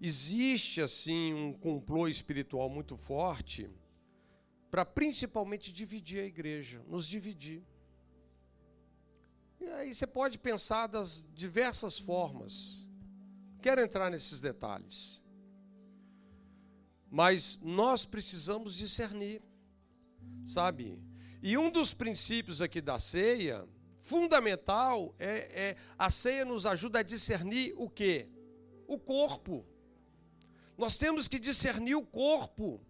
Existe, 0.00 0.80
assim, 0.80 1.34
um 1.34 1.52
complô 1.52 2.06
espiritual 2.06 2.68
muito 2.68 2.96
forte 2.96 3.70
para 4.70 4.84
principalmente 4.84 5.72
dividir 5.72 6.20
a 6.20 6.24
igreja, 6.24 6.82
nos 6.86 7.06
dividir. 7.06 7.62
E 9.60 9.68
aí 9.68 9.94
você 9.94 10.06
pode 10.06 10.38
pensar 10.38 10.86
das 10.86 11.26
diversas 11.34 11.98
formas. 11.98 12.88
Quero 13.60 13.80
entrar 13.80 14.10
nesses 14.10 14.40
detalhes. 14.40 15.24
Mas 17.10 17.60
nós 17.62 18.04
precisamos 18.04 18.76
discernir, 18.76 19.42
sabe? 20.44 21.02
E 21.42 21.56
um 21.56 21.70
dos 21.70 21.94
princípios 21.94 22.60
aqui 22.60 22.80
da 22.80 22.98
ceia, 22.98 23.66
fundamental, 24.00 25.14
é, 25.18 25.68
é 25.70 25.76
a 25.98 26.10
ceia 26.10 26.44
nos 26.44 26.66
ajuda 26.66 27.00
a 27.00 27.02
discernir 27.02 27.74
o 27.76 27.88
quê? 27.88 28.28
O 28.86 28.98
corpo. 28.98 29.64
Nós 30.76 30.96
temos 30.96 31.26
que 31.26 31.38
discernir 31.38 31.94
o 31.94 32.04
corpo. 32.04 32.85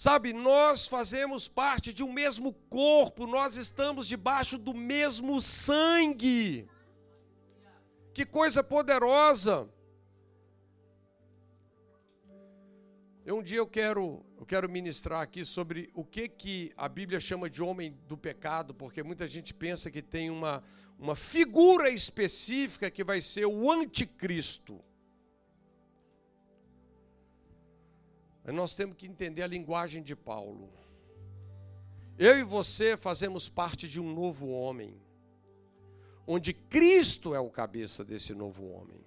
Sabe, 0.00 0.32
nós 0.32 0.88
fazemos 0.88 1.46
parte 1.46 1.92
de 1.92 2.02
um 2.02 2.10
mesmo 2.10 2.54
corpo, 2.70 3.26
nós 3.26 3.56
estamos 3.56 4.08
debaixo 4.08 4.56
do 4.56 4.72
mesmo 4.72 5.42
sangue. 5.42 6.66
Que 8.14 8.24
coisa 8.24 8.64
poderosa! 8.64 9.68
Eu, 13.26 13.40
um 13.40 13.42
dia 13.42 13.58
eu 13.58 13.66
quero, 13.66 14.24
eu 14.38 14.46
quero 14.46 14.70
ministrar 14.70 15.20
aqui 15.20 15.44
sobre 15.44 15.90
o 15.92 16.02
que, 16.02 16.28
que 16.28 16.72
a 16.78 16.88
Bíblia 16.88 17.20
chama 17.20 17.50
de 17.50 17.62
homem 17.62 17.94
do 18.08 18.16
pecado, 18.16 18.72
porque 18.72 19.02
muita 19.02 19.28
gente 19.28 19.52
pensa 19.52 19.90
que 19.90 20.00
tem 20.00 20.30
uma, 20.30 20.62
uma 20.98 21.14
figura 21.14 21.90
específica 21.90 22.90
que 22.90 23.04
vai 23.04 23.20
ser 23.20 23.44
o 23.44 23.70
anticristo. 23.70 24.82
Nós 28.46 28.74
temos 28.74 28.96
que 28.96 29.06
entender 29.06 29.42
a 29.42 29.46
linguagem 29.46 30.02
de 30.02 30.16
Paulo. 30.16 30.72
Eu 32.18 32.38
e 32.38 32.42
você 32.42 32.96
fazemos 32.96 33.48
parte 33.48 33.88
de 33.88 34.00
um 34.00 34.12
novo 34.12 34.48
homem, 34.48 35.00
onde 36.26 36.52
Cristo 36.52 37.34
é 37.34 37.40
o 37.40 37.50
cabeça 37.50 38.04
desse 38.04 38.34
novo 38.34 38.68
homem. 38.68 39.00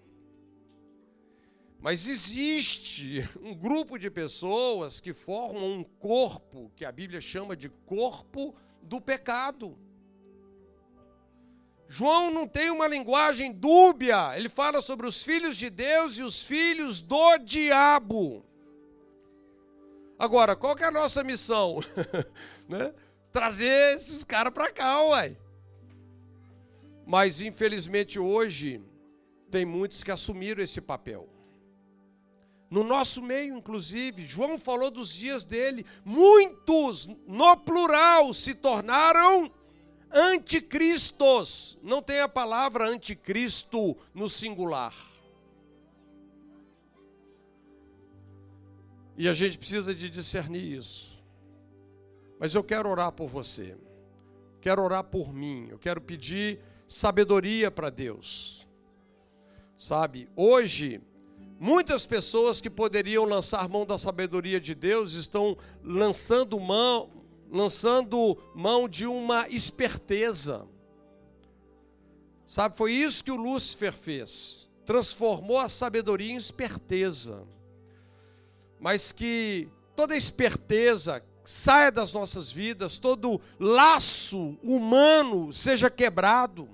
Mas 1.79 2.07
existe 2.07 3.29
um 3.41 3.53
grupo 3.53 3.99
de 3.99 4.09
pessoas 4.09 4.99
que 4.99 5.13
formam 5.13 5.79
um 5.79 5.84
corpo, 5.84 6.71
que 6.75 6.86
a 6.86 6.91
Bíblia 6.91 7.19
chama 7.19 7.55
de 7.55 7.69
corpo 7.69 8.55
do 8.81 9.01
pecado. 9.01 9.77
João 11.88 12.31
não 12.31 12.47
tem 12.47 12.71
uma 12.71 12.88
linguagem 12.88 13.51
dúbia, 13.51 14.36
ele 14.36 14.49
fala 14.49 14.81
sobre 14.81 15.05
os 15.05 15.23
filhos 15.23 15.57
de 15.57 15.69
Deus 15.69 16.17
e 16.17 16.23
os 16.23 16.43
filhos 16.43 17.01
do 17.01 17.38
diabo. 17.38 18.43
Agora, 20.24 20.55
qual 20.55 20.74
que 20.74 20.86
é 20.86 20.88
a 20.88 20.91
nossa 20.91 21.21
missão? 21.21 21.84
né? 22.69 22.93
Trazer 23.30 23.97
esses 23.97 24.24
caras 24.24 24.53
para 24.53 24.71
cá, 24.71 25.03
uai. 25.03 25.36
Mas 27.05 27.41
infelizmente 27.41 28.17
hoje 28.17 28.82
tem 29.51 29.65
muitos 29.65 30.01
que 30.01 30.11
assumiram 30.11 30.63
esse 30.63 30.80
papel. 30.80 31.28
No 32.69 32.86
nosso 32.86 33.21
meio, 33.21 33.57
inclusive, 33.57 34.26
João 34.26 34.57
falou 34.57 34.89
dos 34.89 35.13
dias 35.13 35.43
dele, 35.43 35.86
muitos, 36.05 37.09
no 37.28 37.57
plural, 37.57 38.34
se 38.34 38.55
tornaram 38.55 39.51
anticristos. 40.09 41.78
Não 41.84 42.01
tem 42.01 42.21
a 42.21 42.30
palavra 42.30 42.88
anticristo 42.88 43.97
no 44.13 44.30
singular. 44.30 44.95
E 49.16 49.30
a 49.30 49.34
gente 49.34 49.57
precisa 49.57 49.93
de 49.93 50.09
discernir 50.09 50.78
isso. 50.78 51.22
Mas 52.39 52.55
eu 52.55 52.64
quero 52.64 52.89
orar 52.89 53.11
por 53.11 53.28
você. 53.28 53.78
Quero 54.59 54.82
orar 54.82 55.03
por 55.03 55.32
mim. 55.32 55.68
Eu 55.70 55.78
quero 55.78 56.01
pedir 56.01 56.59
sabedoria 56.88 57.70
para 57.70 57.89
Deus. 57.89 58.68
Sabe, 59.78 60.30
hoje, 60.36 61.01
muitas 61.59 62.05
pessoas 62.05 62.59
que 62.59 62.70
poderiam 62.70 63.26
lançar 63.26 63.68
mão 63.70 63.86
da 63.86 63.97
sabedoria 63.97 64.59
de 64.59 64.74
Deus 64.74 65.14
estão 65.14 65.57
lançando 65.84 66.59
mão, 66.59 67.11
lançando 67.51 68.38
mão 68.55 68.88
de 68.88 69.05
uma 69.05 69.47
esperteza. 69.49 70.68
Sabe, 72.45 72.78
foi 72.78 72.93
isso 72.93 73.24
que 73.24 73.32
o 73.32 73.36
Lúcifer 73.36 73.93
fez. 73.93 74.70
Transformou 74.86 75.59
a 75.59 75.70
sabedoria 75.70 76.32
em 76.32 76.36
esperteza 76.36 77.47
mas 78.84 79.13
que 79.13 79.69
toda 79.95 80.13
esperteza 80.13 81.23
saia 81.41 81.89
das 81.89 82.11
nossas 82.11 82.51
vidas, 82.51 82.97
todo 82.97 83.39
laço 83.57 84.57
humano 84.61 85.53
seja 85.53 85.89
quebrado, 85.89 86.69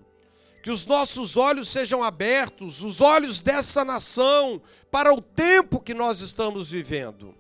que 0.64 0.72
os 0.72 0.88
nossos 0.88 1.38
olhos 1.38 1.70
sejam 1.70 2.04
abertos, 2.04 2.82
os 2.82 3.00
olhos 3.00 3.42
dessa 3.42 3.86
nação, 3.86 4.60
para 4.90 5.14
o 5.14 5.22
tempo 5.22 5.80
que 5.80 5.94
nós 5.94 6.22
estamos 6.22 6.72
vivendo. 6.72 7.36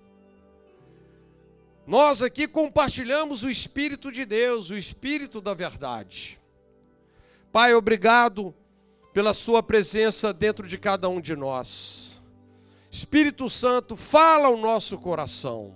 Nós 1.87 2.21
aqui 2.21 2.47
compartilhamos 2.47 3.41
o 3.41 3.49
Espírito 3.49 4.11
de 4.11 4.23
Deus, 4.23 4.69
o 4.69 4.77
Espírito 4.77 5.41
da 5.41 5.55
verdade. 5.55 6.39
Pai, 7.51 7.73
obrigado 7.73 8.53
pela 9.15 9.33
Sua 9.33 9.63
presença 9.63 10.31
dentro 10.31 10.67
de 10.67 10.77
cada 10.77 11.09
um 11.09 11.19
de 11.19 11.35
nós. 11.35 12.08
Espírito 12.89 13.49
Santo, 13.49 13.95
fala 13.95 14.47
ao 14.47 14.57
nosso 14.57 14.97
coração. 14.97 15.75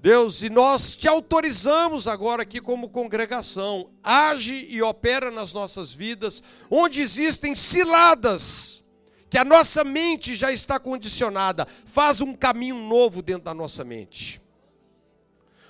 Deus, 0.00 0.42
e 0.42 0.50
nós 0.50 0.94
te 0.94 1.08
autorizamos 1.08 2.06
agora 2.06 2.42
aqui 2.42 2.60
como 2.60 2.90
congregação, 2.90 3.90
age 4.04 4.66
e 4.70 4.80
opera 4.80 5.30
nas 5.30 5.52
nossas 5.52 5.92
vidas, 5.92 6.42
onde 6.70 7.00
existem 7.00 7.54
ciladas, 7.54 8.84
que 9.28 9.38
a 9.38 9.44
nossa 9.44 9.82
mente 9.82 10.36
já 10.36 10.52
está 10.52 10.78
condicionada, 10.78 11.66
faz 11.84 12.20
um 12.20 12.34
caminho 12.34 12.76
novo 12.76 13.20
dentro 13.20 13.44
da 13.44 13.54
nossa 13.54 13.82
mente. 13.82 14.40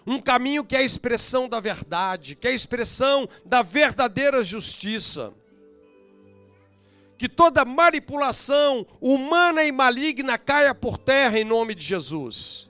Um 0.06 0.20
caminho 0.20 0.64
que 0.64 0.76
é 0.76 0.80
a 0.80 0.84
expressão 0.84 1.48
da 1.48 1.58
verdade, 1.58 2.36
que 2.36 2.46
é 2.46 2.50
a 2.50 2.54
expressão 2.54 3.28
da 3.44 3.62
verdadeira 3.62 4.42
justiça. 4.42 5.32
Que 7.18 7.28
toda 7.28 7.64
manipulação 7.64 8.86
humana 9.00 9.64
e 9.64 9.72
maligna 9.72 10.36
caia 10.36 10.74
por 10.74 10.98
terra 10.98 11.38
em 11.38 11.44
nome 11.44 11.74
de 11.74 11.82
Jesus 11.82 12.66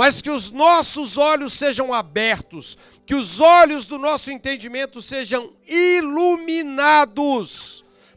mas 0.00 0.22
que 0.22 0.30
os 0.30 0.50
nossos 0.50 1.18
olhos 1.18 1.52
sejam 1.52 1.92
abertos, 1.92 2.78
que 3.04 3.14
os 3.14 3.38
olhos 3.38 3.84
do 3.84 3.98
nosso 3.98 4.30
entendimento 4.30 5.02
sejam 5.02 5.52
iluminados, 5.68 7.04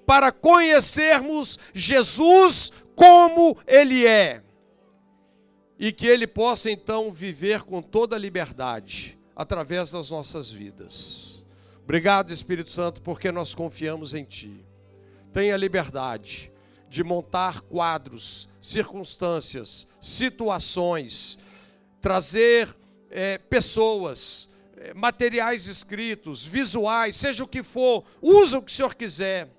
para 0.06 0.32
conhecermos 0.32 1.60
Jesus 1.74 2.72
como 2.96 3.58
Ele 3.68 4.08
é, 4.08 4.42
e 5.80 5.92
que 5.92 6.08
Ele 6.08 6.26
possa 6.26 6.72
então 6.72 7.12
viver 7.12 7.64
com 7.64 7.82
toda 7.82 8.16
a 8.16 8.20
liberdade 8.20 9.20
através 9.36 9.92
das 9.92 10.10
nossas 10.10 10.50
vidas. 10.52 11.46
Obrigado, 11.84 12.32
Espírito 12.32 12.72
Santo, 12.72 13.02
porque 13.02 13.30
nós 13.30 13.54
confiamos 13.54 14.14
em 14.14 14.24
Ti. 14.24 14.63
Tenha 15.34 15.58
liberdade 15.58 16.52
de 16.88 17.04
montar 17.04 17.62
quadros, 17.62 18.48
circunstâncias, 18.62 19.88
situações, 20.00 21.40
trazer 22.00 22.70
é, 23.10 23.40
pessoas, 23.40 24.52
é, 24.78 24.94
materiais 24.94 25.66
escritos, 25.68 26.46
visuais, 26.46 27.16
seja 27.18 27.44
o 27.44 27.48
que 27.48 27.64
for, 27.64 28.06
usa 28.22 28.60
o 28.60 28.62
que 28.62 28.72
o 28.72 28.76
Senhor 28.76 28.94
quiser, 28.94 29.50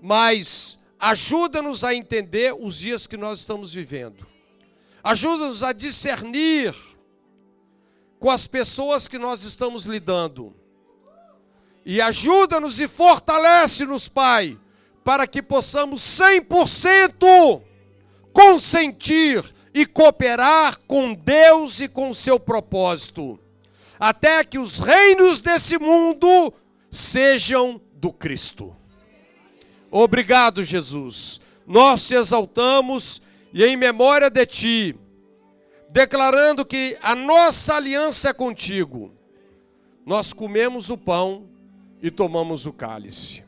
mas 0.00 0.78
ajuda-nos 0.98 1.82
a 1.82 1.92
entender 1.92 2.54
os 2.54 2.78
dias 2.78 3.06
que 3.06 3.16
nós 3.16 3.40
estamos 3.40 3.74
vivendo, 3.74 4.24
ajuda-nos 5.02 5.64
a 5.64 5.72
discernir 5.72 6.72
com 8.20 8.30
as 8.30 8.46
pessoas 8.46 9.08
que 9.08 9.18
nós 9.18 9.42
estamos 9.42 9.86
lidando, 9.86 10.54
e 11.84 12.00
ajuda-nos 12.00 12.80
e 12.80 12.88
fortalece-nos, 12.88 14.08
Pai, 14.08 14.58
para 15.04 15.26
que 15.26 15.42
possamos 15.42 16.00
100% 16.00 17.62
consentir 18.32 19.44
e 19.74 19.84
cooperar 19.86 20.78
com 20.86 21.14
Deus 21.14 21.80
e 21.80 21.88
com 21.88 22.14
seu 22.14 22.38
propósito, 22.38 23.38
até 23.98 24.44
que 24.44 24.58
os 24.58 24.78
reinos 24.78 25.40
desse 25.40 25.78
mundo 25.78 26.52
sejam 26.90 27.80
do 27.94 28.12
Cristo. 28.12 28.76
Obrigado, 29.90 30.62
Jesus. 30.62 31.40
Nós 31.66 32.06
te 32.06 32.14
exaltamos 32.14 33.20
e 33.52 33.64
em 33.64 33.76
memória 33.76 34.30
de 34.30 34.46
ti, 34.46 34.96
declarando 35.90 36.64
que 36.64 36.96
a 37.02 37.14
nossa 37.14 37.76
aliança 37.76 38.30
é 38.30 38.32
contigo, 38.32 39.12
nós 40.04 40.32
comemos 40.32 40.90
o 40.90 40.96
pão 40.96 41.51
e 42.02 42.10
tomamos 42.10 42.66
o 42.66 42.72
cálice. 42.72 43.44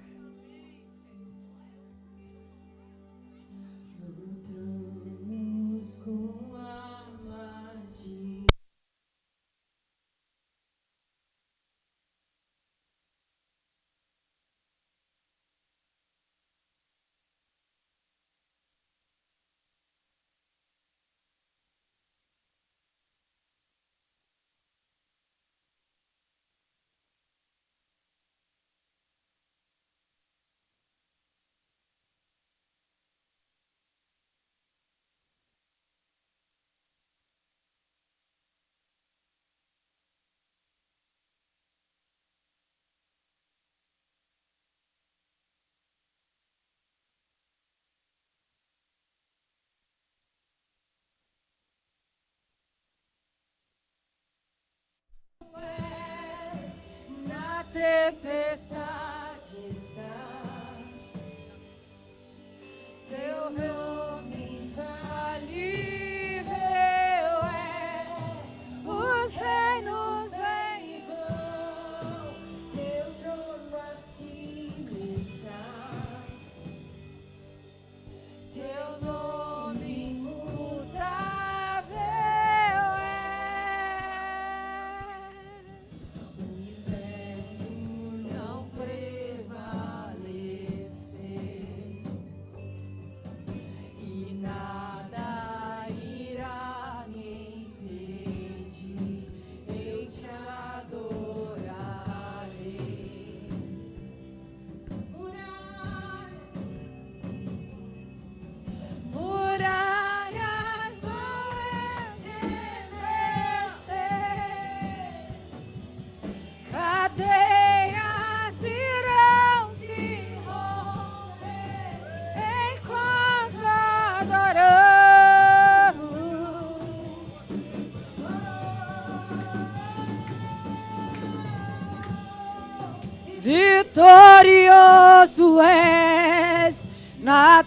Tempestade 57.85 58.94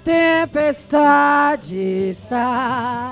tempestade 0.07 1.75
está. 2.11 3.06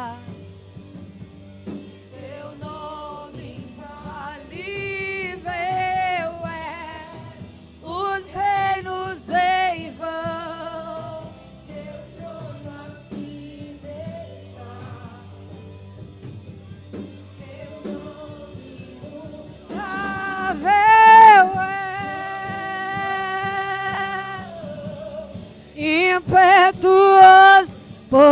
போ 28.15 28.25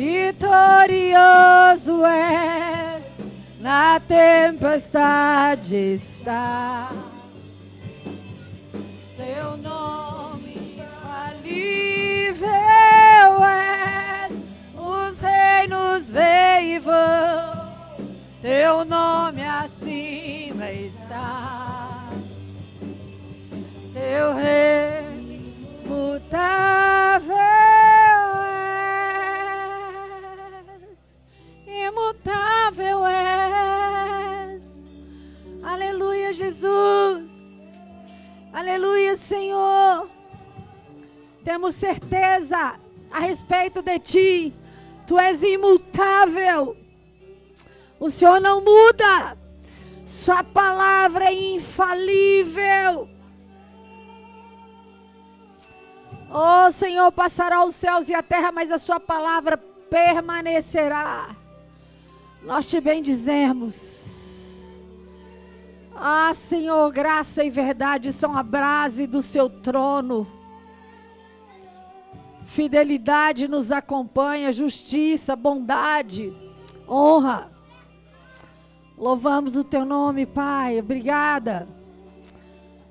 Vitorioso 0.00 1.92
és, 2.06 3.04
na 3.60 4.00
tempestade 4.00 5.76
está. 5.76 6.90
Seu 9.14 9.58
nome 9.58 10.78
infalível 10.78 12.48
és, 13.44 14.32
os 14.74 15.18
reinos 15.18 16.08
vêm 16.08 16.76
e 16.76 16.78
vão, 16.78 17.68
teu 18.40 18.86
nome 18.86 19.44
acima 19.44 20.70
está. 20.70 22.08
Teu 23.92 24.34
reino 24.34 25.52
mutável 25.84 27.49
Aleluia, 38.60 39.16
Senhor. 39.16 40.06
Temos 41.42 41.74
certeza 41.76 42.78
a 43.10 43.18
respeito 43.18 43.80
de 43.80 43.98
Ti. 43.98 44.54
Tu 45.06 45.18
és 45.18 45.42
imutável. 45.42 46.76
O 47.98 48.10
Senhor 48.10 48.38
não 48.38 48.62
muda. 48.62 49.34
Sua 50.04 50.44
palavra 50.44 51.24
é 51.24 51.54
infalível. 51.54 53.08
Oh, 56.30 56.70
Senhor, 56.70 57.10
passará 57.12 57.64
os 57.64 57.74
céus 57.74 58.10
e 58.10 58.14
a 58.14 58.22
terra, 58.22 58.52
mas 58.52 58.70
a 58.70 58.78
Sua 58.78 59.00
palavra 59.00 59.56
permanecerá. 59.56 61.34
Nós 62.42 62.68
te 62.68 62.78
bendizemos. 62.78 64.09
Ah, 65.94 66.32
Senhor, 66.34 66.90
graça 66.92 67.44
e 67.44 67.50
verdade 67.50 68.12
são 68.12 68.36
a 68.36 68.42
brase 68.42 69.06
do 69.06 69.22
seu 69.22 69.48
trono. 69.48 70.26
Fidelidade 72.46 73.46
nos 73.46 73.70
acompanha, 73.70 74.52
justiça, 74.52 75.36
bondade, 75.36 76.32
honra. 76.88 77.50
Louvamos 78.96 79.56
o 79.56 79.64
teu 79.64 79.84
nome, 79.84 80.26
Pai. 80.26 80.78
Obrigada. 80.78 81.68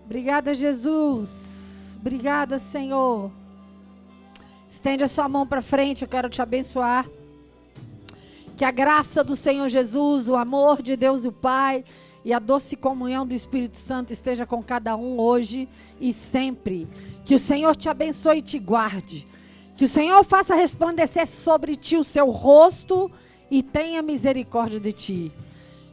Obrigada, 0.05 0.53
Jesus. 0.53 1.97
Obrigada, 1.99 2.57
Senhor. 2.57 3.31
Estende 4.67 5.03
a 5.03 5.07
sua 5.07 5.27
mão 5.27 5.45
para 5.45 5.61
frente, 5.61 6.03
eu 6.03 6.07
quero 6.07 6.30
te 6.30 6.41
abençoar. 6.41 7.05
Que 8.55 8.63
a 8.63 8.71
graça 8.71 9.23
do 9.23 9.35
Senhor 9.35 9.67
Jesus, 9.67 10.30
o 10.30 10.35
amor 10.35 10.81
de 10.81 10.95
Deus 10.95 11.26
o 11.26 11.31
Pai 11.31 11.84
e 12.23 12.33
a 12.33 12.39
doce 12.39 12.75
comunhão 12.75 13.25
do 13.25 13.33
Espírito 13.33 13.77
Santo 13.77 14.11
esteja 14.11 14.45
com 14.45 14.61
cada 14.61 14.95
um 14.95 15.19
hoje 15.19 15.67
e 15.99 16.11
sempre. 16.11 16.87
Que 17.23 17.35
o 17.35 17.39
Senhor 17.39 17.75
te 17.75 17.89
abençoe 17.89 18.39
e 18.39 18.41
te 18.41 18.59
guarde. 18.59 19.25
Que 19.75 19.85
o 19.85 19.87
Senhor 19.87 20.23
faça 20.25 20.55
resplandecer 20.55 21.25
sobre 21.25 21.75
ti 21.75 21.95
o 21.95 22.03
seu 22.03 22.29
rosto 22.29 23.09
e 23.49 23.63
tenha 23.63 24.01
misericórdia 24.01 24.79
de 24.79 24.91
ti. 24.91 25.31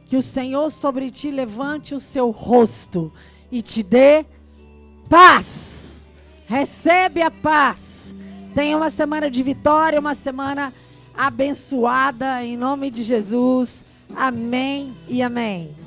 Que 0.05 0.17
o 0.17 0.23
Senhor 0.23 0.69
sobre 0.69 1.09
ti 1.09 1.31
levante 1.31 1.95
o 1.95 1.99
seu 1.99 2.29
rosto 2.29 3.11
e 3.51 3.61
te 3.61 3.83
dê 3.83 4.25
paz. 5.09 6.11
Recebe 6.45 7.21
a 7.21 7.31
paz. 7.31 8.13
Tenha 8.53 8.75
uma 8.75 8.89
semana 8.89 9.29
de 9.29 9.43
vitória, 9.43 9.99
uma 9.99 10.15
semana 10.15 10.73
abençoada 11.15 12.43
em 12.43 12.57
nome 12.57 12.91
de 12.91 13.03
Jesus. 13.03 13.83
Amém 14.15 14.95
e 15.07 15.21
amém. 15.21 15.86